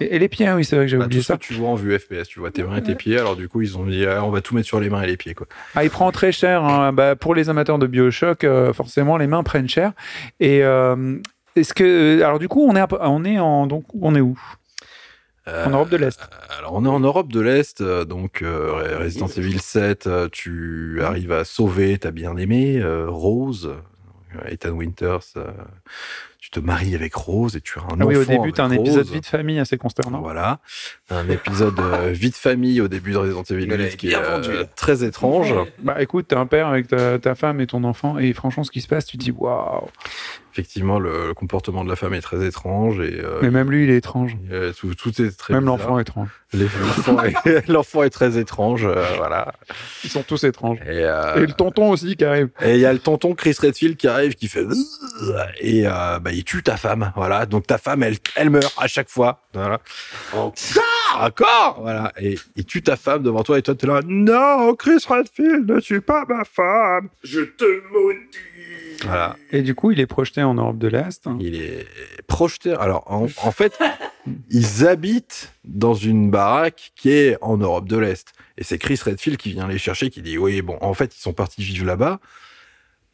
Et, 0.00 0.16
et 0.16 0.18
les 0.18 0.28
pieds, 0.28 0.50
oui, 0.52 0.64
c'est 0.64 0.76
vrai 0.76 0.86
que 0.86 0.90
j'ai 0.90 0.96
Bah, 0.96 1.04
oublié 1.04 1.20
tout 1.20 1.26
ça. 1.26 1.36
que 1.36 1.42
tu 1.42 1.52
vois 1.54 1.68
en 1.68 1.74
vue 1.74 1.98
FPS, 1.98 2.26
tu 2.28 2.40
vois 2.40 2.50
tes 2.50 2.62
mains 2.62 2.76
et 2.76 2.82
tes 2.82 2.94
pieds. 2.94 3.18
Alors 3.18 3.36
du 3.36 3.48
coup, 3.48 3.60
ils 3.60 3.76
ont 3.76 3.84
dit, 3.84 4.06
ah, 4.06 4.24
on 4.24 4.30
va 4.30 4.40
tout 4.40 4.54
mettre 4.54 4.66
sur 4.68 4.80
les 4.80 4.88
mains 4.88 5.02
et 5.02 5.06
les 5.06 5.16
pieds, 5.18 5.34
quoi. 5.34 5.46
Ah, 5.74 5.84
il 5.84 5.90
prend 5.90 6.10
très 6.12 6.32
cher. 6.32 6.64
hein. 6.64 6.92
Bah, 6.92 7.14
pour 7.14 7.34
les 7.34 7.50
amateurs 7.50 7.78
de 7.78 7.86
Bioshock, 7.86 8.44
euh, 8.44 8.72
forcément, 8.72 9.16
les 9.18 9.26
mains 9.26 9.42
prennent 9.42 9.68
cher. 9.68 9.92
Et 10.40 10.60
est-ce 11.54 11.74
que, 11.74 12.22
alors 12.22 12.38
du 12.38 12.48
coup, 12.48 12.66
on 12.66 12.74
est, 12.74 12.80
à- 12.80 12.88
on 13.10 13.24
est 13.26 13.38
en, 13.38 13.66
donc, 13.66 13.84
on 14.00 14.14
est 14.14 14.20
où? 14.22 14.38
En 15.46 15.70
Europe 15.70 15.88
de 15.90 15.96
l'Est. 15.96 16.20
Alors 16.58 16.72
on 16.74 16.84
est 16.84 16.88
en 16.88 17.00
Europe 17.00 17.32
de 17.32 17.40
l'Est, 17.40 17.80
euh, 17.80 18.04
donc 18.04 18.42
euh, 18.42 18.96
Resident 19.00 19.26
Evil 19.26 19.58
7, 19.58 20.06
euh, 20.06 20.28
tu 20.30 21.00
arrives 21.02 21.32
à 21.32 21.44
sauver 21.44 21.98
ta 21.98 22.10
bien-aimée 22.12 22.78
euh, 22.80 23.06
Rose, 23.08 23.74
euh, 24.36 24.48
Ethan 24.48 24.70
Winters. 24.70 25.20
euh, 25.36 25.50
tu 26.38 26.50
te 26.50 26.58
maries 26.60 26.94
avec 26.96 27.14
Rose 27.14 27.54
et 27.56 27.60
tu 27.60 27.78
as 27.78 27.82
un 27.82 28.00
Ah 28.00 28.04
oui, 28.06 28.16
au 28.16 28.22
enfant 28.22 28.30
début, 28.32 28.42
avec 28.42 28.54
t'as 28.56 28.64
un 28.64 28.70
épisode 28.72 29.04
Rose. 29.04 29.12
vie 29.12 29.20
de 29.20 29.26
famille 29.26 29.58
assez 29.60 29.78
consternant. 29.78 30.20
Voilà, 30.20 30.58
un 31.10 31.28
épisode 31.28 31.78
euh, 31.78 32.10
vie 32.10 32.30
de 32.30 32.34
famille 32.36 32.80
au 32.80 32.88
début 32.88 33.12
de 33.12 33.16
Resident 33.18 33.42
Evil 33.44 33.68
Elle 33.72 33.80
8 33.80 33.84
est 33.86 33.96
qui 33.96 34.10
est 34.10 34.16
euh, 34.16 34.64
très 34.76 35.04
étrange. 35.04 35.54
Bah 35.78 36.02
écoute, 36.02 36.26
t'es 36.28 36.36
un 36.36 36.46
père 36.46 36.66
avec 36.68 36.88
ta, 36.88 37.18
ta 37.20 37.34
femme 37.36 37.60
et 37.60 37.66
ton 37.68 37.84
enfant, 37.84 38.18
et 38.18 38.32
franchement, 38.32 38.64
ce 38.64 38.70
qui 38.72 38.80
se 38.80 38.88
passe, 38.88 39.06
tu 39.06 39.18
te 39.18 39.22
dis 39.24 39.30
waouh. 39.32 39.88
Effectivement, 40.52 40.98
le, 40.98 41.28
le 41.28 41.34
comportement 41.34 41.82
de 41.84 41.88
la 41.88 41.96
femme 41.96 42.12
est 42.14 42.20
très 42.20 42.44
étrange 42.46 43.00
et 43.00 43.20
euh, 43.24 43.38
Mais 43.42 43.50
même 43.50 43.70
lui, 43.70 43.84
il 43.84 43.90
est 43.90 43.96
étrange. 43.96 44.36
euh, 44.50 44.72
tout, 44.72 44.94
tout 44.94 45.22
est 45.22 45.36
très 45.36 45.54
Même 45.54 45.64
l'enfant 45.64 45.98
est 45.98 46.02
étrange. 46.02 46.28
Les- 46.52 46.64
L'enfant 46.64 47.22
est, 47.22 47.68
l'enfant 47.68 48.02
est 48.02 48.10
très 48.10 48.36
étrange, 48.38 48.84
euh, 48.84 49.02
voilà. 49.16 49.54
Ils 50.04 50.10
sont 50.10 50.22
tous 50.22 50.44
étranges. 50.44 50.78
Et, 50.82 51.04
euh, 51.06 51.36
Et 51.36 51.46
le 51.46 51.52
tonton 51.54 51.90
aussi 51.90 52.14
qui 52.16 52.24
arrive. 52.26 52.50
Et 52.60 52.74
il 52.74 52.80
y 52.80 52.84
a 52.86 52.92
le 52.92 52.98
tonton 52.98 53.34
Chris 53.34 53.56
Redfield 53.58 53.96
qui 53.96 54.06
arrive, 54.08 54.34
qui 54.34 54.48
fait 54.48 54.66
et 55.60 55.86
euh, 55.86 56.18
bah, 56.18 56.32
il 56.32 56.44
tue 56.44 56.62
ta 56.62 56.76
femme, 56.76 57.12
voilà. 57.16 57.46
Donc 57.46 57.66
ta 57.66 57.78
femme, 57.78 58.02
elle, 58.02 58.16
elle 58.36 58.50
meurt 58.50 58.74
à 58.76 58.86
chaque 58.88 59.08
fois, 59.08 59.40
voilà. 59.54 59.80
Encore, 61.14 61.78
voilà. 61.82 62.12
Et 62.20 62.38
il 62.56 62.64
tue 62.64 62.82
ta 62.82 62.96
femme 62.96 63.22
devant 63.22 63.42
toi 63.42 63.58
et 63.58 63.62
toi 63.62 63.74
t'es 63.74 63.86
là, 63.86 64.00
non, 64.04 64.74
Chris 64.74 65.04
Redfield 65.08 65.70
ne 65.70 65.80
tue 65.80 66.00
pas 66.00 66.24
ma 66.28 66.44
femme. 66.44 67.08
Je 67.22 67.40
te 67.40 67.64
maudis. 67.92 68.18
Voilà. 69.04 69.36
Et 69.50 69.62
du 69.62 69.74
coup, 69.74 69.90
il 69.90 70.00
est 70.00 70.06
projeté 70.06 70.42
en 70.42 70.54
Europe 70.54 70.78
de 70.78 70.88
l'Est. 70.88 71.28
Il 71.40 71.54
est 71.54 71.86
projeté. 72.26 72.72
Alors 72.72 73.04
en, 73.10 73.24
en 73.24 73.50
fait, 73.50 73.78
ils 74.50 74.86
habitent 74.86 75.52
dans 75.64 75.94
une 75.94 76.30
baraque 76.30 76.92
qui 76.96 77.10
est 77.10 77.36
en 77.40 77.56
Europe 77.56 77.88
de 77.88 77.96
l'Est. 77.96 78.32
Et 78.58 78.64
c'est 78.64 78.78
Chris 78.78 79.00
Redfield 79.04 79.38
qui 79.38 79.52
vient 79.52 79.66
les 79.68 79.78
chercher, 79.78 80.10
qui 80.10 80.22
dit 80.22 80.38
oui, 80.38 80.62
bon, 80.62 80.76
en 80.80 80.94
fait, 80.94 81.16
ils 81.16 81.20
sont 81.20 81.32
partis 81.32 81.62
vivre 81.62 81.86
là-bas 81.86 82.20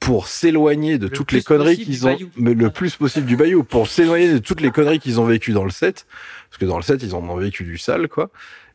pour 0.01 0.29
s'éloigner 0.29 0.99
de 0.99 1.07
Le 1.07 1.11
toutes 1.13 1.33
les 1.33 1.43
conneries 1.43 1.77
qu'ils 1.79 2.07
ont, 2.07 2.17
mais 2.37 2.55
le 2.55 2.71
plus 2.71 2.97
possible 2.97 3.27
du 3.27 3.37
bayou, 3.37 3.65
pour 3.65 3.89
s'éloigner 3.89 4.33
de 4.33 4.39
toutes 4.39 4.61
les 4.61 4.71
conneries 4.71 5.01
qu'ils 5.01 5.21
ont 5.21 5.25
vécues 5.25 5.53
dans 5.53 5.65
le 5.65 5.71
set, 5.71 6.07
parce 6.49 6.59
que 6.59 6.67
dans 6.67 6.77
le 6.77 6.83
set, 6.83 7.03
ils 7.03 7.15
en 7.15 7.29
ont 7.29 7.37
vécu 7.37 7.65
du 7.65 7.79
sale, 7.79 8.09
quoi. 8.09 8.31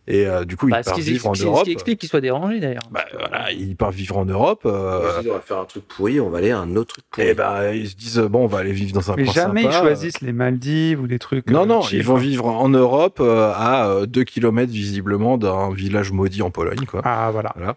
Et 0.05 0.27
euh, 0.27 0.43
du 0.43 0.57
coup, 0.57 0.67
Bah, 0.67 0.81
ils 0.81 0.83
partent 0.83 0.97
qui, 0.97 1.01
vivre 1.01 1.27
en 1.27 1.33
ce 1.33 1.39
qui- 1.39 1.43
ce 1.43 1.47
Europe. 1.49 1.63
qui 1.63 1.71
explique 1.71 1.97
qu'il 1.99 2.09
soit 2.09 2.19
dérangé 2.19 2.59
d'ailleurs. 2.59 2.83
Bah, 2.91 3.05
voilà, 3.17 3.51
ils 3.53 3.75
partent 3.77 3.93
vivre 3.95 4.17
en 4.17 4.25
Europe. 4.25 4.63
euh, 4.65 5.21
on 5.25 5.31
va 5.33 5.39
faire 5.39 5.59
un 5.59 5.65
truc 5.65 5.87
pourri, 5.87 6.19
on 6.19 6.29
va 6.29 6.39
aller 6.39 6.51
à 6.51 6.59
un 6.59 6.75
autre 6.75 6.95
truc 6.95 7.05
pourri. 7.09 7.27
et 7.27 7.33
ben, 7.33 7.71
ils 7.73 7.87
se 7.89 7.95
disent 7.95 8.17
bon, 8.19 8.43
on 8.43 8.47
va 8.47 8.57
aller 8.59 8.73
vivre 8.73 8.91
dans 8.93 9.11
un 9.11 9.15
Mais 9.15 9.23
coin 9.23 9.33
jamais 9.33 9.63
ils 9.63 9.71
choisissent 9.71 10.19
les 10.19 10.33
Maldives 10.33 10.99
ou 10.99 11.07
des 11.07 11.19
trucs. 11.19 11.49
Non, 11.49 11.61
euh, 11.61 11.65
non, 11.65 11.81
ils 11.91 12.03
vont 12.03 12.15
vivre 12.17 12.47
en 12.47 12.67
Europe 12.67 13.19
euh, 13.21 13.53
à 13.55 14.05
2 14.05 14.23
km 14.25 14.69
visiblement 14.69 15.37
d'un 15.37 15.71
village 15.73 16.11
maudit 16.11 16.41
en 16.41 16.51
Pologne, 16.51 16.85
quoi. 16.85 17.01
Ah 17.05 17.29
voilà. 17.31 17.53
Voilà. 17.55 17.75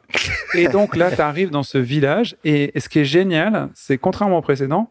Et 0.55 0.67
donc 0.73 0.97
là, 0.97 1.12
tu 1.15 1.21
arrives 1.21 1.51
dans 1.51 1.62
ce 1.62 1.79
village 1.79 2.35
et, 2.45 2.77
et 2.77 2.81
ce 2.81 2.89
qui 2.89 2.99
est 2.99 3.05
génial, 3.05 3.69
c'est 3.75 3.99
contrairement 3.99 4.39
au 4.39 4.43
précédent, 4.43 4.91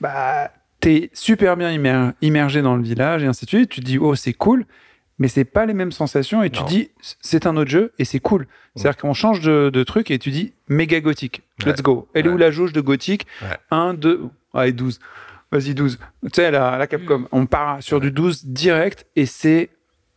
bah 0.00 0.50
t'es 0.80 1.10
super 1.12 1.56
bien 1.56 1.70
immer- 1.70 2.12
immergé 2.20 2.62
dans 2.62 2.76
le 2.76 2.82
village 2.82 3.22
et 3.22 3.26
ainsi 3.26 3.44
de 3.46 3.50
suite. 3.50 3.70
Tu 3.70 3.80
te 3.80 3.86
dis 3.86 3.98
oh 3.98 4.14
c'est 4.14 4.32
cool, 4.34 4.66
mais 5.18 5.28
c'est 5.28 5.44
pas 5.44 5.64
les 5.66 5.74
mêmes 5.74 5.92
sensations 5.92 6.42
et 6.42 6.50
tu 6.50 6.60
Non. 6.60 6.66
dis 6.66 6.90
c'est 7.20 7.46
un 7.46 7.56
autre 7.56 7.70
jeu 7.70 7.92
et 7.98 8.04
c'est 8.04 8.20
cool. 8.20 8.46
C'est-à-dire 8.76 8.96
qu'on 9.00 9.14
change 9.14 9.40
de, 9.40 9.70
de 9.72 9.82
truc 9.84 10.10
et 10.10 10.18
tu 10.18 10.30
dis 10.30 10.52
méga 10.68 11.00
gothique. 11.00 11.42
Let's 11.60 11.76
Ouais. 11.78 11.82
go. 11.82 12.08
Elle 12.14 12.26
est 12.26 12.30
où 12.30 12.36
la 12.36 12.50
jauge 12.50 12.72
de 12.72 12.80
gothique 12.80 13.26
Ouais. 13.42 13.56
1, 13.70 13.94
2, 13.94 14.22
allez 14.54 14.72
12. 14.72 14.98
Vas-y 15.52 15.74
12. 15.74 15.98
Tu 16.24 16.28
sais, 16.34 16.50
la, 16.50 16.76
la 16.78 16.86
Capcom, 16.88 17.28
on 17.30 17.46
part 17.46 17.80
sur 17.82 18.00
du 18.00 18.10
12 18.10 18.46
direct 18.46 19.06
et 19.14 19.26
c'est. 19.26 19.70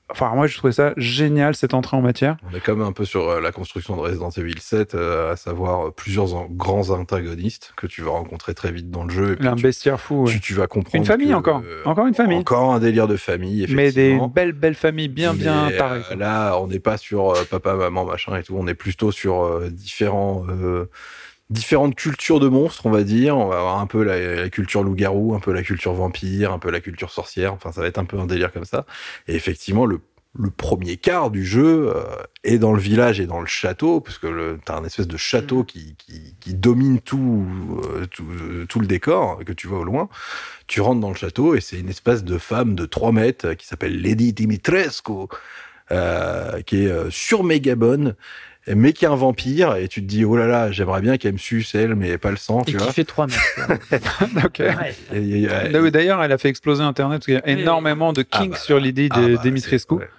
Enfin, 0.10 0.34
moi, 0.36 0.48
je 0.48 0.58
trouvais 0.58 0.72
ça 0.72 0.94
génial 0.96 1.54
cette 1.54 1.74
entrée 1.74 1.98
en 1.98 2.02
matière. 2.02 2.38
On 2.50 2.56
est 2.56 2.62
quand 2.62 2.76
même 2.76 2.88
un 2.88 2.94
peu 2.94 3.04
sur 3.04 3.30
euh, 3.30 3.42
la 3.42 3.52
construction 3.52 3.96
de 3.98 4.02
Resident 4.02 4.30
Evil 4.30 4.58
7, 4.58 4.96
euh, 4.96 5.34
à 5.34 5.36
savoir 5.36 5.88
euh, 5.88 5.92
plusieurs 5.92 6.48
grands 6.50 6.90
antagonistes 6.92 7.74
que 7.76 7.88
tu 7.88 8.04
vas 8.04 8.12
rencontrer 8.12 8.54
très 8.54 8.72
vite 8.72 8.90
dans 8.90 9.04
le 9.04 9.10
jeu. 9.10 9.34
Et 9.34 9.36
puis 9.36 9.48
Un 9.48 9.56
tu, 9.56 9.64
bestiaire 9.64 10.00
fou. 10.00 10.24
ouais. 10.24 10.32
tu, 10.32 10.40
tu 10.40 10.54
vas 10.54 10.68
comprendre. 10.68 10.96
Une 10.96 11.06
famille 11.06 11.28
que, 11.30 11.34
encore. 11.34 11.62
euh, 11.66 11.82
Encore 11.84 12.08
une 12.08 12.14
famille. 12.14 12.38
Encore 12.38 12.74
un 12.74 12.80
délire 12.80 13.08
de 13.10 13.18
famille, 13.18 13.68
Mais 13.70 13.92
des 13.92 14.18
belles, 14.34 14.54
belles 14.54 14.76
familles 14.76 15.10
bien, 15.10 15.34
bien 15.34 15.68
Mais, 15.70 15.78
tarées. 15.78 16.02
là, 16.18 16.58
on 16.58 16.68
n'est 16.68 16.80
pas 16.80 16.96
sur 16.98 17.34
papa, 17.50 17.76
maman, 17.76 18.06
machin 18.06 18.36
et 18.38 18.44
tout. 18.44 18.56
On 18.58 18.66
est 18.68 18.76
plutôt 18.76 19.12
sur 19.12 19.60
différents, 19.72 20.46
différentes 21.50 21.96
cultures 21.96 22.40
de 22.40 22.48
monstres, 22.48 22.86
on 22.86 22.92
va 22.92 23.04
dire. 23.04 23.38
On 23.38 23.48
va 23.48 23.60
avoir 23.60 23.80
un 23.80 23.88
peu 23.88 24.04
la, 24.04 24.36
la 24.36 24.50
culture 24.50 24.84
loup-garou, 24.84 25.36
un 25.36 25.40
peu 25.40 25.52
la 25.54 25.64
culture 25.64 25.94
vampire, 25.94 26.52
un 26.52 26.60
peu 26.60 26.72
la 26.72 26.82
culture 26.82 27.12
sorcière. 27.12 27.54
Enfin, 27.54 27.72
ça 27.72 27.82
va 27.82 27.88
être 27.88 27.98
un 27.98 28.06
peu 28.06 28.20
un 28.20 28.26
délire 28.26 28.52
comme 28.52 28.66
ça. 28.66 28.86
Et 29.28 29.36
effectivement, 29.36 29.86
le, 29.86 30.02
le 30.38 30.52
premier 30.52 30.98
quart 30.98 31.32
du 31.32 31.46
jeu 31.46 31.92
euh, 31.96 32.04
est 32.44 32.60
dans 32.60 32.74
le 32.74 32.80
village 32.80 33.20
et 33.20 33.26
dans 33.26 33.40
le 33.40 33.48
château, 33.48 34.02
parce 34.02 34.18
que 34.18 34.60
t'as 34.66 34.78
un 34.78 34.84
espèce 34.84 35.08
de 35.08 35.18
château 35.18 35.64
qui, 35.64 35.96
qui, 35.98 36.36
qui 36.40 36.54
domine 36.54 37.00
tout, 37.00 37.46
euh, 37.84 38.06
tout, 38.08 38.26
euh, 38.30 38.66
tout 38.68 38.80
le 38.80 38.88
décor 38.88 39.40
que 39.46 39.54
tu 39.54 39.68
vois 39.68 39.80
au 39.80 39.84
loin. 39.84 40.10
Tu 40.68 40.82
rentres 40.82 41.02
dans 41.02 41.10
le 41.10 41.16
château 41.16 41.56
et 41.56 41.62
c'est 41.62 41.80
une 41.80 41.90
espèce 41.90 42.24
de 42.24 42.38
femme 42.38 42.76
de 42.76 42.86
3 42.86 43.12
mètres 43.12 43.54
qui 43.54 43.66
s'appelle 43.66 44.02
Lady 44.02 44.34
Dimitrescu, 44.34 45.28
euh, 45.92 46.62
qui 46.64 46.84
est 46.84 46.92
euh, 46.92 47.10
sur 47.10 47.46
méga 47.46 47.76
bonne, 47.76 48.16
mais 48.76 48.94
qui 48.94 49.06
est 49.06 49.08
un 49.08 49.16
vampire. 49.16 49.76
Et 49.76 49.88
tu 49.88 50.02
te 50.02 50.06
dis, 50.08 50.26
oh 50.26 50.36
là 50.36 50.48
là, 50.48 50.72
j'aimerais 50.72 51.02
bien 51.02 51.18
qu'elle 51.18 51.34
me 51.34 51.38
suce, 51.38 51.74
elle, 51.76 51.96
mais 51.96 52.18
pas 52.18 52.32
le 52.32 52.38
sang, 52.38 52.62
Et 52.62 52.66
tu 52.66 52.78
qui 52.78 52.84
vois. 52.84 52.92
fait 52.94 53.04
3 53.06 53.28
mètres. 53.28 54.44
Ok. 54.46 54.60
Ouais. 54.60 54.96
Et- 55.14 55.18
et- 55.18 55.44
et- 55.44 55.92
D'ailleurs, 55.92 56.22
elle 56.24 56.32
a 56.32 56.38
fait 56.38 56.50
exploser 56.50 56.84
Internet 56.84 57.20
parce 57.20 57.26
qu'il 57.26 57.36
y 57.36 57.38
a 57.38 57.48
énormément 57.48 58.14
de 58.14 58.26
Ah 58.32 58.40
kinks 58.40 58.52
bah, 58.52 58.58
sur 58.58 58.80
l'idée 58.80 59.10
ah 59.12 59.20
de 59.22 59.36
bah, 59.36 59.42
Dimitrescu. 59.42 59.96
c'est- 59.96 60.00
ouais. 60.02 60.10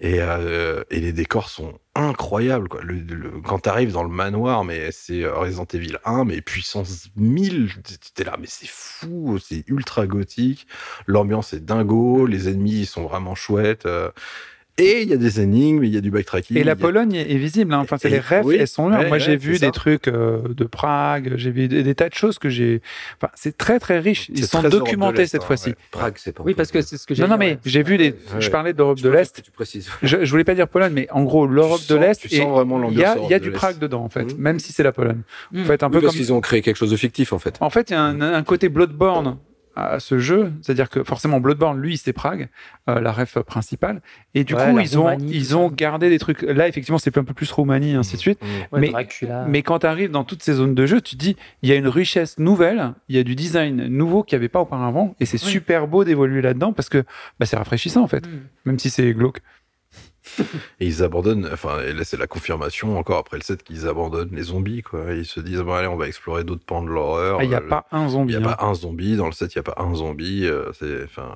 Et, 0.00 0.20
euh, 0.20 0.84
et 0.92 1.00
les 1.00 1.12
décors 1.12 1.48
sont 1.48 1.76
incroyables. 1.96 2.68
Quoi. 2.68 2.82
Le, 2.84 2.94
le- 2.94 3.40
quand 3.44 3.58
tu 3.64 3.68
arrives 3.68 3.90
dans 3.90 4.04
le 4.04 4.08
manoir, 4.08 4.62
mais 4.62 4.90
c'est 4.92 5.24
euh, 5.24 5.34
Resident 5.34 5.66
Evil 5.74 5.96
1, 6.04 6.24
mais 6.24 6.40
puissance 6.40 7.08
1000, 7.16 7.70
t'es 8.14 8.22
là, 8.22 8.36
mais 8.38 8.46
c'est 8.48 8.68
fou, 8.68 9.38
c'est 9.44 9.64
ultra 9.66 10.06
gothique. 10.06 10.68
L'ambiance 11.08 11.52
est 11.52 11.64
dingo, 11.64 12.26
les 12.26 12.48
ennemis 12.48 12.82
ils 12.82 12.86
sont 12.86 13.02
vraiment 13.08 13.34
chouettes. 13.34 13.86
euh, 13.86 14.10
Et 14.78 15.02
il 15.02 15.08
y 15.08 15.12
a 15.12 15.16
des 15.16 15.40
énigmes, 15.40 15.82
il 15.84 15.92
y 15.92 15.96
a 15.96 16.00
du 16.00 16.10
backtracking. 16.10 16.56
Et 16.56 16.64
la 16.64 16.72
a- 16.72 16.76
Pologne 16.76 17.14
est 17.14 17.36
visible. 17.36 17.72
Hein. 17.74 17.80
Enfin, 17.80 17.96
c'est 18.00 18.08
les 18.08 18.18
rêves, 18.20 18.44
oui. 18.46 18.56
elles 18.60 18.68
sont 18.68 18.88
là. 18.88 18.98
Ouais, 18.98 19.08
Moi, 19.08 19.12
ouais, 19.14 19.20
j'ai 19.20 19.36
vu 19.36 19.56
ça. 19.56 19.66
des 19.66 19.72
trucs 19.72 20.08
euh, 20.08 20.38
de 20.48 20.64
Prague, 20.64 21.32
j'ai 21.36 21.50
vu 21.50 21.68
des, 21.68 21.82
des 21.82 21.94
tas 21.94 22.08
de 22.08 22.14
choses 22.14 22.38
que 22.38 22.48
j'ai. 22.48 22.80
Enfin, 23.20 23.30
c'est 23.34 23.56
très 23.56 23.78
très 23.80 23.98
riche. 23.98 24.28
Ils 24.34 24.44
sont 24.46 24.62
documentés 24.62 25.26
cette 25.26 25.42
hein, 25.42 25.46
fois-ci. 25.46 25.70
ouais. 25.70 25.76
Prague, 25.90 26.14
c'est 26.16 26.32
pas. 26.32 26.42
Oui, 26.44 26.54
parce 26.54 26.70
que 26.70 26.80
c'est 26.82 26.96
ce 26.96 27.06
que 27.06 27.14
j'ai 27.14 27.22
Non, 27.22 27.28
non, 27.28 27.36
mais 27.38 27.58
j'ai 27.64 27.82
vu 27.82 27.98
des. 27.98 28.10
Ouais. 28.10 28.40
Je 28.40 28.50
parlais 28.50 28.72
d'Europe 28.72 29.00
de 29.00 29.08
l'Est. 29.08 29.42
Tu 29.42 29.50
précises. 29.50 29.90
Je, 30.02 30.24
je 30.24 30.30
voulais 30.30 30.44
pas 30.44 30.54
dire 30.54 30.68
Pologne, 30.68 30.92
mais 30.94 31.08
en 31.10 31.24
gros, 31.24 31.46
l'Europe 31.46 31.80
de 31.88 31.94
l'Est. 31.96 32.20
tu 32.28 32.32
et 32.34 32.38
sens 32.38 32.50
vraiment 32.50 32.76
Il 32.90 32.98
y 32.98 33.04
a, 33.04 33.14
l'ambiance 33.14 33.28
il 33.28 33.30
y 33.30 33.34
a 33.34 33.38
Europe 33.38 33.42
du 33.42 33.50
Prague 33.50 33.78
dedans, 33.78 34.04
en 34.04 34.08
fait, 34.08 34.24
Mhm. 34.32 34.38
même 34.38 34.58
si 34.58 34.72
c'est 34.72 34.82
la 34.82 34.92
Pologne. 34.92 35.22
Mm. 35.52 35.58
Vous 35.60 35.64
faites 35.66 35.82
un 35.82 35.90
peu 35.90 36.00
parce 36.00 36.12
comme. 36.14 36.20
qu'ils 36.22 36.32
ont 36.32 36.40
créé 36.40 36.62
quelque 36.62 36.76
chose 36.76 36.90
de 36.90 36.96
fictif 36.96 37.32
en 37.32 37.38
fait. 37.38 37.56
En 37.60 37.70
fait, 37.70 37.90
il 37.90 37.94
y 37.94 37.96
a 37.96 38.02
un, 38.02 38.20
un 38.20 38.42
côté 38.42 38.68
Bloodborne 38.68 39.36
à 39.78 40.00
ce 40.00 40.18
jeu, 40.18 40.52
c'est-à-dire 40.62 40.88
que 40.90 41.04
forcément 41.04 41.40
Bloodborne, 41.40 41.80
lui, 41.80 41.96
c'est 41.96 42.12
Prague, 42.12 42.48
euh, 42.88 43.00
la 43.00 43.12
ref 43.12 43.38
principale, 43.40 44.00
et 44.34 44.44
du 44.44 44.54
Ouais, 44.54 44.70
coup, 44.72 44.78
ils 44.80 44.98
ont, 44.98 45.16
ils 45.18 45.56
ont 45.56 45.70
gardé 45.70 46.10
des 46.10 46.18
trucs. 46.18 46.42
Là, 46.42 46.68
effectivement, 46.68 46.98
c'est 46.98 47.16
un 47.16 47.24
peu 47.24 47.34
plus 47.34 47.50
Roumanie, 47.52 47.94
ainsi 47.94 48.16
de 48.16 48.20
suite. 48.20 48.40
Mm. 48.42 48.46
Ouais, 48.74 48.80
mais- 48.80 48.88
Dracula. 48.90 49.44
Mais 49.48 49.62
quand 49.62 49.80
tu 49.80 49.86
arrives 49.86 50.10
dans 50.10 50.24
toutes 50.24 50.42
ces 50.42 50.54
zones 50.54 50.74
de 50.74 50.86
jeu, 50.86 51.00
tu 51.00 51.16
te 51.16 51.20
dis, 51.20 51.36
il 51.62 51.68
y 51.68 51.72
a 51.72 51.76
une 51.76 51.88
richesse 51.88 52.38
nouvelle, 52.38 52.92
il 53.08 53.16
y 53.16 53.18
a 53.18 53.22
du 53.22 53.34
design 53.34 53.86
nouveau 53.86 54.22
qu'il 54.22 54.36
n'y 54.36 54.40
avait 54.40 54.48
pas 54.48 54.60
auparavant, 54.60 55.14
et 55.20 55.26
c'est 55.26 55.42
Oui. 55.44 55.50
super 55.50 55.86
beau 55.86 56.04
d'évoluer 56.04 56.42
là-dedans 56.42 56.72
parce 56.72 56.88
que 56.88 57.04
bah, 57.38 57.46
c'est 57.46 57.56
rafraîchissant 57.56 58.02
en 58.02 58.08
fait, 58.08 58.26
Mm. 58.26 58.30
même 58.66 58.78
si 58.78 58.90
c'est 58.90 59.12
glauque. 59.12 59.38
Et 60.80 60.86
ils 60.86 61.02
abandonnent, 61.02 61.48
enfin, 61.52 61.80
et 61.80 61.92
là 61.92 62.04
c'est 62.04 62.16
la 62.16 62.26
confirmation 62.26 62.98
encore 62.98 63.18
après 63.18 63.36
le 63.36 63.42
set 63.42 63.62
qu'ils 63.62 63.86
abandonnent 63.88 64.30
les 64.32 64.42
zombies, 64.44 64.82
quoi. 64.82 65.00
Ils 65.14 65.24
se 65.26 65.40
disent, 65.40 65.60
bon, 65.60 65.72
allez, 65.74 65.88
on 65.88 65.96
va 65.96 66.06
explorer 66.08 66.44
d'autres 66.44 66.64
pans 66.64 66.82
de 66.82 66.88
l'horreur. 66.88 67.38
Ah, 67.40 67.44
Il 67.44 67.48
n'y 67.48 67.54
a 67.54 67.58
Euh, 67.62 67.68
pas 67.68 67.86
un 67.92 68.04
Il 68.06 68.10
zombie. 68.10 68.36
n'y 68.36 68.42
a 68.44 68.48
hein. 68.48 68.54
pas 68.54 68.64
un 68.64 68.74
zombie, 68.74 69.16
dans 69.16 69.26
le 69.26 69.32
set, 69.32 69.54
il 69.54 69.58
n'y 69.58 69.60
a 69.60 69.74
pas 69.74 69.82
un 69.82 69.94
zombie. 69.94 70.46
euh, 70.46 70.70
c'est, 70.78 71.04
enfin, 71.04 71.28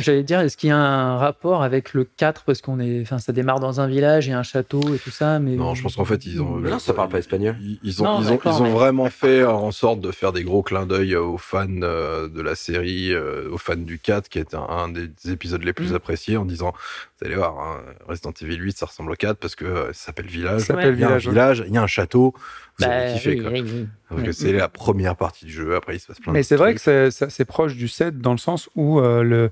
J'allais 0.00 0.22
dire, 0.22 0.40
est-ce 0.40 0.56
qu'il 0.56 0.68
y 0.70 0.72
a 0.72 0.78
un 0.78 1.16
rapport 1.18 1.62
avec 1.62 1.92
le 1.94 2.04
4 2.04 2.44
Parce 2.44 2.60
qu'on 2.60 2.80
est, 2.80 3.02
enfin, 3.02 3.18
ça 3.18 3.32
démarre 3.32 3.60
dans 3.60 3.80
un 3.80 3.86
village, 3.86 4.26
il 4.26 4.30
y 4.30 4.32
a 4.32 4.38
un 4.38 4.42
château 4.42 4.94
et 4.94 4.98
tout 4.98 5.10
ça, 5.10 5.38
mais 5.38 5.52
Non, 5.56 5.74
je 5.74 5.82
pense 5.82 5.96
qu'en 5.96 6.04
fait, 6.04 6.24
ils 6.26 6.40
ont. 6.40 6.56
Mais 6.56 6.70
non, 6.70 6.78
ça 6.78 6.94
parle 6.94 7.08
pas 7.10 7.18
espagnol. 7.18 7.56
Ils, 7.60 7.78
ils 7.82 8.02
ont, 8.02 8.06
Non, 8.06 8.20
ils 8.22 8.32
ont, 8.32 8.40
ils 8.44 8.48
ont 8.48 8.62
mais- 8.64 8.70
vraiment 8.70 9.10
fait 9.10 9.44
en 9.44 9.70
sorte 9.70 10.00
de 10.00 10.10
faire 10.10 10.32
des 10.32 10.42
gros 10.42 10.62
clins 10.62 10.86
d'œil 10.86 11.14
aux 11.16 11.38
fans 11.38 11.66
euh, 11.82 12.28
de 12.28 12.40
la 12.40 12.54
série, 12.54 13.12
euh, 13.12 13.48
aux 13.52 13.58
fans 13.58 13.76
du 13.76 13.98
4, 13.98 14.28
qui 14.28 14.38
est 14.38 14.54
un, 14.54 14.62
un 14.68 14.88
des 14.88 15.08
épisodes 15.30 15.62
les 15.62 15.72
plus 15.72 15.92
Mm. 15.92 15.96
appréciés, 15.96 16.36
en 16.36 16.44
disant 16.44 16.72
Vous 17.20 17.26
allez 17.26 17.34
voir, 17.34 17.58
hein, 17.58 17.80
Resident 18.06 18.32
Evil 18.42 18.56
8, 18.58 18.78
ça 18.78 18.86
ressemble 18.86 19.10
au 19.10 19.14
4 19.16 19.38
parce 19.38 19.56
que 19.56 19.64
euh, 19.64 19.86
ça 19.92 20.06
s'appelle 20.06 20.26
Village. 20.28 20.60
Ça 20.60 20.66
s'appelle 20.68 20.94
Il 20.94 21.00
y 21.00 21.04
a 21.04 21.06
un 21.06 21.16
Village, 21.18 21.26
ouais. 21.26 21.32
village, 21.32 21.64
il 21.66 21.74
y 21.74 21.76
a 21.78 21.82
un 21.82 21.86
château. 21.88 22.32
Vous 22.78 22.86
Bah, 22.86 22.92
allez 22.92 23.14
kiffer, 23.14 23.30
oui, 23.30 23.40
quoi. 23.42 23.50
oui, 23.50 23.60
oui. 23.66 23.86
Parce 24.08 24.22
que 24.22 24.32
c'est 24.32 24.52
la 24.52 24.68
première 24.68 25.16
partie 25.16 25.44
du 25.46 25.50
jeu, 25.52 25.74
après 25.74 25.96
il 25.96 25.98
se 26.00 26.06
passe 26.06 26.20
plein 26.20 26.32
Mais 26.32 26.40
de 26.40 26.44
c'est 26.44 26.54
vrai 26.56 26.74
que 26.74 26.78
trucs. 26.80 26.84
c'est- 26.84 27.10
c'est 27.10 27.30
c'est 27.30 27.44
proche 27.44 27.74
du 27.74 27.88
set 27.88 28.18
dans 28.18 28.30
le 28.32 28.38
sens 28.38 28.68
où 28.76 29.00
euh, 29.00 29.22
le, 29.24 29.50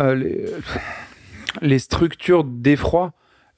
euh, 0.00 0.14
les, 0.14 0.46
les 1.60 1.78
structures 1.78 2.42
d'effroi, 2.44 3.12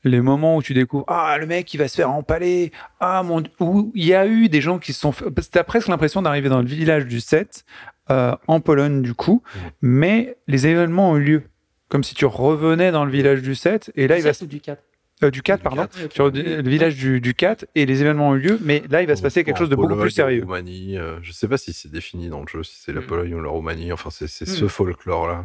les 0.04 0.20
moments 0.20 0.56
où 0.56 0.62
tu 0.62 0.74
découvres 0.74 1.04
ah 1.08 1.36
le 1.38 1.46
mec 1.46 1.72
il 1.72 1.78
va 1.78 1.88
se 1.88 1.96
faire 1.96 2.10
empaler, 2.10 2.72
ah 3.00 3.22
mon 3.22 3.40
Dieu, 3.42 3.50
où 3.60 3.92
il 3.94 4.04
y 4.06 4.14
a 4.14 4.26
eu 4.26 4.48
des 4.48 4.60
gens 4.60 4.78
qui 4.78 4.92
se 4.92 5.00
sont 5.00 5.12
fait, 5.12 5.30
parce 5.30 5.46
que 5.48 5.52
t'as 5.52 5.64
presque 5.64 5.88
l'impression 5.88 6.20
d'arriver 6.22 6.48
dans 6.48 6.60
le 6.60 6.66
village 6.66 7.06
du 7.06 7.20
set 7.20 7.64
euh, 8.10 8.34
en 8.48 8.60
Pologne 8.60 9.02
du 9.02 9.14
coup, 9.14 9.42
Mhm. 9.54 9.70
mais 9.82 10.36
les 10.46 10.66
événements 10.66 11.10
ont 11.12 11.16
eu 11.16 11.22
lieu 11.24 11.42
comme 11.88 12.02
si 12.04 12.14
tu 12.14 12.24
revenais 12.26 12.90
dans 12.92 13.04
le 13.04 13.10
village 13.10 13.42
du 13.42 13.54
7 13.54 13.92
et 13.96 14.08
là 14.08 14.18
il 14.18 14.22
va 14.24 14.32
C'est 14.32 14.46
du 14.46 14.60
4. 14.60 14.82
euh, 15.22 15.30
du 15.30 15.42
4 15.42 15.58
Du 15.58 15.62
pardon 15.64 15.82
4. 15.82 16.12
sur 16.12 16.30
le 16.30 16.62
village 16.68 16.96
du, 16.96 17.20
du 17.20 17.34
4 17.34 17.66
et 17.74 17.86
les 17.86 18.00
événements 18.02 18.30
ont 18.30 18.34
eu 18.34 18.40
lieu 18.40 18.58
mais 18.62 18.82
là 18.90 19.02
il 19.02 19.08
va 19.08 19.16
se 19.16 19.22
passer 19.22 19.44
quelque 19.44 19.58
chose 19.58 19.68
de 19.70 19.76
beaucoup 19.76 19.88
Pologne, 19.88 20.02
plus 20.02 20.10
sérieux 20.10 20.42
Roumanie, 20.42 20.98
euh, 20.98 21.18
je 21.22 21.32
sais 21.32 21.48
pas 21.48 21.58
si 21.58 21.72
c'est 21.72 21.90
défini 21.90 22.28
dans 22.28 22.40
le 22.40 22.46
jeu, 22.48 22.62
si 22.62 22.76
c'est 22.80 22.92
la 22.92 23.00
Mm. 23.00 23.06
Pologne 23.06 23.34
ou 23.34 23.40
la 23.42 23.50
Roumanie, 23.50 23.92
enfin 23.92 24.10
c'est 24.10 24.26
c'est 24.28 24.48
Mm. 24.48 24.54
ce 24.54 24.68
folklore-là. 24.68 25.44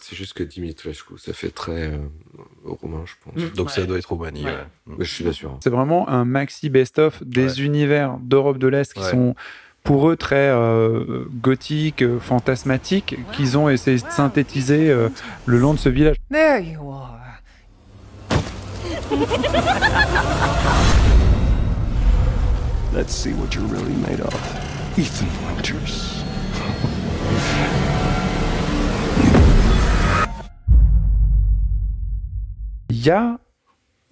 C'est 0.00 0.14
juste 0.14 0.34
que 0.34 0.44
Dimitrescu, 0.44 1.14
ça 1.18 1.32
fait 1.32 1.50
très 1.50 1.90
euh, 1.92 1.96
roumain, 2.64 3.02
je 3.04 3.14
pense. 3.24 3.42
Mm. 3.42 3.54
Donc 3.56 3.66
Ouais. 3.68 3.72
ça 3.72 3.84
doit 3.84 3.98
être 3.98 4.06
Roumanie, 4.12 4.44
Ouais. 4.44 4.52
ouais. 4.52 4.96
Mais 4.98 5.04
je 5.04 5.12
suis 5.12 5.24
pas 5.24 5.32
sûr. 5.32 5.58
C'est 5.64 5.70
vraiment 5.70 6.08
un 6.08 6.24
maxi 6.24 6.70
best-of 6.70 7.20
des 7.24 7.58
Ouais. 7.58 7.64
univers 7.66 8.16
d'Europe 8.20 8.58
de 8.58 8.68
l'Est 8.68 8.92
qui 8.92 9.00
Ouais. 9.00 9.10
sont 9.10 9.34
pour 9.88 10.10
eux 10.10 10.16
très 10.16 10.50
euh, 10.50 11.24
gothiques, 11.40 12.02
euh, 12.02 12.20
fantasmatiques, 12.20 13.16
qu'ils 13.32 13.56
ont 13.56 13.70
essayé 13.70 13.96
de 13.96 14.10
synthétiser 14.10 14.90
euh, 14.90 15.08
le 15.46 15.58
long 15.58 15.72
de 15.72 15.78
ce 15.78 15.88
village. 15.88 16.16
There 16.30 16.60
you 16.60 16.90
are. 16.90 17.40
Let's 22.94 23.14
see 23.14 23.32
what 23.32 23.54
you're 23.54 23.64
really 23.64 23.96
made 23.96 24.20
of. 24.20 24.34
Ethan 24.98 25.24
Winters. 25.46 26.22
Il 32.90 33.06
y 33.06 33.10
a 33.10 33.38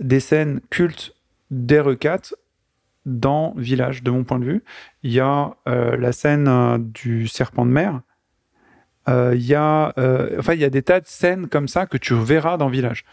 des 0.01 0.21
scènes 0.21 0.63
cultes 0.71 1.15
d'RE4 1.53 2.33
dans 3.07 3.55
Village, 3.57 4.03
de 4.03 4.11
mon 4.11 4.25
point 4.25 4.39
de 4.39 4.45
vue. 4.45 4.65
Il 5.03 5.13
y 5.13 5.21
a 5.21 5.57
euh, 5.69 5.97
la 5.97 6.13
scène 6.13 6.49
euh, 6.49 6.77
du 6.79 7.29
serpent 7.29 7.65
de 7.65 7.71
mer. 7.71 8.01
Euh, 9.09 9.33
Il 9.35 9.47
y 9.47 9.55
a, 9.55 9.95
enfin, 10.39 10.55
il 10.55 10.61
y 10.61 10.65
a 10.65 10.71
des 10.71 10.83
tas 10.83 11.01
de 11.01 11.07
scènes 11.07 11.47
comme 11.49 11.69
ça 11.69 11.87
que 11.87 11.97
tu 11.97 12.15
verras 12.15 12.57
dans 12.57 12.69
Village. 12.69 13.05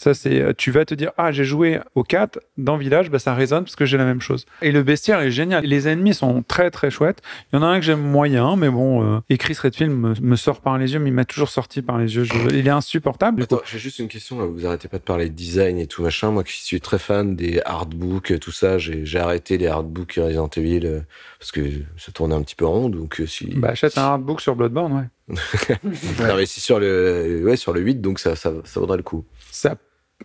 Ça, 0.00 0.14
c'est, 0.14 0.40
euh, 0.40 0.52
tu 0.56 0.70
vas 0.70 0.84
te 0.84 0.94
dire, 0.94 1.10
ah, 1.18 1.32
j'ai 1.32 1.42
joué 1.42 1.80
au 1.96 2.04
4 2.04 2.38
dans 2.56 2.76
Village, 2.76 3.10
bah, 3.10 3.18
ça 3.18 3.34
résonne 3.34 3.64
parce 3.64 3.74
que 3.74 3.84
j'ai 3.84 3.96
la 3.96 4.04
même 4.04 4.20
chose. 4.20 4.46
Et 4.62 4.70
le 4.70 4.84
bestiaire 4.84 5.18
est 5.18 5.32
génial. 5.32 5.64
Les 5.64 5.88
ennemis 5.88 6.14
sont 6.14 6.44
très 6.46 6.70
très 6.70 6.88
chouettes. 6.88 7.20
Il 7.52 7.56
y 7.56 7.58
en 7.58 7.64
a 7.64 7.66
un 7.66 7.80
que 7.80 7.84
j'aime 7.84 8.00
moyen, 8.00 8.54
mais 8.54 8.68
bon, 8.70 9.02
euh, 9.16 9.18
et 9.28 9.38
Chris 9.38 9.56
Redfield 9.60 9.90
me, 9.90 10.14
me 10.20 10.36
sort 10.36 10.60
par 10.60 10.78
les 10.78 10.92
yeux, 10.92 11.00
mais 11.00 11.08
il 11.10 11.14
m'a 11.14 11.24
toujours 11.24 11.48
sorti 11.48 11.82
par 11.82 11.98
les 11.98 12.14
yeux. 12.14 12.22
Je- 12.22 12.32
il 12.54 12.64
est 12.68 12.70
insupportable. 12.70 13.42
Attends, 13.42 13.60
j'ai 13.64 13.80
juste 13.80 13.98
une 13.98 14.06
question. 14.06 14.38
Là. 14.38 14.46
Vous 14.46 14.64
arrêtez 14.66 14.86
pas 14.86 14.98
de 14.98 15.02
parler 15.02 15.28
de 15.30 15.34
design 15.34 15.78
et 15.80 15.88
tout 15.88 16.04
machin. 16.04 16.30
Moi 16.30 16.44
qui 16.44 16.52
suis 16.62 16.80
très 16.80 17.00
fan 17.00 17.34
des 17.34 17.60
artbooks, 17.64 18.38
tout 18.38 18.52
ça, 18.52 18.78
j'ai 18.78 19.04
j'ai 19.04 19.18
arrêté 19.18 19.58
les 19.58 19.66
artbooks 19.66 20.14
Resident 20.22 20.48
Evil 20.56 20.86
euh, 20.86 21.00
parce 21.40 21.50
que 21.50 21.60
ça 21.96 22.12
tournait 22.12 22.36
un 22.36 22.42
petit 22.42 22.54
peu 22.54 22.66
en 22.66 22.72
rond. 22.72 22.88
Donc 22.88 23.20
euh, 23.20 23.26
si. 23.26 23.46
Bah, 23.56 23.70
achète 23.70 23.98
un 23.98 24.02
artbook 24.02 24.40
sur 24.40 24.54
Bloodborne, 24.54 24.92
ouais. 24.92 25.34
Non, 25.84 26.36
mais 26.36 26.46
si 26.46 26.60
sur 26.60 26.78
le, 26.78 27.42
ouais, 27.44 27.56
sur 27.56 27.72
le 27.72 27.80
8, 27.80 27.96
donc 28.00 28.18
ça, 28.20 28.36
ça, 28.36 28.52
ça 28.64 28.80
vaudrait 28.80 28.96
le 28.96 29.02
coup. 29.02 29.24
Ça, 29.50 29.76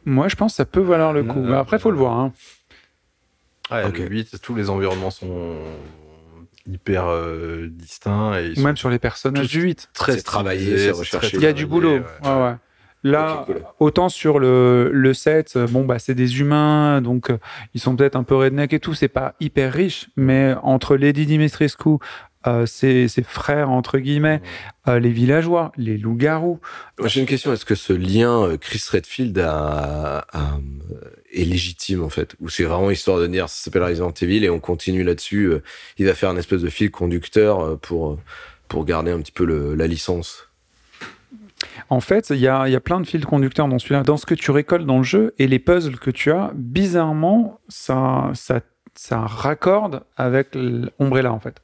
moi, 0.05 0.27
je 0.27 0.35
pense 0.35 0.53
que 0.53 0.57
ça 0.57 0.65
peut 0.65 0.81
valoir 0.81 1.13
le 1.13 1.23
coup. 1.23 1.39
Euh, 1.39 1.49
Mais 1.49 1.55
après, 1.55 1.79
faut 1.79 1.91
le 1.91 1.97
voir. 1.97 2.17
hein. 2.19 2.33
Ouais, 3.71 3.85
Ok. 3.85 3.97
le 3.99 4.07
8, 4.07 4.41
tous 4.41 4.55
les 4.55 4.69
environnements 4.69 5.11
sont 5.11 5.55
hyper 6.67 7.05
euh, 7.07 7.67
distincts 7.69 8.37
et 8.39 8.47
ils 8.47 8.51
Ou 8.53 8.55
sont 8.55 8.61
même 8.63 8.77
sur 8.77 8.89
les 8.89 8.99
personnages 8.99 9.47
du 9.49 9.61
8. 9.61 9.89
très 9.93 10.17
travaillé, 10.21 10.91
recherché. 10.91 11.35
Il 11.37 11.43
y 11.43 11.45
a 11.45 11.53
du 11.53 11.65
boulot. 11.65 11.99
travaillé, 12.19 12.41
Ouais, 12.43 12.49
ouais. 12.51 12.55
Là, 13.05 13.43
cool. 13.45 13.61
autant 13.81 14.07
sur 14.07 14.39
le, 14.39 14.89
le 14.93 15.13
set, 15.13 15.53
euh, 15.57 15.67
bon, 15.67 15.83
bah, 15.83 15.99
c'est 15.99 16.15
des 16.15 16.39
humains, 16.39 17.01
donc 17.01 17.31
euh, 17.31 17.37
ils 17.73 17.81
sont 17.81 17.97
peut-être 17.97 18.15
un 18.15 18.23
peu 18.23 18.35
redneck 18.35 18.71
et 18.71 18.79
tout, 18.79 18.93
c'est 18.93 19.09
pas 19.09 19.35
hyper 19.41 19.73
riche, 19.73 20.09
mais 20.15 20.55
entre 20.63 20.95
Lady 20.95 21.25
Dimitrescu, 21.25 21.97
euh, 22.47 22.65
ses, 22.65 23.07
ses 23.07 23.23
frères, 23.23 23.69
entre 23.69 23.99
guillemets, 23.99 24.41
euh, 24.87 24.99
les 24.99 25.11
villageois, 25.11 25.71
les 25.77 25.97
loups-garous, 25.97 26.59
j'ai 27.05 27.21
une 27.21 27.25
question. 27.25 27.53
Est-ce 27.53 27.65
que 27.65 27.75
ce 27.75 27.93
lien 27.93 28.43
euh, 28.43 28.57
Chris 28.57 28.83
Redfield 28.91 29.37
a, 29.39 30.25
a, 30.31 30.59
est 31.33 31.45
légitime 31.45 32.03
en 32.03 32.09
fait, 32.09 32.35
ou 32.39 32.49
c'est 32.49 32.63
vraiment 32.63 32.91
histoire 32.91 33.19
de 33.19 33.27
dire 33.27 33.49
ça 33.49 33.63
s'appelle 33.63 33.83
Resident 33.83 34.13
Evil 34.21 34.43
et 34.43 34.49
on 34.49 34.59
continue 34.59 35.03
là-dessus. 35.03 35.53
il 35.97 36.05
va 36.05 36.13
faire 36.13 36.29
un 36.29 36.37
espèce 36.37 36.61
de 36.61 36.69
fil 36.69 36.91
conducteur 36.91 37.79
pour 37.79 38.19
pour 38.67 38.85
garder 38.85 39.11
un 39.11 39.19
petit 39.19 39.31
peu 39.31 39.45
le, 39.45 39.75
la 39.75 39.87
licence? 39.87 40.49
En 41.89 41.99
fait, 41.99 42.29
il 42.29 42.37
y 42.37 42.41
y 42.41 42.47
a 42.47 42.79
plein 42.79 42.99
de 42.99 43.07
fils 43.07 43.25
conducteurs 43.25 43.67
dans 43.67 43.79
celui-là. 43.79 44.03
Dans 44.03 44.17
ce 44.17 44.25
que 44.25 44.35
tu 44.35 44.51
récoltes 44.51 44.85
dans 44.85 44.97
le 44.97 45.03
jeu 45.03 45.33
et 45.39 45.47
les 45.47 45.59
puzzles 45.59 45.99
que 45.99 46.11
tu 46.11 46.31
as, 46.31 46.51
bizarrement, 46.55 47.59
ça, 47.67 48.31
ça, 48.33 48.61
ça 48.95 49.19
raccorde 49.19 50.03
avec 50.17 50.49
l'Ombrella, 50.55 51.31
en 51.31 51.39
fait. 51.39 51.61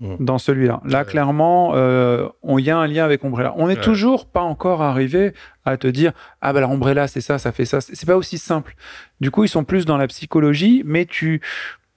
Mm. 0.00 0.16
Dans 0.24 0.38
celui-là. 0.38 0.80
Là, 0.86 1.00
Ouais. 1.00 1.04
clairement, 1.04 1.72
euh, 1.74 2.26
on- 2.42 2.58
il 2.58 2.64
y 2.64 2.70
a 2.70 2.78
un 2.78 2.86
lien 2.86 3.04
avec 3.04 3.22
Umbrella. 3.22 3.52
On 3.58 3.68
n'est 3.68 3.76
Ouais. 3.76 3.80
toujours 3.82 4.26
pas 4.26 4.40
encore 4.40 4.80
arrivé 4.80 5.34
à 5.66 5.76
te 5.76 5.86
dire 5.86 6.12
Ah, 6.40 6.54
bah, 6.54 6.60
la 6.60 6.68
Umbrella, 6.68 7.06
c'est 7.06 7.20
ça, 7.20 7.36
ça 7.38 7.52
fait 7.52 7.66
ça. 7.66 7.82
C'est 7.82 8.06
pas 8.06 8.16
aussi 8.16 8.38
simple. 8.38 8.74
Du 9.20 9.30
coup, 9.30 9.44
ils 9.44 9.48
sont 9.48 9.62
plus 9.64 9.84
dans 9.84 9.98
la 9.98 10.06
psychologie, 10.06 10.82
mais 10.86 11.04
tu 11.04 11.42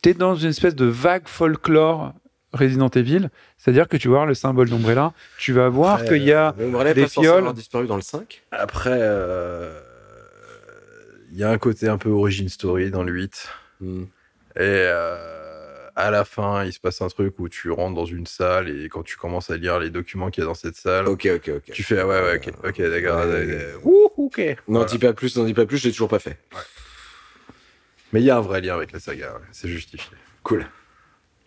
es 0.06 0.14
dans 0.14 0.36
une 0.36 0.50
espèce 0.50 0.76
de 0.76 0.84
vague 0.86 1.28
folklore 1.28 2.12
Resident 2.52 2.90
Evil. 2.90 3.30
C'est-à-dire 3.58 3.88
que 3.88 3.96
tu 3.96 4.10
vas 4.10 4.16
voir 4.16 4.26
le 4.26 4.34
symbole 4.34 4.70
d'Umbrella, 4.70 5.14
tu 5.38 5.54
vas 5.54 5.70
voir 5.70 6.04
qu'il 6.04 6.24
y 6.24 6.34
a. 6.34 6.54
Est 6.60 6.94
des 6.94 7.08
fioles. 7.08 7.54
disparu 7.54 7.88
dans 7.88 7.96
le 7.96 8.02
5 8.02 8.44
Après, 8.52 8.92
euh, 9.00 9.80
il 11.32 11.38
y 11.38 11.44
a 11.44 11.50
un 11.50 11.58
côté 11.58 11.88
un 11.88 11.98
peu 11.98 12.10
origin 12.10 12.50
story 12.50 12.92
dans 12.92 13.04
le 13.04 13.12
8. 13.14 13.48
Hmm. 13.80 14.04
Et 14.56 14.60
euh, 14.60 15.18
à 15.96 16.10
la 16.12 16.26
fin, 16.26 16.64
il 16.66 16.74
se 16.74 16.80
passe 16.80 17.02
un 17.02 17.08
truc 17.08 17.38
où 17.40 17.48
tu 17.50 17.70
rentres 17.72 17.96
dans 17.96 18.06
une 18.06 18.26
salle 18.26 18.70
et 18.70 18.90
quand 18.90 19.04
tu 19.04 19.16
commences 19.16 19.50
à 19.50 19.58
lire 19.58 19.80
les 19.80 19.90
documents 19.90 20.30
qu'il 20.32 20.42
y 20.42 20.46
a 20.46 20.48
dans 20.48 20.54
cette 20.56 20.76
salle, 20.76 21.08
Ok, 21.08 21.28
ok, 21.36 21.52
ok. 21.58 21.72
tu 21.72 21.84
fais 21.84 22.00
ah 22.00 22.08
ouais, 22.08 22.22
ouais, 22.22 22.42
ok, 22.64 22.82
d'accord. 22.82 23.20
Euh, 23.20 23.76
ouais. 23.76 23.82
ouh, 23.84 24.10
ok. 24.18 24.40
N'en 24.40 24.56
Voilà. 24.80 24.86
dis 24.86 24.98
pas 24.98 25.14
plus, 25.14 25.36
n'en 25.38 25.44
dis 25.46 25.54
pas 25.54 25.66
plus, 25.66 25.78
je 25.78 25.86
l'ai 25.88 25.92
toujours 25.92 26.10
pas 26.10 26.20
fait. 26.20 26.38
Mais 28.12 28.22
il 28.22 28.26
y 28.26 28.30
a 28.30 28.38
un 28.38 28.42
vrai 28.42 28.62
lien 28.62 28.76
avec 28.76 28.92
la 28.92 29.00
saga, 29.00 29.34
ouais, 29.34 29.46
c'est 29.52 29.68
justifié. 29.68 30.12
Cool. 30.44 30.66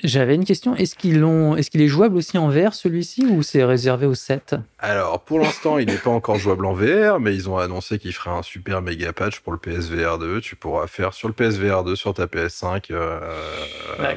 J'avais 0.04 0.34
une 0.34 0.44
question. 0.44 0.76
Est-ce 0.76 0.94
qu'il 0.94 1.24
est, 1.24 1.84
est 1.84 1.88
jouable 1.88 2.16
aussi 2.16 2.36
en 2.36 2.48
VR 2.48 2.74
celui-ci 2.74 3.24
ou 3.24 3.42
c'est 3.42 3.64
réservé 3.64 4.06
au 4.06 4.14
7 4.14 4.54
Alors, 4.78 5.20
pour 5.24 5.40
l'instant, 5.40 5.78
il 5.78 5.86
n'est 5.86 5.96
pas 5.96 6.10
encore 6.10 6.36
jouable 6.36 6.66
en 6.66 6.74
VR, 6.74 7.18
mais 7.18 7.34
ils 7.34 7.48
ont 7.48 7.56
annoncé 7.56 7.98
qu'ils 7.98 8.12
feraient 8.12 8.36
un 8.36 8.42
super 8.42 8.82
méga 8.82 9.14
patch 9.14 9.40
pour 9.40 9.52
le 9.52 9.58
PSVR 9.58 10.18
2. 10.18 10.40
Tu 10.42 10.54
pourras 10.54 10.86
faire 10.86 11.14
sur 11.14 11.28
le 11.28 11.34
PSVR 11.34 11.82
2, 11.82 11.96
sur 11.96 12.12
ta 12.12 12.26
PS5, 12.26 12.88
euh. 12.90 13.20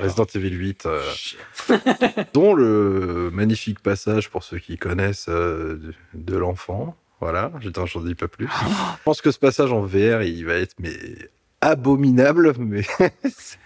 Resident 0.01 0.25
Evil 0.35 0.51
8, 0.51 0.85
euh, 0.85 1.01
dont 2.33 2.53
le 2.53 3.29
magnifique 3.31 3.79
passage 3.79 4.29
pour 4.29 4.43
ceux 4.43 4.59
qui 4.59 4.77
connaissent 4.77 5.29
euh, 5.29 5.79
de, 6.13 6.37
l'enfant. 6.37 6.95
Voilà, 7.21 7.51
j'en 7.61 7.85
j'en 7.85 8.01
dis 8.01 8.15
pas 8.15 8.27
plus. 8.27 8.47
Je 8.47 9.03
pense 9.03 9.21
que 9.21 9.31
ce 9.31 9.39
passage 9.39 9.71
en 9.71 9.81
VR, 9.81 10.23
il 10.23 10.45
va 10.45 10.55
être 10.55 10.75
mais 10.79 10.93
abominable, 11.61 12.53
mais 12.59 12.81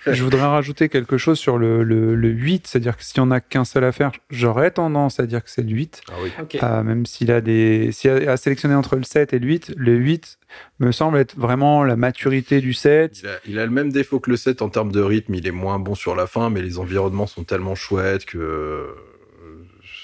Je 0.08 0.24
voudrais 0.24 0.42
rajouter 0.42 0.90
quelque 0.90 1.18
chose 1.18 1.38
sur 1.38 1.58
le, 1.58 1.84
le, 1.84 2.16
le 2.16 2.30
8, 2.30 2.68
c'est-à-dire 2.68 2.98
que 2.98 3.04
s'il 3.04 3.22
n'y 3.22 3.28
en 3.28 3.32
a 3.32 3.40
qu'un 3.40 3.66
seul 3.66 3.84
à 3.84 3.92
faire, 3.92 4.12
j'aurais 4.30 4.72
tendance 4.72 5.20
à 5.20 5.26
dire 5.26 5.44
que 5.44 5.50
c'est 5.50 5.62
le 5.62 5.70
8. 5.70 6.02
ah 6.10 6.14
oui. 6.24 6.32
Ok. 6.42 6.58
Euh, 6.62 6.84
même 6.84 7.06
s'il 7.06 7.32
a 7.32 7.42
des, 7.42 7.92
s'il 7.92 8.12
y 8.12 8.28
a 8.28 8.32
à 8.32 8.38
sélectionner 8.38 8.76
entre 8.76 8.96
le 8.96 9.04
7 9.04 9.34
et 9.34 9.40
le 9.40 9.48
8, 9.48 9.74
le 9.78 9.94
8 9.96 10.40
me 10.80 10.92
semble 10.92 11.18
être 11.18 11.38
vraiment 11.38 11.84
la 11.84 11.96
maturité 11.96 12.62
du 12.62 12.74
7. 12.74 13.20
Il 13.22 13.28
a, 13.28 13.32
il 13.48 13.60
a 13.60 13.66
le 13.66 13.72
même 13.72 13.92
défaut 13.92 14.20
que 14.20 14.30
le 14.30 14.38
7 14.38 14.62
en 14.62 14.70
termes 14.70 14.92
de 14.92 15.02
rythme, 15.02 15.36
il 15.36 15.46
est 15.48 15.52
moins 15.52 15.80
bon 15.80 15.96
sur 15.96 16.16
la 16.16 16.28
fin, 16.28 16.50
mais 16.50 16.62
les 16.62 16.80
environnements 16.80 17.28
sont 17.28 17.44
tellement 17.44 17.76
chouettes 17.76 18.26
que. 18.26 18.88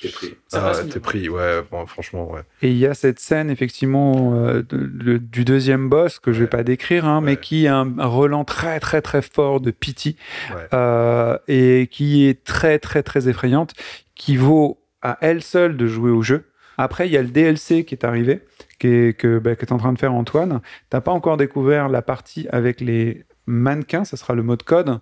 T'es 0.01 0.09
pris. 0.09 0.33
Ça 0.47 0.71
Ah, 0.73 0.83
t'es 0.83 0.99
pris, 0.99 1.27
ouais, 1.29 1.61
bon, 1.69 1.85
franchement, 1.85 2.31
ouais. 2.31 2.41
Et 2.61 2.69
il 2.71 2.77
y 2.77 2.85
a 2.85 2.93
cette 2.93 3.19
scène, 3.19 3.49
effectivement, 3.49 4.33
euh, 4.35 4.61
de- 4.61 4.77
de- 4.85 5.17
du 5.17 5.43
deuxième 5.45 5.89
boss 5.89 6.19
que 6.19 6.31
je 6.31 6.39
vais 6.39 6.43
Ouais. 6.45 6.49
pas 6.49 6.63
décrire, 6.63 7.05
hein, 7.05 7.19
mais 7.21 7.37
qui 7.37 7.67
a 7.67 7.77
un, 7.77 7.99
un 7.99 8.05
relent 8.05 8.45
très, 8.45 8.79
très, 8.79 9.01
très 9.01 9.21
fort 9.21 9.59
de 9.59 9.71
pity 9.71 10.15
Ouais. 10.55 10.67
euh, 10.73 11.37
et 11.47 11.87
qui 11.91 12.27
est 12.27 12.43
très, 12.43 12.79
très, 12.79 13.03
très 13.03 13.27
effrayante, 13.27 13.73
qui 14.15 14.37
vaut 14.37 14.79
à 15.01 15.17
elle 15.21 15.43
seule 15.43 15.75
de 15.77 15.87
jouer 15.87 16.11
au 16.11 16.21
jeu. 16.21 16.45
Après, 16.77 17.07
il 17.07 17.11
y 17.11 17.17
a 17.17 17.21
le 17.21 17.27
DLC 17.27 17.83
qui 17.83 17.93
est 17.93 18.05
arrivé, 18.05 18.39
qui 18.79 18.87
est, 18.87 19.17
que, 19.19 19.37
bah, 19.39 19.55
que 19.57 19.65
tu 19.65 19.71
es 19.71 19.73
en 19.73 19.77
train 19.77 19.91
de 19.91 19.99
faire, 19.99 20.13
Antoine. 20.13 20.61
T'as 20.89 21.01
pas 21.01 21.11
encore 21.11 21.35
découvert 21.35 21.89
la 21.89 22.01
partie 22.01 22.47
avec 22.51 22.79
les 22.79 23.25
mannequins, 23.47 24.05
ça 24.05 24.15
sera 24.15 24.33
le 24.33 24.43
mode 24.43 24.63
code, 24.63 24.99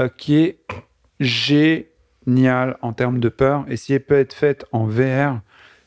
euh, 0.00 0.08
qui 0.08 0.36
est 0.36 0.58
génial 2.26 2.76
en 2.82 2.92
termes 2.92 3.18
de 3.20 3.28
peur. 3.28 3.64
Et 3.68 3.76
si 3.76 3.92
elle 3.94 4.00
peut 4.04 4.18
être 4.18 4.34
faite 4.34 4.64
en 4.72 4.86
VR, 4.86 5.40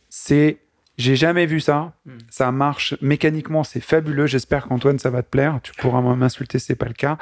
c'est. 0.10 0.58
J'ai 0.98 1.18
jamais 1.18 1.46
vu 1.46 1.60
ça. 1.60 1.92
Mm. 2.06 2.12
Ça 2.30 2.52
marche 2.54 2.96
mécaniquement, 3.02 3.66
c'est 3.66 3.82
fabuleux. 3.82 4.28
J'espère 4.28 4.66
qu'Antoine, 4.68 4.98
ça 4.98 5.10
va 5.10 5.24
te 5.24 5.30
plaire. 5.30 5.60
Tu 5.62 5.74
pourras 5.74 6.00
m'insulter 6.00 6.58
si 6.58 6.68
c'est 6.68 6.76
pas 6.76 6.86
le 6.86 6.94
cas. 6.94 7.18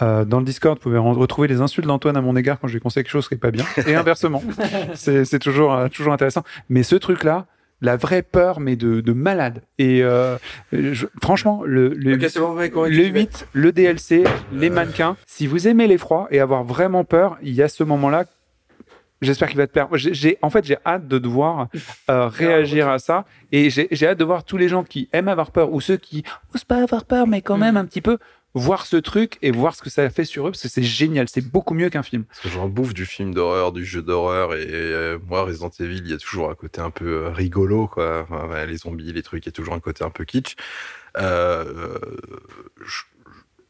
Euh, 0.00 0.24
dans 0.24 0.38
le 0.38 0.44
Discord, 0.44 0.78
vous 0.78 0.82
pouvez 0.84 0.98
re- 0.98 1.12
retrouver 1.18 1.48
les 1.48 1.60
insultes 1.60 1.88
d'Antoine 1.88 2.16
à 2.16 2.20
mon 2.20 2.36
égard 2.36 2.60
quand 2.60 2.68
je 2.68 2.74
lui 2.74 2.80
conseille 2.80 3.02
quelque 3.02 3.10
chose 3.10 3.26
qui 3.28 3.34
est 3.34 3.38
pas 3.38 3.50
bien. 3.50 3.64
Et 3.88 3.96
inversement. 3.96 4.40
c'est 4.94 5.40
toujours, 5.40 5.74
euh, 5.74 5.88
toujours 5.88 6.12
intéressant. 6.12 6.44
Mais 6.68 6.84
ce 6.84 6.94
truc-là, 6.94 7.46
la 7.80 7.96
vraie 7.96 8.22
peur, 8.22 8.60
mais 8.60 8.76
de, 8.76 9.00
de 9.00 9.12
malade. 9.12 9.60
Et 9.78 10.04
euh, 10.04 10.36
je- 10.72 11.06
franchement, 11.20 11.62
le, 11.64 11.88
le, 11.88 12.14
Ok, 12.14 12.26
c'est 12.30 12.38
bon, 12.38 12.54
mec, 12.54 12.76
on 12.76 12.82
va 12.82 12.88
le 12.88 13.06
8, 13.06 13.48
le 13.54 13.72
DLC, 13.72 14.22
les 14.52 14.70
mannequins. 14.70 15.16
Si 15.26 15.48
vous 15.48 15.66
aimez 15.66 15.88
l'effroi 15.88 16.28
et 16.30 16.38
avoir 16.38 16.62
vraiment 16.62 17.02
peur, 17.02 17.38
il 17.42 17.54
y 17.54 17.62
a 17.62 17.66
ce 17.68 17.82
moment-là. 17.82 18.24
J'espère 19.22 19.48
qu'il 19.48 19.56
va 19.56 19.66
te 19.66 19.72
perdre. 19.72 19.96
J'ai, 19.96 20.38
en 20.42 20.50
fait, 20.50 20.64
j'ai 20.64 20.76
hâte 20.84 21.08
de 21.08 21.18
devoir 21.18 21.68
euh, 22.10 22.28
réagir 22.32 22.88
à 22.88 22.98
ça. 22.98 23.24
Et 23.52 23.70
j'ai, 23.70 23.88
j'ai 23.90 24.08
hâte 24.08 24.18
de 24.18 24.24
voir 24.24 24.44
tous 24.44 24.56
les 24.58 24.68
gens 24.68 24.84
qui 24.84 25.08
aiment 25.12 25.28
avoir 25.28 25.50
peur 25.52 25.72
ou 25.72 25.80
ceux 25.80 25.96
qui 25.96 26.22
osent 26.54 26.64
pas 26.64 26.82
avoir 26.82 27.04
peur, 27.04 27.26
mais 27.26 27.40
quand 27.42 27.56
même 27.56 27.76
un 27.76 27.84
petit 27.86 28.02
peu 28.02 28.18
voir 28.52 28.86
ce 28.86 28.96
truc 28.96 29.36
et 29.42 29.50
voir 29.50 29.74
ce 29.74 29.82
que 29.82 29.90
ça 29.90 30.08
fait 30.08 30.24
sur 30.24 30.46
eux 30.48 30.50
parce 30.50 30.62
que 30.62 30.68
c'est 30.68 30.82
génial. 30.82 31.28
C'est 31.28 31.46
beaucoup 31.46 31.74
mieux 31.74 31.90
qu'un 31.90 32.02
film. 32.02 32.24
Parce 32.24 32.40
que 32.40 32.48
j'en 32.48 32.68
bouffe 32.68 32.94
du 32.94 33.04
film 33.04 33.34
d'horreur, 33.34 33.72
du 33.72 33.84
jeu 33.84 34.00
d'horreur, 34.02 34.54
et 34.54 34.66
euh, 34.70 35.18
moi, 35.28 35.44
Resident 35.44 35.70
Evil, 35.80 35.98
il 36.04 36.10
y 36.10 36.14
a 36.14 36.18
toujours 36.18 36.50
un 36.50 36.54
côté 36.54 36.80
un 36.80 36.90
peu 36.90 37.24
euh, 37.24 37.28
rigolo, 37.30 37.86
quoi. 37.86 38.26
Enfin, 38.30 38.64
les 38.66 38.76
zombies, 38.78 39.12
les 39.12 39.22
trucs, 39.22 39.44
il 39.44 39.48
y 39.48 39.50
a 39.50 39.52
toujours 39.52 39.74
un 39.74 39.80
côté 39.80 40.04
un 40.04 40.10
peu 40.10 40.24
kitsch. 40.24 40.56
Euh, 41.18 41.98
je- 42.84 43.02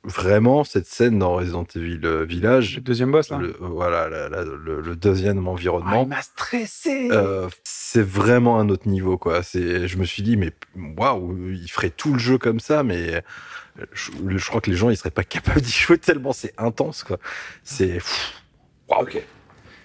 vraiment, 0.07 0.64
cette 0.64 0.86
scène 0.86 1.18
dans 1.18 1.34
Resident 1.34 1.66
Evil 1.74 2.00
euh, 2.04 2.24
Village, 2.24 2.76
Le 2.76 2.80
deuxième 2.80 3.11
boss, 3.12 3.28
là. 3.30 3.38
le, 3.38 3.54
voilà, 3.61 4.09
la- 4.09 4.28
la- 4.28 4.44
le, 4.44 4.80
le 4.80 4.96
deuxième 4.96 5.46
Ah, 5.46 5.50
environnement, 5.50 6.02
il 6.04 6.09
m'a 6.09 6.22
stressé. 6.22 7.09
euh, 7.11 7.48
c'est 7.64 8.02
vraiment 8.07 8.59
un 8.59 8.68
autre 8.68 8.88
niveau, 8.88 9.18
quoi. 9.18 9.42
C'est, 9.42 9.86
je 9.88 9.98
me 9.98 10.04
suis 10.04 10.22
dit, 10.22 10.36
mais 10.36 10.52
waouh, 10.96 11.36
il 11.52 11.68
ferait 11.68 11.90
tout 11.90 12.12
le 12.12 12.18
jeu 12.18 12.38
comme 12.38 12.61
ça, 12.61 12.82
mais 12.82 13.22
je, 13.92 14.11
je 14.36 14.46
crois 14.48 14.61
que 14.61 14.70
les 14.70 14.76
gens, 14.76 14.88
ils 14.90 14.96
seraient 14.96 15.11
pas 15.11 15.24
capables 15.24 15.61
d'y 15.62 15.72
jouer 15.72 15.98
tellement 15.98 16.32
c'est 16.32 16.54
intense, 16.57 17.02
quoi. 17.04 17.18
C'est, 17.64 17.98
waouh. 18.88 19.02
Ok. 19.02 19.20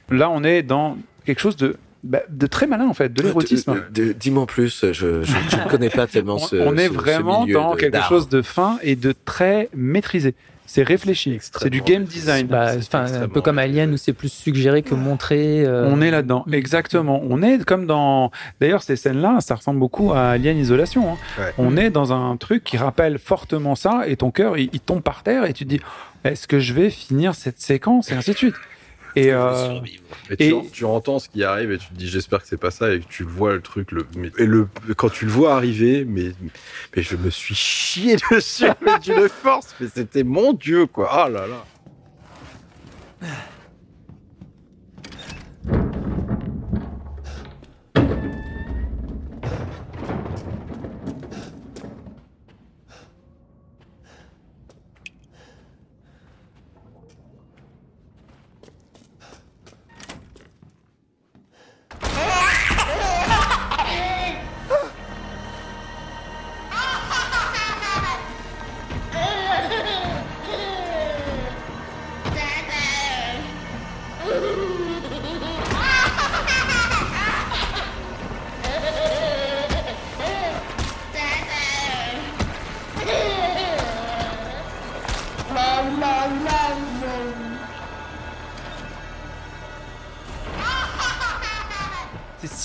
Là, 0.10 0.30
on 0.30 0.44
est 0.44 0.62
dans 0.64 0.98
quelque 1.26 1.40
chose 1.42 1.56
de, 1.58 1.78
bah, 2.04 2.22
de 2.30 2.48
très 2.48 2.68
malin, 2.68 2.88
en 2.88 2.94
fait, 2.94 3.14
de 3.14 3.22
l'érotisme. 3.22 3.72
Euh, 3.72 3.82
de- 3.92 4.12
Dis-moi 4.14 4.44
en 4.44 4.48
plus, 4.48 4.86
je, 4.92 5.06
ne 5.66 5.70
connais 5.70 5.90
pas 5.90 6.08
tellement 6.08 6.36
on, 6.36 6.40
ce. 6.40 6.56
on 6.56 6.78
est 6.78 6.88
ce- 6.88 6.94
vraiment 6.94 7.46
dans 7.46 7.74
de- 7.76 7.80
quelque 7.80 8.02
chose 8.08 8.28
de 8.30 8.42
fin 8.42 8.78
et 8.82 8.96
de 8.96 9.14
très 9.26 9.70
maîtrisé. 9.76 10.34
C'est 10.68 10.84
réfléchi. 10.84 11.38
C'est 11.42 11.70
du 11.70 11.82
game 11.82 12.06
design. 12.06 12.48
Bah, 12.48 12.72
un 12.94 13.28
peu 13.28 13.42
comme 13.42 13.58
Alien 13.60 13.92
où 13.92 13.98
c'est 13.98 14.14
plus 14.14 14.32
suggéré 14.32 14.84
que 14.84 14.96
montré. 14.96 15.66
euh, 15.66 15.90
On 15.92 16.02
est 16.02 16.12
là-dedans, 16.12 16.46
Mm. 16.48 16.54
exactement. 16.54 17.22
On 17.30 17.42
est 17.44 17.62
comme 17.66 17.86
dans. 17.88 18.32
D'ailleurs, 18.62 18.82
ces 18.82 18.96
scènes-là, 18.96 19.40
ça 19.42 19.56
ressemble 19.56 19.80
beaucoup 19.80 20.14
à 20.14 20.30
Alien 20.30 20.58
Isolation. 20.58 21.12
hein. 21.14 21.18
Ouais. 21.38 21.54
On 21.58 21.76
est 21.76 21.90
dans 21.90 22.14
un 22.14 22.38
truc 22.38 22.64
qui 22.64 22.78
rappelle 22.78 23.20
fortement 23.20 23.76
ça, 23.76 24.04
et 24.08 24.16
ton 24.16 24.32
cœur, 24.32 24.58
il, 24.58 24.70
il 24.72 24.80
tombe 24.80 25.02
par 25.02 25.24
terre, 25.24 25.44
et 25.44 25.52
tu 25.52 25.66
te 25.66 25.70
dis 25.70 25.82
est-ce 26.24 26.48
que 26.48 26.60
je 26.60 26.72
vais 26.74 26.90
finir 26.90 27.36
cette 27.36 27.60
séquence, 27.60 28.10
et 28.10 28.14
ainsi 28.14 28.32
de 28.32 28.38
suite. 28.38 28.56
Et 29.16 29.32
euh, 29.34 29.80
Et 30.30 30.38
tu, 30.38 30.44
Et- 30.46 30.70
tu 30.72 30.86
entends 30.86 31.20
ce 31.20 31.28
qui 31.30 31.44
arrive 31.44 31.72
et 31.72 31.78
tu 31.78 31.88
te 31.88 31.94
dis 31.94 32.08
j'espère 32.08 32.42
que 32.42 32.48
c'est 32.48 32.60
pas 32.60 32.72
ça 32.72 32.94
et 32.94 33.00
que 33.02 33.08
tu 33.10 33.24
le 33.24 33.30
vois 33.30 33.54
le 33.54 33.62
truc 33.62 33.92
le 33.92 34.06
et 34.38 34.46
le 34.46 34.68
quand 34.96 35.10
tu 35.10 35.26
le 35.26 35.32
vois 35.32 35.56
arriver 35.56 36.06
mais 36.08 36.32
mais 36.96 37.02
je 37.04 37.16
me 37.18 37.30
suis 37.30 37.56
chié 37.56 38.16
dessus 38.32 38.66
mais 38.86 39.00
d'une 39.00 39.28
force 39.28 39.76
mais 39.80 39.88
c'était 39.94 40.24
mon 40.24 40.54
dieu 40.54 40.86
quoi. 40.86 41.10
Ah 41.12 41.30
là 41.30 41.46
là 41.48 41.66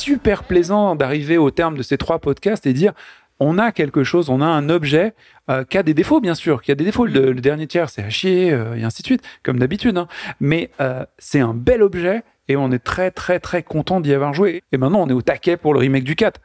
super 0.06 0.44
plaisant 0.44 0.94
d'arriver 0.94 1.36
au 1.36 1.50
terme 1.50 1.76
de 1.76 1.82
ces 1.82 1.98
trois 1.98 2.20
podcasts 2.20 2.66
et 2.66 2.72
dire 2.72 2.92
on 3.40 3.58
a 3.58 3.72
quelque 3.72 4.02
chose, 4.04 4.30
on 4.30 4.40
a 4.40 4.46
un 4.46 4.68
objet 4.68 5.12
euh, 5.50 5.64
qui 5.64 5.76
a 5.78 5.82
des 5.82 5.94
défauts, 5.94 6.20
bien 6.20 6.34
sûr, 6.34 6.62
qui 6.62 6.72
a 6.72 6.74
des 6.74 6.84
défauts. 6.84 7.06
Le, 7.06 7.32
le 7.32 7.40
dernier 7.40 7.66
tiers, 7.66 7.90
c'est 7.90 8.02
à 8.02 8.10
chier, 8.10 8.52
euh, 8.52 8.74
et 8.76 8.82
ainsi 8.84 9.02
de 9.02 9.06
suite, 9.06 9.22
comme 9.42 9.58
d'habitude. 9.58 9.96
hein. 9.98 10.08
Mais 10.40 10.70
euh, 10.80 11.04
c'est 11.18 11.40
un 11.40 11.54
bel 11.54 11.82
objet 11.82 12.22
et 12.48 12.56
on 12.56 12.70
est 12.72 12.78
très, 12.78 13.10
très, 13.10 13.40
très 13.40 13.62
content 13.62 14.00
d'y 14.00 14.14
avoir 14.14 14.32
joué. 14.32 14.62
Et 14.72 14.78
maintenant, 14.78 15.02
on 15.02 15.08
est 15.08 15.12
au 15.12 15.22
taquet 15.22 15.56
pour 15.56 15.74
le 15.74 15.80
remake 15.80 16.04
du 16.04 16.16
4. 16.16 16.40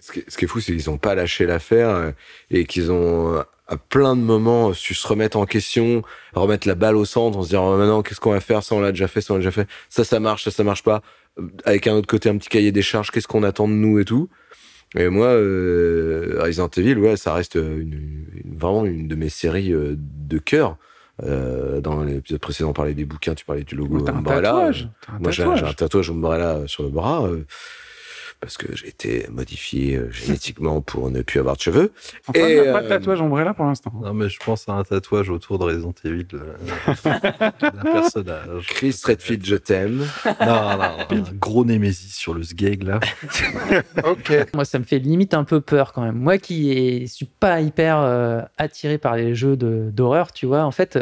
Ce 0.00 0.12
qui, 0.12 0.22
ce 0.28 0.36
qui 0.36 0.44
est 0.44 0.48
fou, 0.48 0.60
c'est 0.60 0.76
qu'ils 0.76 0.88
n'ont 0.90 0.98
pas 0.98 1.14
lâché 1.16 1.44
l'affaire 1.46 2.12
et 2.50 2.66
qu'ils 2.66 2.92
ont, 2.92 3.42
à 3.66 3.76
plein 3.76 4.14
de 4.14 4.20
moments, 4.20 4.72
su 4.72 4.94
se 4.94 5.06
remettre 5.08 5.36
en 5.36 5.44
question, 5.44 6.02
remettre 6.34 6.68
la 6.68 6.76
balle 6.76 6.94
au 6.96 7.04
centre, 7.04 7.36
en 7.36 7.42
se 7.42 7.48
disant 7.48 7.74
oh, 7.74 7.76
maintenant, 7.76 8.02
qu'est-ce 8.02 8.20
qu'on 8.20 8.30
va 8.30 8.40
faire 8.40 8.62
Ça, 8.62 8.76
on 8.76 8.80
l'a 8.80 8.92
déjà 8.92 9.08
fait, 9.08 9.20
ça, 9.20 9.34
on 9.34 9.38
l'a 9.38 9.42
déjà 9.42 9.50
fait? 9.50 9.68
Ça, 9.88 10.04
ça 10.04 10.20
marche, 10.20 10.44
ça, 10.44 10.52
ça 10.52 10.62
marche 10.62 10.84
pas. 10.84 11.02
Avec 11.64 11.86
un 11.88 11.94
autre 11.94 12.06
côté, 12.06 12.28
un 12.28 12.36
petit 12.36 12.48
cahier 12.48 12.70
des 12.70 12.82
charges, 12.82 13.10
qu'est-ce 13.10 13.26
qu'on 13.28 13.42
attend 13.42 13.66
de 13.66 13.72
nous 13.74 13.98
et 13.98 14.04
tout. 14.04 14.28
Et 14.96 15.08
moi, 15.08 15.26
euh, 15.26 16.38
Resident 16.42 16.68
Evil, 16.76 16.94
ouais, 16.98 17.16
ça 17.16 17.34
reste 17.34 17.56
une, 17.56 17.92
une- 17.92 18.54
vraiment 18.56 18.84
une 18.84 19.06
de 19.08 19.14
mes 19.14 19.28
séries 19.28 19.72
euh, 19.72 19.94
de 19.98 20.38
cœur. 20.38 20.76
Euh, 21.24 21.80
dans 21.80 22.04
l'épisode 22.04 22.40
précédent, 22.40 22.70
on 22.70 22.72
parlait 22.72 22.94
des 22.94 23.04
bouquins, 23.04 23.34
tu 23.34 23.44
parlais 23.44 23.64
du 23.64 23.74
logo 23.74 23.98
Umbrella. 24.18 24.50
un 25.08 25.18
Moi, 25.18 25.30
j'ai 25.32 25.42
un 25.66 25.72
tatouage 25.74 26.10
Umbrella 26.10 26.60
sur 26.66 26.84
le 26.84 26.88
bras. 26.90 27.28
Parce 28.40 28.56
que 28.56 28.74
j'ai 28.76 28.88
été 28.88 29.26
modifié 29.30 29.96
euh, 29.96 30.10
génétiquement 30.12 30.80
pour 30.80 31.10
ne 31.10 31.22
plus 31.22 31.40
avoir 31.40 31.56
de 31.56 31.62
cheveux. 31.62 31.92
Enfin, 32.26 32.38
Et, 32.38 32.56
il 32.56 32.62
n'y 32.62 32.68
a 32.68 32.72
pas 32.72 32.80
de 32.80 32.86
euh, 32.86 32.88
tatouage 32.88 33.20
Umbrella 33.20 33.54
pour 33.54 33.64
l'instant. 33.64 33.92
Non, 34.00 34.14
mais 34.14 34.28
je 34.28 34.38
pense 34.38 34.68
à 34.68 34.72
un 34.72 34.84
tatouage 34.84 35.30
autour 35.30 35.58
de 35.58 35.64
Resident 35.64 35.94
Evil 36.04 36.26
euh, 36.34 36.54
d'un 37.60 37.82
personnage. 37.82 38.66
Chris 38.68 39.00
Redfield, 39.04 39.44
je 39.44 39.56
t'aime. 39.56 40.06
Non, 40.40 40.46
non, 40.46 40.78
non, 40.78 41.16
un 41.16 41.34
gros 41.34 41.64
Némésis 41.64 42.14
sur 42.14 42.34
le 42.34 42.42
sgeg 42.42 42.82
là. 42.82 43.00
Ok. 44.04 44.32
Moi, 44.54 44.64
ça 44.64 44.78
me 44.78 44.84
fait 44.84 44.98
limite 44.98 45.34
un 45.34 45.44
peu 45.44 45.60
peur 45.60 45.92
quand 45.92 46.02
même. 46.02 46.16
Moi 46.16 46.38
qui 46.38 46.72
est, 46.72 47.06
suis 47.06 47.26
pas 47.26 47.60
hyper 47.60 47.98
euh, 47.98 48.42
attiré 48.56 48.98
par 48.98 49.16
les 49.16 49.34
jeux 49.34 49.56
d'horreur, 49.56 50.32
tu 50.32 50.46
vois, 50.46 50.62
en 50.62 50.70
fait, 50.70 50.98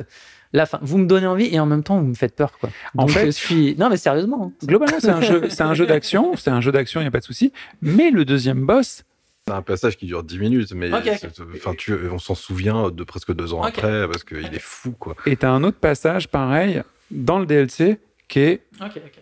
la 0.53 0.66
fin, 0.66 0.78
vous 0.82 0.99
me 0.99 1.07
donnez 1.07 1.26
envie 1.26 1.47
et 1.55 1.59
en 1.61 1.66
même 1.66 1.82
temps, 1.82 1.99
vous 2.01 2.07
me 2.07 2.14
faites 2.14 2.34
peur, 2.36 2.53
quoi. 2.59 2.70
En 2.97 3.07
fait- 3.09 3.26
je 3.26 3.30
suis. 3.30 3.76
Non, 3.78 3.88
mais 3.90 3.97
sérieusement. 3.97 4.53
hein. 4.62 4.66
Globalement, 4.66 4.99
c'est 5.01 5.11
un 5.11 5.20
jeu, 5.20 5.49
c'est 5.51 5.62
un 5.62 5.74
jeu 5.74 5.86
d'action, 5.86 6.36
c'est 6.36 6.51
un 6.51 6.61
jeu 6.61 6.72
d'action, 6.72 7.01
il 7.01 7.05
n'y 7.05 7.09
a 7.09 7.11
pas 7.11 7.20
de 7.20 7.24
souci. 7.24 7.53
Mais 7.82 8.11
le 8.11 8.24
deuxième 8.24 8.64
boss, 8.66 9.05
C'est 9.49 9.55
un 9.55 9.62
passage 9.62 9.97
qui 9.97 10.07
dure 10.07 10.24
10 10.24 10.38
minutes, 10.40 10.72
mais 10.74 10.90
enfin, 10.92 11.72
tu, 11.78 11.94
on 12.11 12.18
s'en 12.18 12.34
souvient 12.34 12.90
de 12.90 13.05
presque 13.05 13.32
deux 13.32 13.55
ans 13.55 13.62
après 13.62 14.09
parce 14.09 14.24
qu'il 14.24 14.38
est 14.53 14.59
fou 14.61 14.90
quoi. 14.90 15.14
est 15.24 15.44
un 15.44 15.62
autre 15.62 15.78
passage 15.78 16.26
pareil 16.28 16.82
dans 17.12 17.38
le 17.38 17.47
DLC 17.47 17.99
qui 18.26 18.40
est 18.40 18.62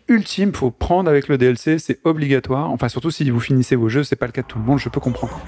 ultime, 0.09 0.55
faut 0.55 0.71
prendre 0.71 1.11
avec 1.11 1.29
le 1.29 1.37
DLC, 1.37 1.79
c'est 1.79 2.01
obligatoire. 2.05 2.71
Enfin, 2.71 2.89
surtout 2.89 3.11
si 3.11 3.29
vous 3.31 3.39
finissez 3.41 3.77
vos 3.77 3.91
jeux, 3.91 4.03
c'est 4.03 4.17
pas 4.17 4.25
le 4.25 4.33
cas 4.33 4.41
de 4.41 4.47
tout 4.47 4.59
le 4.59 4.65
monde, 4.65 4.79
je 4.79 4.89
peux 4.89 4.99
comprendre. 5.01 5.39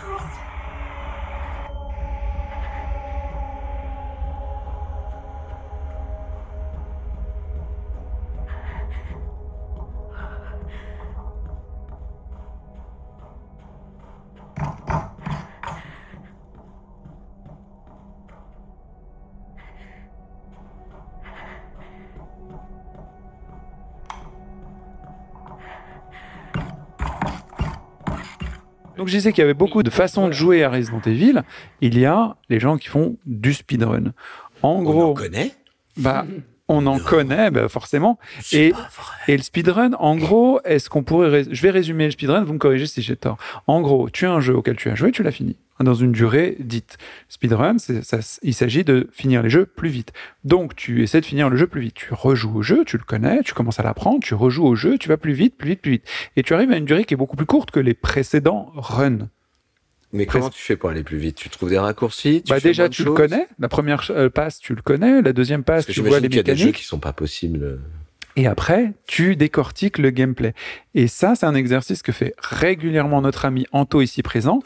Qu'il 29.33 29.43
y 29.43 29.45
avait 29.45 29.55
beaucoup 29.55 29.83
de 29.83 29.91
façons 29.91 30.27
de 30.29 30.33
jouer 30.33 30.64
à 30.64 30.70
Resident 30.70 31.01
Evil. 31.07 31.43
Il 31.81 31.99
y 31.99 32.05
a 32.07 32.37
les 32.49 32.61
gens 32.61 32.77
qui 32.79 32.89
font 32.89 33.16
du 33.27 33.55
speedrun. 33.55 34.12
En 34.62 34.70
On 34.70 34.79
en 34.79 34.83
gros, 34.83 35.14
connaît. 35.14 35.53
bah, 35.97 36.24
on 36.69 36.87
en 36.87 36.99
connaît 36.99 37.51
bah, 37.51 37.69
forcément. 37.69 38.19
Et, 38.53 38.73
et 39.29 39.37
le 39.37 39.43
speedrun, 39.43 39.93
en 39.95 40.17
gros, 40.17 40.61
est-ce 40.64 40.91
qu'on 40.91 41.03
pourrait... 41.03 41.45
Je 41.51 41.62
vais 41.62 41.71
résumer 41.71 42.07
le 42.07 42.11
speedrun, 42.11 42.43
vous 42.45 42.55
me 42.55 42.59
corrigez 42.59 42.87
si 42.87 43.03
j'ai 43.03 43.17
tort. 43.17 43.39
En 43.67 43.81
gros, 43.81 44.11
tu 44.11 44.27
as 44.27 44.33
un 44.33 44.41
jeu 44.41 44.55
auquel 44.55 44.77
tu 44.77 44.91
as 44.91 44.95
joué, 44.95 45.12
tu 45.12 45.23
l'as 45.23 45.33
fini 45.33 45.57
dans 45.85 45.95
une 45.95 46.12
durée 46.12 46.57
dite. 46.59 46.97
Speedrun, 47.29 47.79
ça, 47.79 48.19
il 48.43 48.55
s'agit 48.55 48.85
de 48.85 49.09
finir 49.12 49.43
les 49.43 49.51
jeux 49.51 49.67
plus 49.67 49.89
vite. 49.89 50.12
Donc, 50.45 50.75
tu 50.75 51.03
essaies 51.03 51.21
de 51.21 51.27
finir 51.27 51.51
le 51.51 51.57
jeu 51.57 51.67
plus 51.67 51.81
vite. 51.81 51.95
Tu 51.95 52.14
rejoues 52.14 52.57
au 52.57 52.62
jeu, 52.62 52.85
tu 52.85 52.97
le 52.97 53.05
connais, 53.05 53.43
tu 53.43 53.53
commences 53.53 53.79
à 53.79 53.83
l'apprendre, 53.83 54.21
tu 54.23 54.35
rejoues 54.35 54.64
au 54.64 54.75
jeu, 54.75 54.99
tu 54.99 55.09
vas 55.09 55.17
plus 55.17 55.33
vite, 55.33 55.57
plus 55.57 55.69
vite, 55.69 55.83
plus 55.83 55.91
vite. 55.93 56.09
Et 56.37 56.43
tu 56.43 56.55
arrives 56.55 56.73
à 56.73 56.77
une 56.77 56.85
durée 56.85 57.05
qui 57.05 57.14
est 57.14 57.17
beaucoup 57.17 57.37
plus 57.37 57.47
courte 57.47 57.71
que 57.71 57.81
les 57.81 57.95
précédents 57.95 58.73
runs. 58.75 59.29
Mais 60.17 60.27
comment 60.27 60.51
tu 60.51 60.62
fais 60.62 60.77
pour 60.77 60.91
aller 60.91 61.03
plus 61.03 61.19
vite? 61.19 61.37
Tu 61.37 61.49
trouves 61.49 61.71
des 61.71 61.79
raccourcis? 61.79 62.43
Tu 62.45 62.51
Bah 62.51 62.61
fais 62.61 62.69
déjà, 62.69 62.89
tu 62.89 63.05
le 63.05 63.12
connais. 63.12 63.47
La 63.59 63.69
première 63.69 64.05
euh, 64.11 64.29
passe, 64.29 64.59
tu 64.59 64.75
le 64.75 64.83
connais. 64.83 65.23
La 65.23 65.33
deuxième 65.33 65.62
passe, 65.62 65.87
tu 65.87 66.01
vois 66.01 66.19
les 66.21 66.27
j'imagine 66.27 66.29
qu'il 66.29 66.37
y 66.37 66.41
a 66.41 66.43
des 66.43 66.51
jeux 66.53 66.57
mécaniques. 66.67 66.77
qui 66.77 66.85
sont 66.85 66.99
pas 66.99 67.12
possibles. 67.12 67.79
Et 68.37 68.47
après, 68.47 68.93
tu 69.07 69.35
décortiques 69.37 69.99
le 69.99 70.11
gameplay. 70.11 70.53
Et 70.95 71.09
ça, 71.09 71.35
c'est 71.35 71.47
un 71.47 71.55
exercice 71.55 72.03
que 72.03 72.12
fait 72.12 72.35
régulièrement 72.39 73.23
notre 73.23 73.45
ami 73.47 73.67
Anto 73.73 74.03
ici 74.03 74.23
présent. 74.23 74.61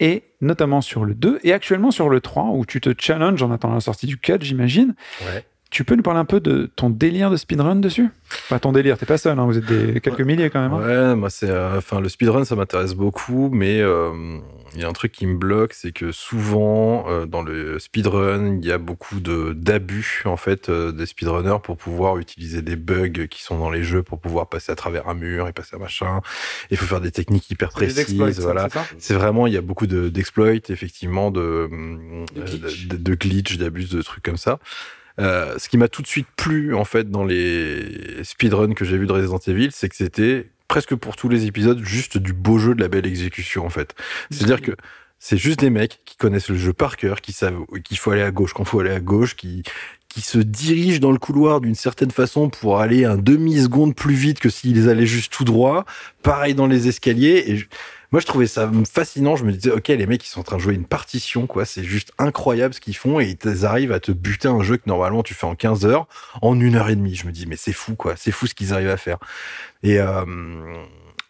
Et 0.00 0.22
notamment 0.40 0.80
sur 0.80 1.04
le 1.04 1.14
2 1.14 1.40
et 1.42 1.52
actuellement 1.52 1.90
sur 1.90 2.08
le 2.08 2.20
3 2.20 2.50
où 2.52 2.64
tu 2.64 2.80
te 2.80 2.94
challenges 2.96 3.42
en 3.42 3.50
attendant 3.50 3.74
la 3.74 3.80
sortie 3.80 4.06
du 4.06 4.16
4, 4.16 4.44
j'imagine. 4.44 4.94
Ouais. 5.22 5.44
Tu 5.70 5.84
peux 5.84 5.94
nous 5.96 6.02
parler 6.02 6.18
un 6.20 6.24
peu 6.24 6.40
de 6.40 6.70
ton 6.76 6.88
délire 6.88 7.30
de 7.30 7.36
speedrun 7.36 7.76
dessus? 7.76 8.08
Pas 8.48 8.58
ton 8.58 8.72
délire, 8.72 8.96
t'es 8.96 9.04
pas 9.04 9.18
seul, 9.18 9.38
hein, 9.38 9.44
vous 9.44 9.58
êtes 9.58 9.66
des, 9.66 10.00
quelques 10.00 10.22
milliers 10.22 10.48
quand 10.48 10.60
même. 10.62 10.72
hein. 10.72 11.10
Ouais, 11.10 11.14
moi 11.14 11.28
c'est, 11.28 11.50
euh, 11.50 11.76
enfin 11.76 12.00
le 12.00 12.08
speedrun 12.08 12.44
ça 12.46 12.56
m'intéresse 12.56 12.94
beaucoup, 12.94 13.50
mais 13.52 13.80
euh, 13.82 14.38
il 14.74 14.80
y 14.80 14.84
a 14.84 14.88
un 14.88 14.92
truc 14.94 15.12
qui 15.12 15.26
me 15.26 15.36
bloque, 15.36 15.74
c'est 15.74 15.92
que 15.92 16.10
souvent 16.10 17.04
euh, 17.10 17.26
dans 17.26 17.42
le 17.42 17.78
speedrun 17.78 18.56
il 18.56 18.64
y 18.64 18.72
a 18.72 18.78
beaucoup 18.78 19.20
de 19.20 19.52
d'abus 19.52 20.22
en 20.24 20.38
fait 20.38 20.70
euh, 20.70 20.90
des 20.90 21.04
speedrunners 21.04 21.58
pour 21.62 21.76
pouvoir 21.76 22.16
utiliser 22.16 22.62
des 22.62 22.76
bugs 22.76 23.26
qui 23.28 23.42
sont 23.42 23.58
dans 23.58 23.70
les 23.70 23.82
jeux 23.82 24.02
pour 24.02 24.20
pouvoir 24.20 24.48
passer 24.48 24.72
à 24.72 24.74
travers 24.74 25.06
un 25.08 25.14
mur 25.14 25.48
et 25.48 25.52
passer 25.52 25.76
à 25.76 25.78
machin. 25.78 26.20
Il 26.70 26.78
faut 26.78 26.86
faire 26.86 27.02
des 27.02 27.10
techniques 27.12 27.50
hyper 27.50 27.68
précises, 27.68 28.40
voilà. 28.40 28.68
c'est 28.98 29.14
vraiment, 29.14 29.46
il 29.46 29.52
y 29.52 29.58
a 29.58 29.62
beaucoup 29.62 29.86
de- 29.86 30.08
d'exploits, 30.08 30.54
effectivement, 30.70 31.30
de, 31.30 31.68
De 32.34 32.42
glitch. 32.42 32.88
de, 32.88 32.96
de 32.96 33.14
glitch, 33.14 33.58
d'abus, 33.58 33.90
de 33.90 34.00
trucs 34.00 34.24
comme 34.24 34.36
ça. 34.38 34.58
Euh, 35.18 35.58
ce 35.58 35.68
qui 35.68 35.78
m'a 35.78 35.88
tout 35.88 36.02
de 36.02 36.06
suite 36.06 36.28
plu, 36.36 36.74
en 36.74 36.84
fait, 36.84 37.10
dans 37.10 37.24
les 37.24 38.22
speedruns 38.22 38.74
que 38.74 38.84
j'ai 38.84 38.98
vus 38.98 39.06
de 39.06 39.12
Resident 39.12 39.40
Evil, 39.46 39.70
c'est 39.72 39.88
que 39.88 39.96
c'était 39.96 40.50
presque 40.68 40.94
pour 40.94 41.16
tous 41.16 41.28
les 41.28 41.46
épisodes 41.46 41.82
juste 41.82 42.18
du 42.18 42.32
beau 42.32 42.58
jeu, 42.58 42.74
de 42.74 42.80
la 42.80 42.88
belle 42.88 43.06
exécution, 43.06 43.64
en 43.64 43.70
fait. 43.70 43.94
C'est-à-dire 44.30 44.60
que 44.60 44.72
c'est 45.18 45.38
juste 45.38 45.58
des 45.58 45.70
mecs 45.70 46.00
qui 46.04 46.16
connaissent 46.16 46.48
le 46.48 46.56
jeu 46.56 46.72
par 46.72 46.96
cœur, 46.96 47.20
qui 47.20 47.32
savent 47.32 47.64
qu'il 47.84 47.98
faut 47.98 48.12
aller 48.12 48.22
à 48.22 48.30
gauche 48.30 48.52
quand 48.52 48.62
il 48.62 48.68
faut 48.68 48.80
aller 48.80 48.90
à 48.90 49.00
gauche, 49.00 49.34
qui, 49.34 49.64
qui 50.08 50.20
se 50.20 50.38
dirigent 50.38 51.00
dans 51.00 51.10
le 51.10 51.18
couloir 51.18 51.60
d'une 51.60 51.74
certaine 51.74 52.12
façon 52.12 52.48
pour 52.50 52.80
aller 52.80 53.04
un 53.04 53.16
demi-seconde 53.16 53.96
plus 53.96 54.14
vite 54.14 54.38
que 54.38 54.48
s'ils 54.48 54.88
allaient 54.88 55.06
juste 55.06 55.32
tout 55.32 55.44
droit. 55.44 55.84
Pareil 56.22 56.54
dans 56.54 56.66
les 56.66 56.86
escaliers. 56.86 57.44
Et 57.46 57.66
moi, 58.10 58.20
je 58.20 58.26
trouvais 58.26 58.46
ça 58.46 58.70
fascinant. 58.90 59.36
Je 59.36 59.44
me 59.44 59.52
disais, 59.52 59.70
OK, 59.70 59.88
les 59.88 60.06
mecs, 60.06 60.24
ils 60.24 60.28
sont 60.28 60.40
en 60.40 60.44
train 60.44 60.56
de 60.56 60.62
jouer 60.62 60.74
une 60.74 60.86
partition, 60.86 61.46
quoi. 61.46 61.64
C'est 61.64 61.84
juste 61.84 62.12
incroyable 62.18 62.74
ce 62.74 62.80
qu'ils 62.80 62.96
font 62.96 63.20
et 63.20 63.36
ils 63.44 63.66
arrivent 63.66 63.92
à 63.92 64.00
te 64.00 64.12
buter 64.12 64.48
un 64.48 64.62
jeu 64.62 64.76
que 64.76 64.84
normalement 64.86 65.22
tu 65.22 65.34
fais 65.34 65.46
en 65.46 65.54
15 65.54 65.86
heures 65.86 66.06
en 66.42 66.58
une 66.58 66.74
heure 66.76 66.88
et 66.88 66.96
demie. 66.96 67.14
Je 67.14 67.26
me 67.26 67.32
dis, 67.32 67.46
mais 67.46 67.56
c'est 67.56 67.72
fou, 67.72 67.94
quoi. 67.94 68.14
C'est 68.16 68.32
fou 68.32 68.46
ce 68.46 68.54
qu'ils 68.54 68.72
arrivent 68.72 68.88
à 68.88 68.96
faire. 68.96 69.18
Et, 69.82 69.98
euh, 70.00 70.24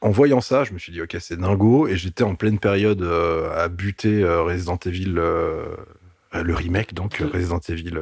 en 0.01 0.11
voyant 0.11 0.41
ça, 0.41 0.65
je 0.65 0.73
me 0.73 0.79
suis 0.79 0.93
dit, 0.93 1.03
OK, 1.03 1.17
c'est 1.21 1.39
dingo. 1.39 1.89
Et 1.89 1.97
j'étais 1.97 2.25
en 2.25 2.35
pleine 2.35 2.59
période 2.59 3.03
euh, 3.03 3.65
à 3.65 3.69
buter 3.69 4.23
euh, 4.23 4.43
Resident 4.43 4.79
Evil, 4.87 5.13
le 5.15 6.55
remake, 6.55 6.95
donc 6.95 7.21
euh, 7.21 7.29
Resident 7.33 7.61
Evil 7.69 7.99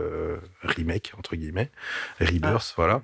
remake, 0.62 1.12
entre 1.16 1.36
guillemets, 1.36 1.70
Rebirth, 2.20 2.74
voilà. 2.76 3.02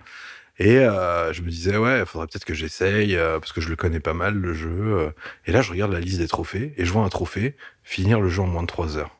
Et 0.58 0.78
euh, 0.78 1.32
je 1.32 1.42
me 1.42 1.48
disais, 1.48 1.76
ouais, 1.76 2.00
il 2.00 2.06
faudrait 2.06 2.26
peut-être 2.26 2.44
que 2.44 2.54
j'essaye, 2.54 3.16
euh, 3.16 3.40
parce 3.40 3.52
que 3.52 3.60
je 3.60 3.68
le 3.68 3.76
connais 3.76 4.00
pas 4.00 4.14
mal, 4.14 4.34
le 4.34 4.52
jeu. 4.52 4.68
euh. 4.70 5.10
Et 5.46 5.52
là, 5.52 5.62
je 5.62 5.70
regarde 5.70 5.92
la 5.92 6.00
liste 6.00 6.18
des 6.18 6.28
trophées, 6.28 6.74
et 6.76 6.84
je 6.84 6.92
vois 6.92 7.02
un 7.02 7.08
trophée, 7.08 7.56
finir 7.82 8.20
le 8.20 8.28
jeu 8.28 8.42
en 8.42 8.46
moins 8.46 8.62
de 8.62 8.66
3 8.68 8.96
heures. 8.98 9.16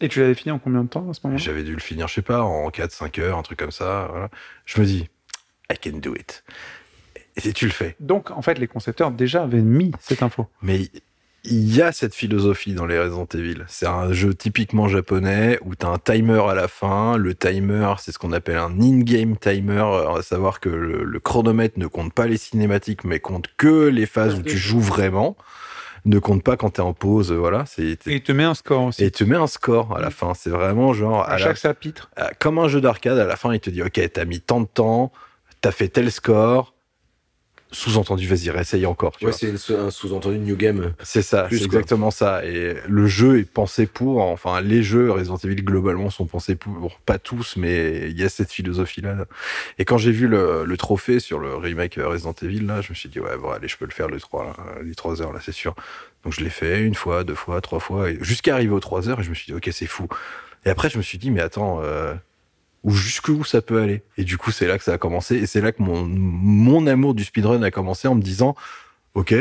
Et 0.00 0.08
tu 0.08 0.20
l'avais 0.20 0.34
fini 0.34 0.52
en 0.52 0.58
combien 0.58 0.82
de 0.84 0.88
temps 0.88 1.08
à 1.10 1.14
ce 1.14 1.20
moment 1.24 1.36
J'avais 1.38 1.64
dû 1.64 1.72
le 1.74 1.80
finir, 1.80 2.08
je 2.08 2.14
sais 2.14 2.22
pas, 2.22 2.42
en 2.42 2.68
4-5 2.70 3.20
heures, 3.20 3.38
un 3.38 3.42
truc 3.42 3.58
comme 3.58 3.70
ça. 3.70 4.08
Voilà. 4.10 4.28
Je 4.64 4.80
me 4.80 4.86
dis, 4.86 5.08
I 5.72 5.76
can 5.82 5.98
do 5.98 6.14
it. 6.14 6.44
Et 7.44 7.52
tu 7.52 7.64
le 7.66 7.72
fais. 7.72 7.96
Donc, 8.00 8.30
en 8.30 8.42
fait, 8.42 8.58
les 8.58 8.68
concepteurs 8.68 9.10
déjà 9.10 9.42
avaient 9.42 9.60
mis 9.62 9.92
cette 10.00 10.22
info. 10.22 10.48
Mais 10.62 10.88
il 11.44 11.74
y 11.76 11.82
a 11.82 11.92
cette 11.92 12.14
philosophie 12.14 12.72
dans 12.74 12.86
les 12.86 12.98
Resident 12.98 13.26
Evil. 13.34 13.64
C'est 13.68 13.86
un 13.86 14.12
jeu 14.12 14.34
typiquement 14.34 14.88
japonais 14.88 15.58
où 15.62 15.74
tu 15.74 15.84
as 15.84 15.90
un 15.90 15.98
timer 15.98 16.40
à 16.48 16.54
la 16.54 16.68
fin. 16.68 17.16
Le 17.18 17.34
timer, 17.34 17.94
c'est 17.98 18.12
ce 18.12 18.18
qu'on 18.18 18.32
appelle 18.32 18.56
un 18.56 18.80
in-game 18.80 19.36
timer, 19.36 19.84
à 20.16 20.22
savoir 20.22 20.60
que 20.60 20.68
le, 20.70 21.04
le 21.04 21.20
chronomètre 21.20 21.78
ne 21.78 21.86
compte 21.86 22.12
pas 22.14 22.26
les 22.26 22.36
cinématiques, 22.38 23.04
mais 23.04 23.20
compte 23.20 23.48
que 23.56 23.86
les 23.88 24.06
phases 24.06 24.34
où 24.34 24.42
tu 24.42 24.56
joues 24.56 24.80
vraiment. 24.80 25.36
Ne 26.06 26.18
compte 26.18 26.42
pas 26.42 26.58
quand 26.58 26.68
tu 26.70 26.80
es 26.82 26.84
en 26.84 26.92
pause, 26.92 27.32
voilà. 27.32 27.64
C'est 27.66 27.82
Et 28.06 28.14
il 28.16 28.22
te 28.22 28.32
met 28.32 28.44
un 28.44 28.52
score 28.54 28.82
aussi. 28.84 29.02
et 29.02 29.10
tu 29.10 29.24
mets 29.24 29.36
un 29.36 29.46
score 29.46 29.96
à 29.96 30.00
la 30.02 30.10
fin. 30.10 30.34
C'est 30.34 30.50
vraiment 30.50 30.92
genre 30.92 31.20
à 31.22 31.28
à 31.28 31.38
la- 31.38 31.38
chaque 31.38 31.56
chapitre. 31.56 32.10
euh, 32.18 32.24
comme 32.38 32.58
un 32.58 32.68
jeu 32.68 32.82
d'arcade, 32.82 33.18
à 33.18 33.24
la 33.24 33.36
fin, 33.36 33.54
il 33.54 33.60
te 33.60 33.70
dit 33.70 33.82
Ok, 33.82 33.98
t'as 34.12 34.24
mis 34.26 34.40
tant 34.40 34.60
de 34.60 34.66
temps, 34.66 35.12
t'as 35.62 35.70
fait 35.72 35.88
tel 35.88 36.12
score. 36.12 36.73
Sous-entendu, 37.74 38.26
vas-y, 38.28 38.50
réessaye 38.50 38.86
encore. 38.86 39.16
tu 39.16 39.26
Ouais, 39.26 39.32
c'est 39.32 39.52
un 39.76 39.90
sous-entendu 39.90 40.38
New 40.38 40.56
Game. 40.56 40.94
C'est 41.02 41.22
ça, 41.22 41.48
c'est 41.50 41.62
exactement 41.62 42.12
ça. 42.12 42.44
Et 42.46 42.76
le 42.88 43.06
jeu 43.06 43.40
est 43.40 43.50
pensé 43.50 43.86
pour, 43.86 44.22
enfin, 44.22 44.60
les 44.60 44.82
jeux 44.82 45.10
Resident 45.10 45.36
Evil 45.38 45.56
globalement 45.56 46.08
sont 46.08 46.26
pensés 46.26 46.54
pour, 46.54 46.98
pas 47.04 47.18
tous, 47.18 47.56
mais 47.56 48.08
il 48.10 48.18
y 48.18 48.22
a 48.22 48.28
cette 48.28 48.52
philosophie-là. 48.52 49.26
Et 49.78 49.84
quand 49.84 49.98
j'ai 49.98 50.12
vu 50.12 50.28
le, 50.28 50.64
le 50.64 50.76
trophée 50.76 51.18
sur 51.18 51.40
le 51.40 51.56
remake 51.56 51.98
Resident 52.00 52.34
Evil, 52.42 52.60
là, 52.60 52.80
je 52.80 52.90
me 52.90 52.94
suis 52.94 53.08
dit, 53.08 53.18
ouais, 53.18 53.36
bon, 53.36 53.50
allez, 53.50 53.66
je 53.66 53.76
peux 53.76 53.86
le 53.86 53.90
faire 53.90 54.08
les 54.08 54.20
trois, 54.20 54.44
là, 54.44 54.54
les 54.82 54.94
trois 54.94 55.20
heures, 55.20 55.32
là, 55.32 55.40
c'est 55.44 55.52
sûr. 55.52 55.74
Donc 56.22 56.32
je 56.32 56.42
l'ai 56.42 56.50
fait 56.50 56.80
une 56.80 56.94
fois, 56.94 57.24
deux 57.24 57.34
fois, 57.34 57.60
trois 57.60 57.80
fois, 57.80 58.06
jusqu'à 58.20 58.54
arriver 58.54 58.72
aux 58.72 58.80
trois 58.80 59.08
heures, 59.08 59.20
et 59.20 59.24
je 59.24 59.30
me 59.30 59.34
suis 59.34 59.46
dit, 59.46 59.54
ok, 59.54 59.68
c'est 59.72 59.86
fou. 59.86 60.06
Et 60.64 60.70
après, 60.70 60.88
je 60.88 60.96
me 60.96 61.02
suis 61.02 61.18
dit, 61.18 61.30
mais 61.30 61.40
attends, 61.40 61.80
euh, 61.82 62.14
où 62.84 62.90
jusqu'où 62.90 63.44
ça 63.44 63.62
peut 63.62 63.80
aller 63.80 64.02
Et 64.16 64.24
du 64.24 64.38
coup, 64.38 64.50
c'est 64.52 64.66
là 64.66 64.78
que 64.78 64.84
ça 64.84 64.92
a 64.92 64.98
commencé, 64.98 65.36
et 65.36 65.46
c'est 65.46 65.60
là 65.60 65.72
que 65.72 65.82
mon, 65.82 66.04
mon 66.04 66.86
amour 66.86 67.14
du 67.14 67.24
speedrun 67.24 67.62
a 67.62 67.70
commencé 67.70 68.06
en 68.06 68.14
me 68.14 68.22
disant, 68.22 68.54
ok, 69.14 69.34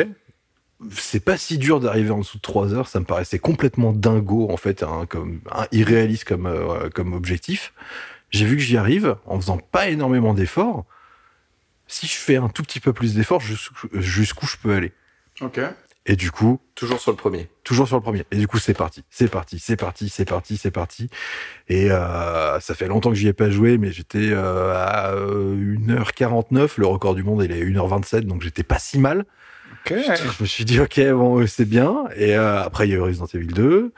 c'est 0.91 1.23
pas 1.23 1.37
si 1.37 1.57
dur 1.57 1.79
d'arriver 1.79 2.11
en 2.11 2.19
dessous 2.19 2.37
de 2.37 2.41
3 2.41 2.73
heures, 2.73 2.87
ça 2.87 2.99
me 2.99 3.05
paraissait 3.05 3.39
complètement 3.39 3.93
dingo 3.93 4.49
en 4.51 4.57
fait, 4.57 4.83
hein, 4.83 5.05
comme 5.07 5.41
un 5.51 5.67
irréaliste 5.71 6.25
comme 6.25 6.45
euh, 6.45 6.89
comme 6.89 7.13
objectif. 7.13 7.73
J'ai 8.31 8.45
vu 8.45 8.57
que 8.57 8.61
j'y 8.61 8.77
arrive 8.77 9.15
en 9.25 9.39
faisant 9.39 9.57
pas 9.57 9.89
énormément 9.89 10.33
d'efforts. 10.33 10.85
Si 11.87 12.07
je 12.07 12.15
fais 12.15 12.37
un 12.37 12.49
tout 12.49 12.63
petit 12.63 12.79
peu 12.79 12.91
plus 12.91 13.13
d'efforts, 13.13 13.41
jusqu'où 13.41 14.47
je 14.47 14.57
peux 14.57 14.73
aller 14.73 14.91
Ok. 15.41 15.59
Et 16.05 16.15
du 16.17 16.31
coup, 16.31 16.59
Toujours 16.75 16.99
sur 16.99 17.11
le 17.11 17.17
premier. 17.17 17.47
toujours 17.63 17.87
sur 17.87 17.95
le 17.95 18.01
premier. 18.01 18.25
Et 18.31 18.35
du 18.35 18.45
coup, 18.47 18.57
c'est 18.57 18.73
parti, 18.73 19.05
c'est 19.09 19.29
parti, 19.29 19.57
c'est 19.59 19.77
parti, 19.77 20.09
c'est 20.09 20.25
parti, 20.25 20.57
c'est 20.57 20.71
parti. 20.71 21.09
Et 21.69 21.91
euh, 21.91 22.59
ça 22.59 22.75
fait 22.75 22.87
longtemps 22.87 23.09
que 23.09 23.15
j'y 23.15 23.29
ai 23.29 23.33
pas 23.33 23.49
joué, 23.49 23.77
mais 23.77 23.91
j'étais 23.93 24.31
euh, 24.31 24.73
à 24.75 25.11
euh, 25.13 25.77
1h49. 25.77 26.71
Le 26.77 26.87
record 26.87 27.15
du 27.15 27.23
monde, 27.23 27.41
il 27.43 27.51
est 27.53 27.61
à 27.61 27.65
1h27, 27.65 28.21
donc 28.21 28.41
j'étais 28.41 28.63
pas 28.63 28.79
si 28.79 28.99
mal. 28.99 29.25
Ok. 29.85 29.93
Je 29.95 30.41
me 30.43 30.45
suis 30.45 30.65
dit, 30.65 30.79
ok, 30.81 30.99
bon, 31.11 31.39
euh, 31.39 31.47
c'est 31.47 31.65
bien. 31.65 32.03
Et 32.17 32.35
euh, 32.35 32.61
après, 32.61 32.85
il 32.87 32.91
y 32.91 32.93
a 32.93 32.97
eu 32.97 33.01
Resident 33.01 33.27
Evil 33.33 33.47
2, 33.47 33.93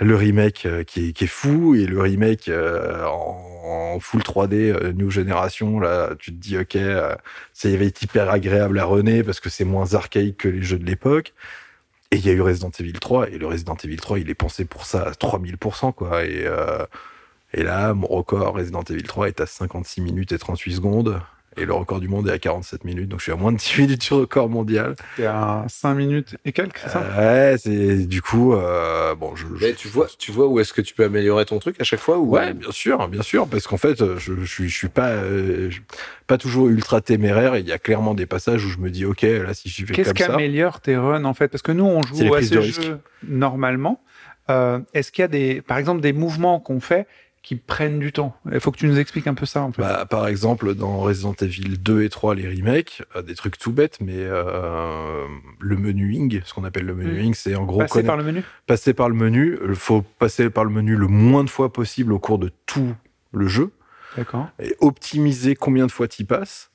le 0.00 0.16
remake 0.16 0.66
euh, 0.66 0.84
qui, 0.84 1.08
est, 1.08 1.26
fou, 1.26 1.74
et 1.74 1.86
le 1.86 2.00
remake 2.00 2.48
euh, 2.48 3.04
en, 3.04 3.98
full 4.00 4.22
3D, 4.22 4.54
euh, 4.54 4.92
New 4.92 5.10
Generation, 5.10 5.78
là, 5.80 6.14
tu 6.18 6.32
te 6.32 6.36
dis, 6.36 6.58
ok, 6.58 6.76
ça 7.52 7.68
va 7.68 7.84
être 7.84 8.02
hyper 8.02 8.30
agréable 8.30 8.78
à 8.78 8.84
rené 8.84 9.22
parce 9.22 9.40
que 9.40 9.50
c'est 9.50 9.64
moins 9.64 9.94
archaïque 9.94 10.38
que 10.38 10.48
les 10.48 10.62
jeux 10.62 10.78
de 10.78 10.86
l'époque. 10.86 11.34
Et 12.10 12.16
il 12.16 12.26
y 12.26 12.30
a 12.30 12.32
eu 12.32 12.42
Resident 12.42 12.70
Evil 12.78 12.92
3, 12.92 13.30
et 13.30 13.38
le 13.38 13.46
Resident 13.46 13.76
Evil 13.82 13.96
3, 13.96 14.18
il 14.18 14.30
est 14.30 14.34
pensé 14.34 14.64
pour 14.64 14.84
ça 14.84 15.02
à 15.02 15.10
3000%, 15.12 15.94
quoi. 15.94 16.24
Et, 16.24 16.46
et 17.54 17.62
là, 17.62 17.94
mon 17.94 18.06
record 18.06 18.54
Resident 18.54 18.82
Evil 18.82 19.04
3 19.04 19.28
est 19.28 19.40
à 19.40 19.46
56 19.46 20.02
minutes 20.02 20.32
et 20.32 20.38
38 20.38 20.74
secondes. 20.74 21.22
Et 21.56 21.66
le 21.66 21.74
record 21.74 22.00
du 22.00 22.08
monde 22.08 22.28
est 22.28 22.32
à 22.32 22.38
47 22.38 22.84
minutes, 22.84 23.08
donc 23.08 23.20
je 23.20 23.24
suis 23.24 23.32
à 23.32 23.36
moins 23.36 23.52
de 23.52 23.58
10 23.58 23.78
minutes 23.78 24.00
du 24.08 24.14
record 24.14 24.48
mondial. 24.48 24.94
T'es 25.16 25.26
à 25.26 25.64
5 25.68 25.94
minutes 25.94 26.36
et 26.46 26.52
quelques, 26.52 26.78
c'est 26.78 26.88
ça? 26.88 27.00
Ouais, 27.18 27.56
c'est 27.58 28.06
du 28.06 28.22
coup, 28.22 28.54
euh, 28.54 29.14
bon, 29.14 29.36
je, 29.36 29.46
je- 29.56 29.66
Mais 29.66 29.74
tu 29.74 29.86
vois, 29.88 30.06
tu 30.18 30.32
vois 30.32 30.46
où 30.46 30.60
est-ce 30.60 30.72
que 30.72 30.80
tu 30.80 30.94
peux 30.94 31.04
améliorer 31.04 31.44
ton 31.44 31.58
truc 31.58 31.78
à 31.80 31.84
chaque 31.84 32.00
fois 32.00 32.18
ou 32.18 32.30
Ouais, 32.30 32.54
bien 32.54 32.70
sûr, 32.72 33.06
bien 33.08 33.20
sûr, 33.22 33.46
parce 33.46 33.66
qu'en 33.66 33.76
fait, 33.76 34.00
euh, 34.00 34.18
je, 34.18 34.32
je 34.40 34.44
suis, 34.46 34.68
je 34.70 34.74
suis 34.76 34.88
pas, 34.88 35.08
euh, 35.10 35.68
pas 36.26 36.38
toujours 36.38 36.68
ultra 36.68 37.02
téméraire. 37.02 37.56
Il 37.58 37.66
y 37.68 37.72
a 37.72 37.78
clairement 37.78 38.14
des 38.14 38.26
passages 38.26 38.64
où 38.64 38.68
je 38.70 38.78
me 38.78 38.90
dis, 38.90 39.04
ok, 39.04 39.20
là, 39.22 39.52
si 39.52 39.68
j'y 39.68 39.84
vais 39.84 39.92
Qu'est-ce 39.94 40.08
comme 40.08 40.16
qui 40.16 40.22
ça, 40.22 40.34
améliore 40.34 40.80
tes 40.80 40.96
runs 40.96 41.24
en 41.24 41.34
fait? 41.34 41.48
Parce 41.48 41.62
que 41.62 41.72
nous, 41.72 41.84
on 41.84 42.00
C'est 42.02 42.24
joue 42.26 42.32
à 42.34 42.36
prises 42.38 42.48
ce 42.48 42.54
de 42.54 42.60
jeu 42.62 42.66
risque. 42.80 42.92
normalement. 43.28 44.02
Euh, 44.50 44.80
Est-ce 44.94 45.12
qu'il 45.12 45.22
y 45.22 45.24
a 45.24 45.28
des, 45.28 45.60
par 45.60 45.76
exemple, 45.78 46.00
des 46.00 46.12
mouvements 46.12 46.58
qu'on 46.60 46.80
fait 46.80 47.06
qui 47.42 47.56
prennent 47.56 47.98
du 47.98 48.12
temps 48.12 48.36
Il 48.52 48.60
faut 48.60 48.70
que 48.70 48.76
tu 48.78 48.86
nous 48.86 48.98
expliques 48.98 49.26
un 49.26 49.34
peu 49.34 49.46
ça 49.46 49.62
en 49.62 49.72
fait. 49.72 49.82
Bah, 49.82 50.06
par 50.08 50.28
exemple, 50.28 50.74
dans 50.74 50.98
Resident 51.00 51.34
Evil 51.40 51.76
2 51.78 52.02
et 52.04 52.08
3, 52.08 52.34
les 52.36 52.48
remakes, 52.48 53.02
euh, 53.16 53.22
des 53.22 53.34
trucs 53.34 53.58
tout 53.58 53.72
bêtes, 53.72 53.98
mais 54.00 54.14
euh, 54.16 55.26
le 55.60 55.76
menuing, 55.76 56.40
ce 56.44 56.54
qu'on 56.54 56.64
appelle 56.64 56.86
le 56.86 56.94
menuing, 56.94 57.34
c'est 57.34 57.54
en 57.56 57.64
gros 57.64 57.78
Passer 57.80 58.00
conna- 58.00 58.06
par 58.06 58.16
le 58.16 58.24
menu 58.24 58.42
passer 58.66 58.94
par 58.94 59.08
le 59.08 59.14
menu. 59.14 59.58
Il 59.68 59.74
faut 59.74 60.02
passer 60.02 60.50
par 60.50 60.64
le 60.64 60.70
menu 60.70 60.96
le 60.96 61.08
moins 61.08 61.44
de 61.44 61.50
fois 61.50 61.72
possible 61.72 62.12
au 62.12 62.18
cours 62.18 62.38
de 62.38 62.50
tout 62.66 62.94
le 63.32 63.46
jeu. 63.48 63.70
D'accord. 64.16 64.48
et 64.58 64.76
optimiser 64.80 65.54
combien 65.54 65.86
de 65.86 65.90
fois 65.90 66.06
tu 66.06 66.26
passes 66.26 66.70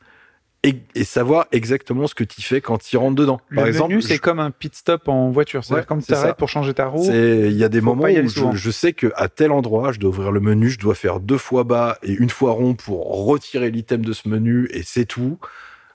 et, 0.68 0.76
et 0.96 1.04
savoir 1.04 1.46
exactement 1.52 2.08
ce 2.08 2.16
que 2.16 2.24
tu 2.24 2.42
fais 2.42 2.62
quand 2.62 2.78
tu 2.78 2.98
rentres 2.98 3.16
dedans. 3.16 3.40
Le 3.50 3.56
Par 3.56 3.66
menu, 3.66 3.76
exemple, 3.76 4.02
c'est 4.02 4.16
je- 4.16 4.22
comme 4.22 4.40
un 4.40 4.52
pit 4.52 4.74
stop 4.76 5.08
en 5.08 5.30
voiture. 5.32 5.64
C'est-à-dire 5.64 5.84
Ouais, 5.84 5.86
quand 5.88 6.00
tu 6.00 6.08
t'arrêtes 6.08 6.36
pour 6.38 6.50
changer 6.50 6.74
ta 6.74 6.88
roue. 6.88 7.04
il 7.12 7.52
y 7.54 7.64
a 7.64 7.70
des 7.70 7.82
moments 7.82 8.04
où 8.04 8.28
je, 8.28 8.58
je 8.58 8.72
sais 8.72 8.94
que 8.94 9.12
à 9.16 9.30
tel 9.30 9.52
endroit, 9.52 9.92
je 9.92 10.00
dois 10.00 10.10
ouvrir 10.10 10.32
le 10.32 10.40
menu, 10.40 10.70
je 10.70 10.80
dois 10.80 10.96
faire 10.96 11.20
deux 11.20 11.38
fois 11.38 11.64
bas 11.64 11.98
et 12.04 12.12
une 12.14 12.30
fois 12.30 12.52
rond 12.52 12.74
pour 12.74 13.26
retirer 13.26 13.72
l'item 13.72 14.04
de 14.04 14.14
ce 14.14 14.28
menu 14.30 14.68
et 14.72 14.84
c'est 14.84 15.06
tout. 15.06 15.38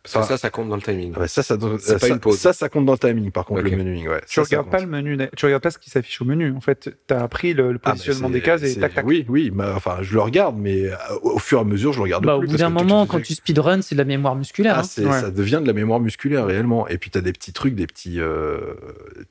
Parce 0.05 0.27
que 0.27 0.33
ça, 0.35 0.37
ça 0.37 0.51
compte 0.51 0.69
dans 0.69 0.75
le 0.75 0.83
timing. 0.83 1.13
Ah 1.15 1.21
bah 1.21 1.29
ça, 1.29 1.45
ça, 1.45 1.57
pas 1.57 1.79
ça, 1.79 2.09
une 2.09 2.19
pause. 2.19 2.37
ça, 2.37 2.53
ça 2.53 2.69
compte 2.69 2.85
dans 2.87 2.93
le 2.95 2.99
timing, 2.99 3.31
par 3.31 3.45
contre, 3.47 3.61
le 3.63 3.71
menuing. 3.71 4.09
Ouais. 4.09 4.21
Tu 4.27 4.35
Ça, 4.35 4.45
ça 4.45 4.57
regardes 4.57 4.69
pas 4.71 4.81
le 4.81 4.89
menu, 4.89 5.17
tu 5.37 5.45
regardes 5.47 5.63
pas 5.63 5.71
ce 5.71 5.79
qui 5.79 5.91
s'affiche 5.91 6.21
au 6.21 6.25
menu. 6.25 6.53
En 6.57 6.61
fait, 6.61 6.91
tu 7.07 7.15
as 7.15 7.23
appris 7.23 7.55
le, 7.55 7.71
le 7.71 7.79
Ah 7.85 7.91
bah, 7.91 7.91
positionnement 7.93 8.29
des 8.29 8.41
cases 8.41 8.65
et 8.65 8.81
tac 8.81 8.95
tac. 8.95 9.07
Oui, 9.07 9.25
oui, 9.29 9.53
mais, 9.55 9.63
enfin, 9.67 9.99
je 10.01 10.15
le 10.15 10.21
regarde, 10.21 10.57
mais 10.59 10.87
euh, 10.87 10.97
au 11.23 11.39
fur 11.39 11.59
et 11.59 11.61
à 11.61 11.65
mesure, 11.65 11.93
je 11.93 11.99
le 11.99 12.03
regarde 12.03 12.25
Bah, 12.27 12.35
au 12.35 12.41
plus. 12.41 12.49
bout 12.49 12.53
parce 12.55 12.63
d'un 12.63 12.71
moment, 12.71 13.07
quand 13.07 13.23
tu 13.23 13.33
speedrun, 13.35 13.81
c'est 13.81 13.95
de 13.95 13.99
la 14.01 14.05
mémoire 14.05 14.35
musculaire. 14.35 14.75
Ah, 14.77 14.81
hein. 14.81 14.83
c'est- 14.83 15.07
Ouais. 15.07 15.21
ça 15.21 15.31
devient 15.31 15.61
de 15.63 15.69
la 15.69 15.73
mémoire 15.73 16.01
musculaire 16.01 16.47
réellement. 16.47 16.89
Et 16.89 16.99
puis 16.99 17.11
tu 17.11 17.19
as 17.19 17.21
des 17.21 17.33
petits 17.33 17.53
trucs, 17.53 17.77
des 17.77 17.87
petits 17.87 18.19
euh, 18.21 18.75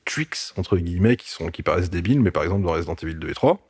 tricks 0.06 0.38
entre 0.56 0.78
guillemets 0.78 1.16
qui 1.16 1.30
sont 1.30 1.48
qui 1.50 1.62
paraissent 1.62 1.90
débiles, 1.90 2.20
mais 2.22 2.30
par 2.30 2.44
exemple 2.44 2.64
dans 2.64 2.72
Resident 2.72 2.96
Evil 3.02 3.16
2 3.16 3.28
et 3.28 3.34
3, 3.34 3.60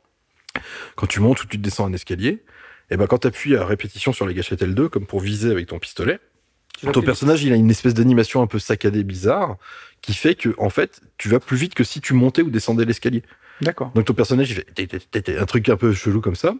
quand 0.95 1.07
tu 1.07 1.19
montes 1.19 1.43
ou 1.43 1.47
tu 1.47 1.57
descends 1.57 1.85
un 1.85 1.93
escalier, 1.93 2.43
et 2.89 2.95
ben 2.97 3.07
quand 3.07 3.17
tu 3.19 3.27
appuies 3.27 3.55
à 3.57 3.65
répétition 3.65 4.13
sur 4.13 4.25
les 4.25 4.33
gâchettes 4.33 4.61
L2 4.61 4.87
comme 4.87 5.05
pour 5.05 5.19
viser 5.19 5.51
avec 5.51 5.67
ton 5.67 5.79
pistolet, 5.79 6.19
ton 6.81 7.01
personnage 7.01 7.43
il 7.43 7.53
a 7.53 7.55
une 7.55 7.69
espèce 7.69 7.93
d'animation 7.93 8.41
un 8.41 8.47
peu 8.47 8.59
saccadée 8.59 9.03
bizarre 9.03 9.57
qui 10.01 10.13
fait 10.13 10.35
que 10.35 10.53
en 10.57 10.69
fait 10.69 11.01
tu 11.17 11.29
vas 11.29 11.39
plus 11.39 11.57
vite 11.57 11.73
que 11.73 11.83
si 11.83 12.01
tu 12.01 12.13
montais 12.13 12.41
ou 12.41 12.49
descendais 12.49 12.85
l'escalier. 12.85 13.23
D'accord. 13.61 13.91
Donc 13.95 14.05
ton 14.05 14.13
personnage, 14.13 14.51
il 14.77 14.87
fait 14.87 15.39
un 15.39 15.45
truc 15.45 15.69
un 15.69 15.77
peu 15.77 15.93
chelou 15.93 16.21
comme 16.21 16.35
ça. 16.35 16.55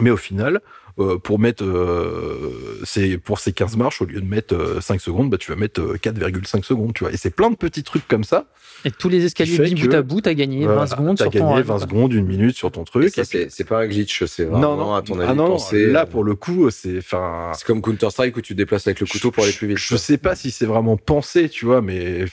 Mais 0.00 0.10
au 0.10 0.16
final, 0.16 0.60
euh, 0.98 1.18
pour 1.18 1.38
mettre 1.38 1.62
euh, 1.64 2.80
c'est 2.84 3.18
pour 3.18 3.38
ces 3.38 3.52
15 3.52 3.76
marches, 3.76 4.00
au 4.02 4.04
lieu 4.06 4.20
de 4.20 4.26
mettre 4.26 4.54
euh, 4.54 4.80
5 4.80 5.00
secondes, 5.00 5.30
bah, 5.30 5.38
tu 5.38 5.50
vas 5.50 5.56
mettre 5.56 5.80
euh, 5.80 5.96
4,5 6.02 6.62
secondes, 6.64 6.92
tu 6.94 7.04
vois. 7.04 7.12
Et 7.12 7.16
c'est 7.16 7.30
plein 7.30 7.50
de 7.50 7.56
petits 7.56 7.82
trucs 7.82 8.06
comme 8.08 8.24
ça. 8.24 8.46
Et 8.84 8.90
tous 8.90 9.08
les 9.08 9.24
escaliers 9.24 9.58
mis 9.58 9.74
bout 9.74 9.94
à 9.94 10.02
bout, 10.02 10.20
t'as 10.20 10.34
gagné 10.34 10.64
Voilà, 10.64 10.82
20 10.82 10.86
secondes 10.86 11.16
sur 11.18 11.30
ton 11.30 11.38
gagné 11.38 11.52
run, 11.54 11.60
20 11.62 11.64
quoi. 11.64 11.80
secondes, 11.80 12.12
une 12.12 12.26
minute 12.26 12.56
sur 12.56 12.70
ton 12.70 12.82
Et 12.82 12.84
truc. 12.84 13.14
ça, 13.14 13.22
et 13.22 13.24
puis- 13.24 13.46
c'est 13.48 13.64
pas 13.64 13.80
un 13.80 13.86
glitch, 13.86 14.24
c'est 14.26 14.44
vraiment, 14.44 14.94
à 14.96 15.02
ton 15.02 15.18
avis, 15.18 15.30
ah 15.30 15.34
non, 15.34 15.44
non, 15.44 15.50
pensé. 15.52 15.86
là 15.86 16.02
euh, 16.02 16.06
pour 16.06 16.24
le 16.24 16.34
coup, 16.34 16.70
c'est 16.70 16.98
enfin. 16.98 17.52
C'est 17.54 17.66
comme 17.66 17.82
Counter-Strike 17.82 18.36
où 18.36 18.40
tu 18.42 18.52
te 18.54 18.58
déplaces 18.58 18.86
avec 18.86 19.00
le 19.00 19.06
couteau 19.06 19.30
pour 19.30 19.44
aller 19.44 19.52
plus 19.52 19.68
vite. 19.68 19.78
Je, 19.78 19.86
je 19.88 19.96
sais 19.96 20.18
pas 20.18 20.34
si 20.36 20.50
c'est 20.50 20.66
vraiment 20.66 20.96
pensé, 20.96 21.48
tu 21.48 21.64
vois, 21.64 21.80
mais 21.82 22.26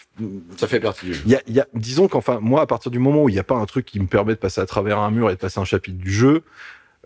Ça 0.58 0.68
fait 0.68 0.80
partie 0.80 1.06
du 1.08 1.14
jeu. 1.14 1.22
Il 1.26 1.32
y 1.32 1.36
a, 1.36 1.42
il 1.48 1.54
y 1.56 1.60
a- 1.60 1.68
disons 1.74 2.08
qu'enfin, 2.08 2.40
moi, 2.42 2.62
à 2.62 2.66
partir 2.66 2.92
du 2.92 3.00
moment 3.00 3.24
où 3.24 3.30
il 3.30 3.34
n'y 3.34 3.40
a 3.40 3.44
pas 3.44 3.56
un 3.56 3.66
truc 3.66 3.86
qui 3.86 4.00
me 4.00 4.08
permet 4.08 4.34
de 4.34 4.40
passer 4.40 4.62
à 4.62 4.66
travers 4.66 5.00
un 5.00 5.12
mur 5.12 5.30
et 5.30 5.34
de 5.34 5.40
passer 5.40 5.60
un 5.60 5.66
chapitre 5.66 5.98
du 5.98 6.12
jeu, 6.12 6.44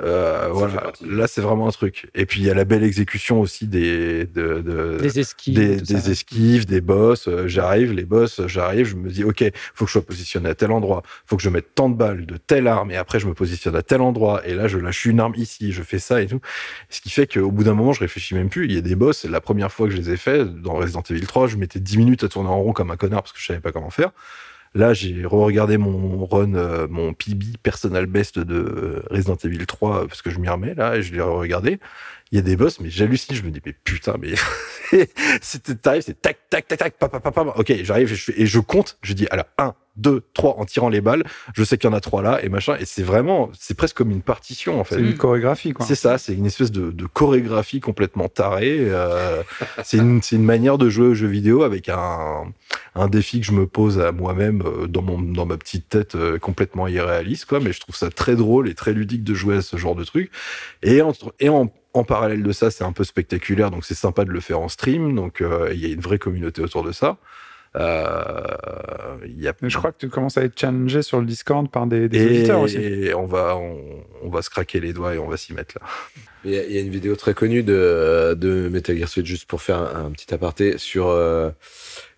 euh, 0.04 0.48
voilà, 0.52 0.94
là, 1.08 1.26
c'est 1.28 1.42
vraiment 1.42 1.68
un 1.68 1.72
truc. 1.72 2.08
Et 2.14 2.26
puis, 2.28 2.42
il 2.42 2.46
y 2.46 2.52
a 2.52 2.54
la 2.54 2.66
belle 2.66 2.84
exécution 2.84 3.42
aussi 3.42 3.66
des, 3.66 4.26
de, 4.26 4.62
de- 4.62 4.98
Des 5.02 5.20
esquives. 5.20 5.56
des, 5.56 5.78
tout 5.78 5.86
des 5.94 6.00
ça. 6.02 6.12
esquives, 6.12 6.66
des 6.68 6.82
boss. 6.82 7.28
Euh, 7.28 7.48
j'arrive, 7.48 7.94
les 7.94 8.06
boss, 8.06 8.42
j'arrive, 8.46 8.86
je 8.86 8.96
me 8.96 9.10
dis, 9.10 9.24
OK, 9.24 9.44
faut 9.74 9.86
que 9.86 9.90
je 9.90 9.94
sois 9.94 10.02
positionné 10.06 10.50
à 10.50 10.56
tel 10.56 10.72
endroit, 10.72 11.02
faut 11.26 11.36
que 11.36 11.42
je 11.42 11.50
mette 11.50 11.74
tant 11.74 11.90
de 11.90 11.96
balles 11.96 12.26
de 12.28 12.38
telle 12.38 12.68
arme, 12.68 12.92
et 12.92 12.96
après, 12.98 13.20
je 13.20 13.28
me 13.28 13.34
positionne 13.34 13.76
à 13.76 13.82
tel 13.82 14.02
endroit, 14.02 14.46
et 14.48 14.54
là, 14.54 14.68
je 14.68 14.78
lâche 14.78 15.06
une 15.06 15.20
arme 15.20 15.34
ici, 15.36 15.72
je 15.72 15.82
fais 15.82 16.00
ça 16.00 16.22
et 16.22 16.28
tout. 16.28 16.42
Ce 16.90 17.02
qui 17.02 17.10
fait 17.10 17.26
qu'au 17.26 17.50
bout 17.52 17.64
d'un 17.64 17.74
moment, 17.74 17.94
je 17.94 18.02
réfléchis 18.02 18.36
même 18.36 18.50
plus. 18.50 18.66
Il 18.66 18.74
y 18.74 18.78
a 18.78 18.82
des 18.82 18.96
boss, 18.96 19.26
la 19.26 19.42
première 19.42 19.72
fois 19.72 19.88
que 19.88 19.94
je 19.94 19.98
les 19.98 20.12
ai 20.12 20.18
fait, 20.18 20.46
dans 20.46 20.74
Resident 20.74 21.02
Evil 21.10 21.26
3, 21.26 21.48
je 21.48 21.58
mettais 21.58 21.80
10 21.80 21.98
minutes 21.98 22.24
à 22.24 22.28
tourner 22.30 22.50
en 22.50 22.62
rond 22.62 22.74
comme 22.74 22.92
un 22.92 22.98
connard 22.98 23.24
parce 23.24 23.34
que 23.34 23.40
je 23.40 23.46
savais 23.46 23.60
pas 23.62 23.72
comment 23.72 23.90
faire. 23.90 24.12
Là, 24.78 24.94
j'ai 24.94 25.26
re-regardé 25.26 25.80
mon 25.80 26.24
run, 26.28 26.54
euh, 26.54 26.88
mon 26.88 27.12
PB 27.12 27.58
personal 27.64 28.06
best 28.06 28.38
de 28.38 29.02
Resident 29.10 29.36
Evil 29.44 29.66
3 29.66 30.04
euh, 30.04 30.06
parce 30.06 30.22
que 30.22 30.30
je 30.30 30.38
m'y 30.38 30.48
remets 30.48 30.76
là 30.76 30.98
et 30.98 31.02
je 31.02 31.16
l'ai 31.16 31.22
regardé. 31.22 31.80
Il 32.32 32.36
y 32.36 32.40
a 32.40 32.42
des 32.42 32.56
boss, 32.56 32.80
mais 32.80 32.90
j'hallucine. 32.90 33.36
Je 33.36 33.44
me 33.44 33.52
dis, 33.52 33.62
mais 33.66 33.74
putain, 33.74 34.16
mais 34.20 34.34
c'était 35.42 35.76
t'arrives, 35.76 36.04
c'est 36.04 36.22
tac, 36.22 36.38
tac, 36.50 36.68
tac, 36.68 36.80
tac, 36.80 36.98
papa, 36.98 37.20
papa. 37.20 37.54
Ok, 37.56 37.74
j'arrive 37.84 38.14
et 38.14 38.42
et 38.42 38.46
je 38.46 38.60
compte. 38.60 38.98
Je 39.02 39.14
dis, 39.14 39.28
alors 39.32 39.46
1, 39.58 39.74
2, 39.98 40.24
3 40.34 40.56
en 40.60 40.66
tirant 40.66 40.90
les 40.90 41.02
balles. 41.02 41.24
Je 41.54 41.64
sais 41.64 41.78
qu'il 41.78 41.90
y 41.90 41.94
en 41.94 41.96
a 41.96 42.00
trois 42.00 42.22
là 42.22 42.44
et 42.44 42.50
machin. 42.50 42.76
Et 42.80 42.86
c'est 42.86 43.04
vraiment, 43.04 43.50
c'est 43.58 43.76
presque 43.76 43.98
comme 43.98 44.12
une 44.12 44.22
partition 44.22 44.80
en 44.80 44.84
fait. 44.84 44.96
C'est 44.96 45.02
une 45.02 45.18
chorégraphie 45.18 45.74
quoi. 45.74 45.86
C'est 45.86 45.96
ça, 45.96 46.18
c'est 46.18 46.34
une 46.34 46.46
espèce 46.46 46.72
de, 46.72 46.92
de 46.92 47.06
chorégraphie 47.06 47.80
complètement 47.80 48.30
tarée. 48.30 48.78
euh, 48.80 49.42
c'est 49.84 49.98
une, 49.98 50.22
c'est 50.22 50.36
une 50.36 50.46
manière 50.46 50.78
de 50.78 50.90
jouer 50.90 51.08
aux 51.08 51.14
jeux 51.14 51.28
vidéo 51.28 51.64
avec 51.64 51.90
un, 51.90 52.46
un 52.96 53.08
défi 53.08 53.40
que 53.42 53.46
je 53.46 53.52
me 53.52 53.66
pose 53.66 54.00
à 54.00 54.12
moi-même 54.12 54.64
euh, 54.66 54.88
dans, 54.88 55.02
mon, 55.02 55.20
dans 55.20 55.46
ma 55.46 55.58
petite 55.58 55.90
tête 55.90 56.16
euh, 56.16 56.38
complètement 56.38 56.88
irréaliste, 56.88 57.46
quoi. 57.46 57.60
Mais 57.60 57.74
je 57.74 57.80
trouve 57.80 57.96
ça 57.96 58.10
très 58.10 58.36
drôle 58.36 58.70
et 58.70 58.76
très 58.76 58.94
ludique 58.94 59.24
de 59.24 59.34
jouer 59.34 59.58
à 59.58 59.62
ce 59.62 59.78
genre 59.78 59.96
de 59.96 60.04
truc. 60.04 60.32
Et, 60.84 61.02
entre, 61.02 61.34
et 61.40 61.50
en, 61.50 61.72
en 61.94 62.04
parallèle 62.04 62.44
de 62.44 62.52
ça, 62.52 62.72
c'est 62.72 62.84
un 62.84 62.92
peu 62.92 63.04
spectaculaire, 63.04 63.72
donc 63.72 63.86
c'est 63.86 63.96
sympa 63.96 64.26
de 64.26 64.32
le 64.32 64.40
faire 64.40 64.60
en 64.60 64.70
stream. 64.70 65.16
Donc 65.16 65.42
euh, 65.42 65.70
il 65.74 65.80
y 65.80 65.86
a 65.86 65.94
une 65.94 66.02
vraie 66.02 66.20
communauté 66.20 66.62
autour 66.62 66.84
de 66.84 66.92
ça. 66.92 67.18
Euh, 67.76 69.18
il 69.26 69.40
y 69.40 69.48
a 69.48 69.54
Je 69.62 69.78
crois 69.78 69.92
que 69.92 69.98
tu 69.98 70.10
commences 70.10 70.38
à 70.38 70.44
être 70.44 70.58
challengé 70.58 71.02
sur 71.02 71.20
le 71.20 71.26
Discord 71.26 71.70
par 71.70 71.86
des, 71.86 72.10
des 72.10 72.20
et, 72.20 72.26
auditeurs 72.26 72.62
aussi. 72.62 72.78
et 72.78 73.14
on 73.14 73.26
va 73.26 73.56
on, 73.58 73.78
on 74.24 74.30
va 74.30 74.42
se 74.42 74.50
craquer 74.50 74.80
les 74.80 74.94
doigts 74.94 75.14
et 75.14 75.18
on 75.18 75.28
va 75.28 75.38
s'y 75.38 75.54
mettre 75.54 75.78
là. 75.80 75.86
Il 76.46 76.52
y, 76.52 76.58
a, 76.58 76.64
il 76.64 76.72
y 76.72 76.78
a 76.78 76.82
une 76.82 76.90
vidéo 76.90 77.16
très 77.16 77.34
connue 77.34 77.64
de, 77.64 78.36
de 78.40 78.70
Metal 78.70 78.96
Gear 78.96 79.10
Solid, 79.10 79.28
juste 79.28 79.46
pour 79.46 79.62
faire 79.62 79.78
un, 79.80 80.06
un 80.06 80.12
petit 80.12 80.34
aparté, 80.34 80.78
sur 80.78 81.08
euh, 81.08 81.50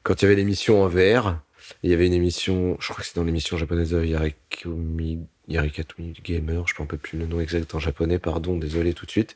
quand 0.03 0.21
il 0.21 0.25
y 0.25 0.27
avait 0.27 0.35
l'émission 0.35 0.83
en 0.83 0.87
VR. 0.87 1.39
Il 1.83 1.89
y 1.89 1.93
avait 1.93 2.07
une 2.07 2.13
émission, 2.13 2.77
je 2.79 2.87
crois 2.89 3.01
que 3.01 3.07
c'est 3.07 3.15
dans 3.15 3.23
l'émission 3.23 3.57
japonaise 3.57 3.91
de 3.91 4.03
Yarikumi, 4.03 5.19
Yarikatumi 5.49 6.13
Gamer, 6.23 6.67
je 6.67 6.73
ne 6.75 6.79
rappelle 6.79 6.99
plus 6.99 7.17
le 7.17 7.25
nom 7.25 7.39
exact 7.41 7.73
en 7.75 7.79
japonais, 7.79 8.19
pardon, 8.19 8.57
désolé 8.57 8.93
tout 8.93 9.05
de 9.05 9.11
suite. 9.11 9.35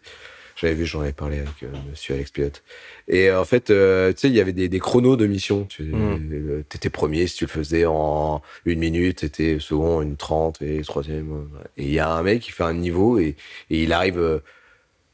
J'avais 0.55 0.75
vu, 0.75 0.85
j'en 0.85 1.01
avais 1.01 1.13
parlé 1.13 1.39
avec 1.39 1.63
euh, 1.63 1.67
monsieur 1.89 2.13
Alex 2.13 2.29
Pilote. 2.29 2.61
Et 3.07 3.29
euh, 3.31 3.41
en 3.41 3.43
fait, 3.45 3.71
euh, 3.71 4.13
tu 4.13 4.19
sais, 4.19 4.27
il 4.29 4.35
y 4.35 4.39
avait 4.39 4.53
des, 4.53 4.69
des 4.69 4.79
chronos 4.79 5.15
de 5.15 5.25
mission. 5.25 5.65
Tu 5.65 5.81
Mm. 5.83 6.63
étais 6.75 6.91
premier 6.91 7.25
si 7.25 7.37
tu 7.37 7.45
le 7.45 7.49
faisais 7.49 7.85
en 7.87 8.41
une 8.65 8.77
minute, 8.79 9.17
t'étais 9.17 9.57
second 9.59 10.01
une 10.03 10.15
trente 10.15 10.61
et 10.61 10.81
troisième. 10.83 11.31
euh, 11.31 11.63
Et 11.77 11.85
il 11.85 11.91
y 11.91 11.97
a 11.99 12.07
un 12.11 12.21
mec 12.21 12.41
qui 12.43 12.51
fait 12.51 12.63
un 12.63 12.75
niveau 12.75 13.17
et, 13.17 13.35
et 13.71 13.81
il 13.83 13.91
arrive 13.93 14.19
euh, 14.19 14.39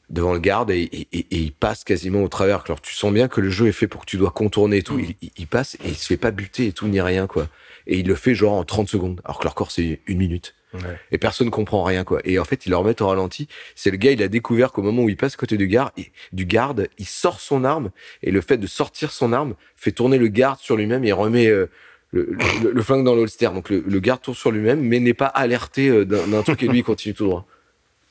devant 0.10 0.34
le 0.34 0.40
garde 0.40 0.72
et, 0.72 0.82
et- 0.82 1.08
et- 1.14 1.20
et 1.32 1.38
il 1.38 1.54
passe 1.54 1.86
quasiment 1.86 2.22
au 2.24 2.28
travers. 2.28 2.64
Alors 2.66 2.82
tu 2.82 2.94
sens 2.94 3.14
bien 3.14 3.30
que 3.30 3.40
le 3.40 3.50
jeu 3.50 3.68
est 3.68 3.72
fait 3.72 3.88
pour 3.88 4.02
que 4.02 4.10
tu 4.10 4.18
dois 4.18 4.32
contourner 4.32 4.78
et 4.78 4.84
tout. 4.84 4.98
Mm. 4.98 5.14
Il 5.38 5.48
passe 5.48 5.76
et 5.86 5.88
il 5.88 5.96
se 5.96 6.08
fait 6.08 6.18
pas 6.18 6.32
buter 6.32 6.68
et 6.68 6.72
tout 6.74 6.90
ni 6.90 7.00
rien 7.00 7.28
quoi. 7.28 7.48
Et 7.88 8.00
il 8.00 8.08
le 8.08 8.16
fait 8.16 8.36
genre 8.36 8.54
en 8.54 8.66
30 8.66 8.90
secondes, 8.90 9.22
alors 9.24 9.40
que 9.40 9.46
leur 9.46 9.56
corps 9.56 9.72
c'est 9.72 10.02
une 10.06 10.18
minute. 10.18 10.54
Ouais. 10.74 11.00
et 11.12 11.18
personne 11.18 11.50
comprend 11.50 11.84
rien 11.84 12.04
quoi. 12.04 12.20
Et 12.26 12.38
en 12.38 12.44
fait, 12.46 12.68
ils 12.68 12.70
le 12.70 12.76
remettent 12.78 13.02
au 13.02 13.08
ralenti. 13.08 13.48
C'est 13.76 13.90
le 13.90 13.98
gars, 13.98 14.12
il 14.12 14.22
a 14.22 14.28
découvert 14.28 14.72
qu'au 14.72 14.84
moment 14.84 15.02
où 15.04 15.10
il 15.10 15.18
passe 15.18 15.36
côté 15.36 15.58
du 15.58 15.68
garde, 15.68 15.92
et- 15.98 16.12
du 16.32 16.46
garde, 16.46 16.88
il 17.00 17.06
sort 17.08 17.40
son 17.40 17.64
arme 17.64 17.90
et 18.22 18.30
le 18.30 18.40
fait 18.42 18.58
de 18.58 18.68
sortir 18.68 19.12
son 19.12 19.34
arme 19.34 19.56
fait 19.76 19.92
tourner 19.92 20.20
le 20.20 20.28
garde 20.28 20.60
sur 20.60 20.76
lui-même 20.78 21.04
et 21.06 21.12
remet 21.12 21.48
euh, 21.48 21.72
le, 22.12 22.38
le- 22.64 22.72
le 22.72 22.82
flingue 22.84 23.04
dans 23.04 23.16
l'holster. 23.16 23.52
Donc 23.52 23.70
le, 23.70 23.84
le 23.88 24.00
garde 24.00 24.22
tourne 24.22 24.38
sur 24.38 24.52
lui-même, 24.52 24.80
mais 24.82 25.00
n'est 25.00 25.16
pas 25.16 25.26
alerté 25.26 25.90
euh, 25.90 26.06
d'un 26.06 26.44
truc 26.44 26.62
et 26.62 26.68
lui 26.68 26.80
il 26.80 26.84
continue 26.84 27.16
tout 27.16 27.26
droit. 27.26 27.48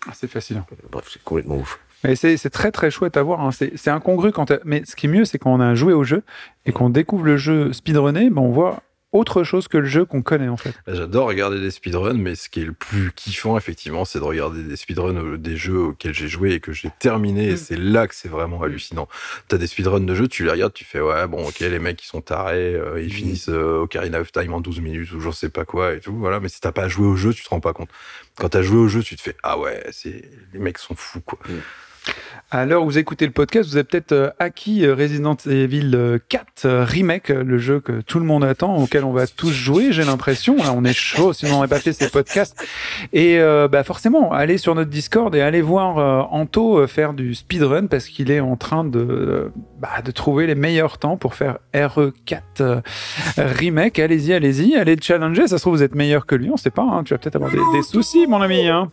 Ah, 0.08 0.12
C'est 0.14 0.28
fascinant. 0.30 0.66
Bref, 0.90 1.08
c'est 1.12 1.22
complètement 1.22 1.58
ouf. 1.58 1.78
Mais 2.04 2.14
c'est 2.16 2.50
très 2.50 2.70
très 2.70 2.90
chouette 2.92 3.16
à 3.16 3.22
voir. 3.22 3.40
hein. 3.40 3.50
C'est 3.52 3.88
incongru 3.90 4.30
quand. 4.30 4.52
Mais 4.64 4.82
ce 4.84 4.94
qui 4.94 5.06
est 5.06 5.08
mieux, 5.08 5.24
c'est 5.24 5.38
quand 5.38 5.52
on 5.52 5.60
a 5.60 5.74
joué 5.74 5.92
au 5.92 6.04
jeu 6.04 6.22
et 6.64 6.70
qu'on 6.72 6.90
découvre 6.90 7.24
le 7.24 7.36
jeu 7.36 7.72
speedrunné, 7.72 8.30
ben 8.30 8.40
on 8.42 8.50
voit 8.50 8.82
autre 9.12 9.42
chose 9.42 9.68
que 9.68 9.78
le 9.78 9.86
jeu 9.86 10.04
qu'on 10.04 10.22
connaît 10.22 10.48
en 10.48 10.56
fait. 10.56 10.74
Bah, 10.86 10.94
J'adore 10.94 11.28
regarder 11.28 11.60
des 11.60 11.70
speedruns, 11.70 12.14
mais 12.14 12.34
ce 12.34 12.48
qui 12.48 12.60
est 12.60 12.64
le 12.64 12.72
plus 12.72 13.12
kiffant, 13.12 13.56
effectivement, 13.56 14.04
c'est 14.04 14.18
de 14.18 14.24
regarder 14.24 14.62
des 14.62 14.76
speedruns 14.76 15.16
euh, 15.16 15.38
des 15.38 15.56
jeux 15.56 15.78
auxquels 15.78 16.14
j'ai 16.14 16.28
joué 16.28 16.52
et 16.52 16.60
que 16.60 16.72
j'ai 16.72 16.90
terminé. 16.98 17.48
Et 17.48 17.56
c'est 17.56 17.78
là 17.78 18.06
que 18.06 18.14
c'est 18.14 18.28
vraiment 18.28 18.62
hallucinant. 18.62 19.08
T'as 19.48 19.56
des 19.56 19.66
speedruns 19.66 20.00
de 20.00 20.14
jeux, 20.14 20.28
tu 20.28 20.44
les 20.44 20.50
regardes, 20.50 20.74
tu 20.74 20.84
fais 20.84 21.00
ouais, 21.00 21.26
bon, 21.26 21.46
ok, 21.48 21.60
les 21.60 21.78
mecs 21.78 22.02
ils 22.02 22.06
sont 22.06 22.20
tarés, 22.20 22.74
euh, 22.74 23.02
ils 23.02 23.12
finissent 23.12 23.48
euh, 23.48 23.82
Ocarina 23.82 24.20
of 24.20 24.30
Time 24.30 24.52
en 24.52 24.60
12 24.60 24.80
minutes 24.80 25.12
ou 25.12 25.20
je 25.20 25.30
sais 25.30 25.48
pas 25.48 25.64
quoi 25.64 25.94
et 25.94 26.00
tout. 26.00 26.14
Voilà, 26.14 26.40
mais 26.40 26.48
si 26.48 26.60
t'as 26.60 26.72
pas 26.72 26.88
joué 26.88 27.06
au 27.06 27.16
jeu, 27.16 27.32
tu 27.32 27.42
te 27.42 27.48
rends 27.48 27.60
pas 27.60 27.72
compte. 27.72 27.88
Quand 28.36 28.50
t'as 28.50 28.62
joué 28.62 28.78
au 28.78 28.88
jeu, 28.88 29.02
tu 29.02 29.16
te 29.16 29.22
fais 29.22 29.36
ah 29.42 29.58
ouais, 29.58 29.84
c'est 29.90 30.30
les 30.52 30.58
mecs 30.58 30.78
sont 30.78 30.94
fous 30.94 31.20
quoi. 31.20 31.38
À 32.50 32.64
l'heure 32.64 32.82
où 32.82 32.86
vous 32.86 32.96
écoutez 32.96 33.26
le 33.26 33.32
podcast, 33.32 33.68
vous 33.68 33.76
avez 33.76 33.84
peut-être 33.84 34.12
euh, 34.12 34.30
acquis 34.38 34.86
euh, 34.86 34.94
Resident 34.94 35.36
Evil 35.46 35.90
euh, 35.94 36.18
4 36.30 36.64
euh, 36.64 36.82
Remake, 36.82 37.28
le 37.28 37.58
jeu 37.58 37.78
que 37.78 38.00
tout 38.00 38.18
le 38.18 38.24
monde 38.24 38.42
attend, 38.42 38.74
auquel 38.76 39.04
on 39.04 39.12
va 39.12 39.26
tous 39.26 39.50
jouer, 39.50 39.92
j'ai 39.92 40.02
l'impression. 40.02 40.56
Là, 40.56 40.72
on 40.74 40.82
est 40.82 40.94
chaud, 40.96 41.34
sinon 41.34 41.50
on 41.50 41.54
n'aurait 41.56 41.68
pas 41.68 41.78
fait 41.78 41.92
ces 41.92 42.08
podcasts. 42.08 42.56
Et 43.12 43.38
bah 43.70 43.84
forcément, 43.84 44.32
allez 44.32 44.56
sur 44.56 44.74
notre 44.74 44.88
Discord 44.88 45.34
et 45.34 45.42
allez 45.42 45.60
voir 45.60 46.32
Anto 46.32 46.86
faire 46.86 47.12
du 47.12 47.34
speedrun 47.34 47.86
parce 47.86 48.06
qu'il 48.06 48.30
est 48.30 48.40
en 48.40 48.56
train 48.56 48.84
de, 48.84 49.50
bah, 49.78 50.00
de 50.02 50.10
trouver 50.10 50.46
les 50.46 50.54
meilleurs 50.54 50.96
temps 50.98 51.16
pour 51.16 51.34
faire 51.34 51.58
RE4 51.74 52.40
euh, 52.60 52.80
Remake. 53.36 53.98
Allez-y, 53.98 54.32
allez-y, 54.32 54.74
allez 54.76 54.96
le 54.96 55.02
challenger. 55.02 55.48
Ça 55.48 55.58
se 55.58 55.62
trouve, 55.62 55.76
vous 55.76 55.82
êtes 55.82 55.94
meilleur 55.94 56.24
que 56.26 56.34
lui, 56.34 56.50
on 56.50 56.56
sait 56.56 56.70
pas. 56.70 56.82
hein. 56.82 57.04
Tu 57.04 57.12
vas 57.12 57.18
peut-être 57.18 57.36
avoir 57.36 57.50
des, 57.50 57.82
soucis, 57.82 58.26
mon 58.26 58.40
ami. 58.40 58.68
Hein. 58.68 58.90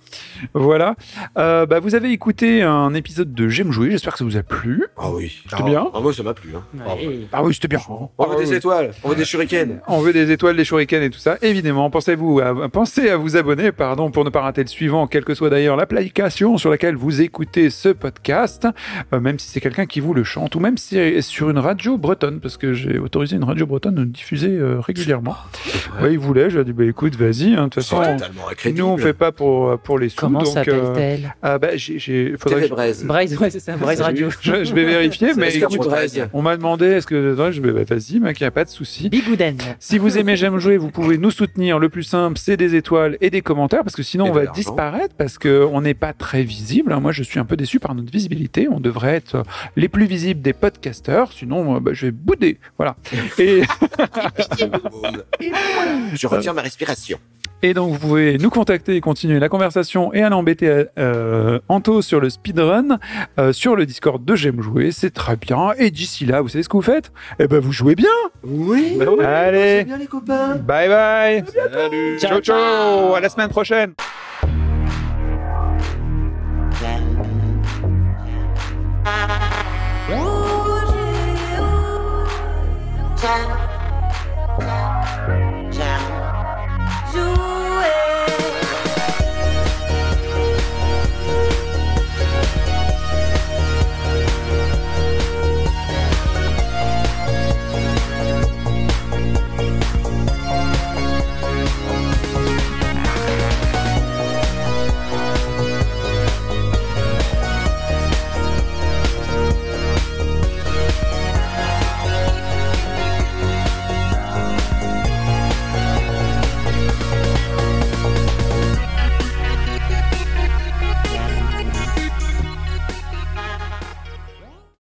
Voilà. 0.54 0.96
Bah, 1.36 1.80
vous 1.80 1.96
avez 1.96 2.12
écouté 2.12 2.62
un 2.62 2.94
épisode 2.94 3.34
de 3.34 3.45
J'aime 3.50 3.72
jouer. 3.72 3.92
J'espère 3.92 4.14
que 4.14 4.20
ça 4.20 4.26
vous 4.26 4.38
a 4.38 4.44
plu. 4.44 4.86
Ah 4.98 5.10
oui. 5.12 5.42
C'était 5.50 5.64
bien. 5.64 5.88
Ah, 5.94 6.00
moi 6.00 6.14
ça 6.14 6.24
m'a 6.24 6.34
plu. 6.34 6.52
Hein. 6.56 6.64
Ouais. 6.88 7.28
Ah 7.32 7.44
oui, 7.44 7.54
c'était 7.54 7.68
bien. 7.68 7.80
On 8.18 8.26
veut 8.28 8.38
des 8.44 8.54
étoiles, 8.54 8.92
on 9.04 9.10
veut 9.10 9.16
des 9.16 9.26
shurikens. 9.26 9.80
On 9.88 10.00
veut 10.02 10.14
des 10.14 10.32
étoiles, 10.32 10.56
des 10.56 10.66
shurikens 10.66 11.04
et 11.04 11.10
tout 11.10 11.20
ça. 11.20 11.38
Évidemment, 11.42 11.90
pensez-vous 11.90 12.40
à, 12.40 12.70
pensez 12.70 13.10
à 13.10 13.18
vous 13.18 13.38
abonner, 13.38 13.72
pardon, 13.72 14.12
pour 14.12 14.26
ne 14.26 14.30
pas 14.30 14.42
rater 14.42 14.62
le 14.62 14.68
suivant, 14.68 15.08
quelle 15.08 15.26
que 15.26 15.34
soit 15.34 15.50
d'ailleurs 15.50 15.76
l'application 15.76 16.58
sur 16.58 16.70
laquelle 16.70 16.96
vous 16.96 17.22
écoutez 17.22 17.70
ce 17.70 17.90
podcast, 17.90 18.68
euh, 19.14 19.20
même 19.20 19.40
si 19.40 19.48
c'est 19.50 19.62
quelqu'un 19.62 19.86
qui 19.86 20.00
vous 20.00 20.14
le 20.14 20.24
chante, 20.24 20.56
ou 20.56 20.60
même 20.60 20.78
si 20.78 20.96
c'est 20.96 21.22
sur 21.22 21.50
une 21.50 21.60
radio 21.60 21.98
bretonne, 21.98 22.40
parce 22.40 22.58
que 22.58 22.74
j'ai 22.74 23.00
autorisé 23.00 23.36
une 23.36 23.44
radio 23.44 23.66
bretonne 23.66 24.00
à 24.00 24.06
diffuser 24.06 24.50
euh, 24.50 24.80
régulièrement. 24.80 25.36
Ouais, 26.02 26.14
il 26.14 26.20
voulait, 26.20 26.50
j'ai 26.50 26.64
dit, 26.64 26.74
bah 26.74 26.86
écoute, 26.86 27.16
vas-y, 27.16 27.56
hein, 27.56 27.66
de 27.66 27.70
toute 27.70 27.84
C'est 27.84 27.96
façon, 27.96 28.18
totalement 28.18 28.50
incrédible. 28.50 28.80
nous 28.80 28.86
on 28.88 28.98
fait 28.98 29.14
pas 29.14 29.32
pour, 29.32 29.78
pour 29.80 30.00
les 30.00 30.10
sous. 30.10 30.18
Comment 30.18 30.40
donc, 30.44 30.56
euh, 30.58 30.64
s'appelle-t-elle? 30.64 31.36
ah 31.42 31.58
bah, 31.58 31.76
j'ai, 31.76 32.00
j'ai, 32.00 32.36
faudrait 32.38 32.62
TV 32.62 32.70
que 32.70 32.74
Braise. 32.76 33.04
Braise, 33.06 33.35
ouais, 33.42 33.50
c'est 33.50 33.60
ça, 33.60 33.76
Braise 33.76 34.02
Radio. 34.02 34.30
je, 34.42 34.64
je 34.64 34.74
vais 34.74 34.86
vérifier, 34.86 35.34
mais 35.36 35.56
écoute, 35.56 35.88
on 36.34 36.42
m'a 36.42 36.58
demandé, 36.58 36.86
est-ce 36.86 37.08
que, 37.08 37.36
ouais, 37.36 37.52
je 37.52 37.62
vais, 37.62 37.72
bah, 37.72 37.84
vas-y, 37.88 38.20
mec, 38.20 38.40
y 38.40 38.46
a 38.46 38.52
pas 38.52 38.66
de 38.66 38.70
souci. 38.70 39.10
Bigouden. 39.10 39.58
Si 39.80 39.98
vous 39.98 40.18
aimez 40.18 40.36
J'aime 40.36 40.60
jouer, 40.60 40.78
vous 40.78 40.92
pouvez 40.92 41.18
nous 41.18 41.32
soutenir. 41.32 41.80
Le 41.80 41.88
plus 41.90 42.04
simple, 42.04 42.38
c'est 42.38 42.58
des 42.58 42.76
étoiles 42.76 43.18
et 43.22 43.30
des 43.30 43.42
commentaires, 43.42 43.84
parce 43.84 43.96
que 43.96 44.04
sinon 44.04 44.26
Et 44.28 44.30
on 44.30 44.34
va 44.34 44.46
disparaître, 44.48 45.16
parce 45.16 45.38
que 45.38 45.66
on 45.72 45.82
n'est 45.82 45.94
pas 45.94 46.14
très 46.14 46.44
visible. 46.44 46.94
Moi, 46.96 47.12
je 47.12 47.24
suis 47.24 47.40
un 47.40 47.46
peu 47.46 47.56
déçu 47.56 47.80
par 47.80 47.96
notre 47.96 48.12
visibilité. 48.12 48.68
On 48.70 48.80
devrait 48.80 49.16
être 49.16 49.36
euh, 49.36 49.44
les 49.76 49.88
plus 49.88 50.06
visibles 50.06 50.42
des 50.42 50.54
podcasteurs, 50.54 51.32
sinon 51.32 51.76
euh, 51.76 51.80
bah, 51.80 51.92
je 51.94 52.08
vais 52.08 52.12
bouder. 52.12 52.60
Voilà. 52.78 52.96
Et, 53.40 53.62
Je 56.14 56.28
retiens 56.28 56.54
ma 56.54 56.62
respiration. 56.62 57.20
Et 57.62 57.74
donc, 57.74 57.94
vous 57.94 58.00
pouvez 58.00 58.38
nous 58.38 58.50
contacter 58.50 58.96
et 58.96 59.02
continuer 59.02 59.40
la 59.40 59.50
conversation 59.50 60.14
et 60.14 60.22
aller 60.22 60.36
embêter 60.36 60.86
euh, 61.00 61.60
Anto 61.68 62.02
sur 62.02 62.20
le 62.20 62.30
speedrun, 62.30 63.00
euh, 63.40 63.54
sur 63.54 63.76
le 63.76 63.86
Discord 63.86 64.24
de 64.24 64.36
J'aime 64.36 64.62
jouer. 64.62 64.92
C'est 64.92 65.12
très 65.12 65.36
bien. 65.36 65.72
Et 65.78 65.90
d'ici 65.90 66.26
là, 66.26 66.42
vous 66.42 66.50
savez 66.50 66.64
ce 66.64 66.70
que 66.70 66.78
vous 66.78 66.84
faites? 66.84 67.12
Eh 67.40 67.48
ben, 67.48 67.60
vous 67.60 67.72
jouez 67.72 67.96
bien! 67.96 68.10
Oui. 68.44 69.00
Allez. 69.24 69.86
Bye 69.86 70.90
bye. 70.90 71.44
Ciao, 72.20 72.40
ciao 72.40 73.16
À 73.16 73.20
la 73.20 73.30
semaine 73.30 73.50
prochaine. 73.50 73.94
Oh. 83.28 83.62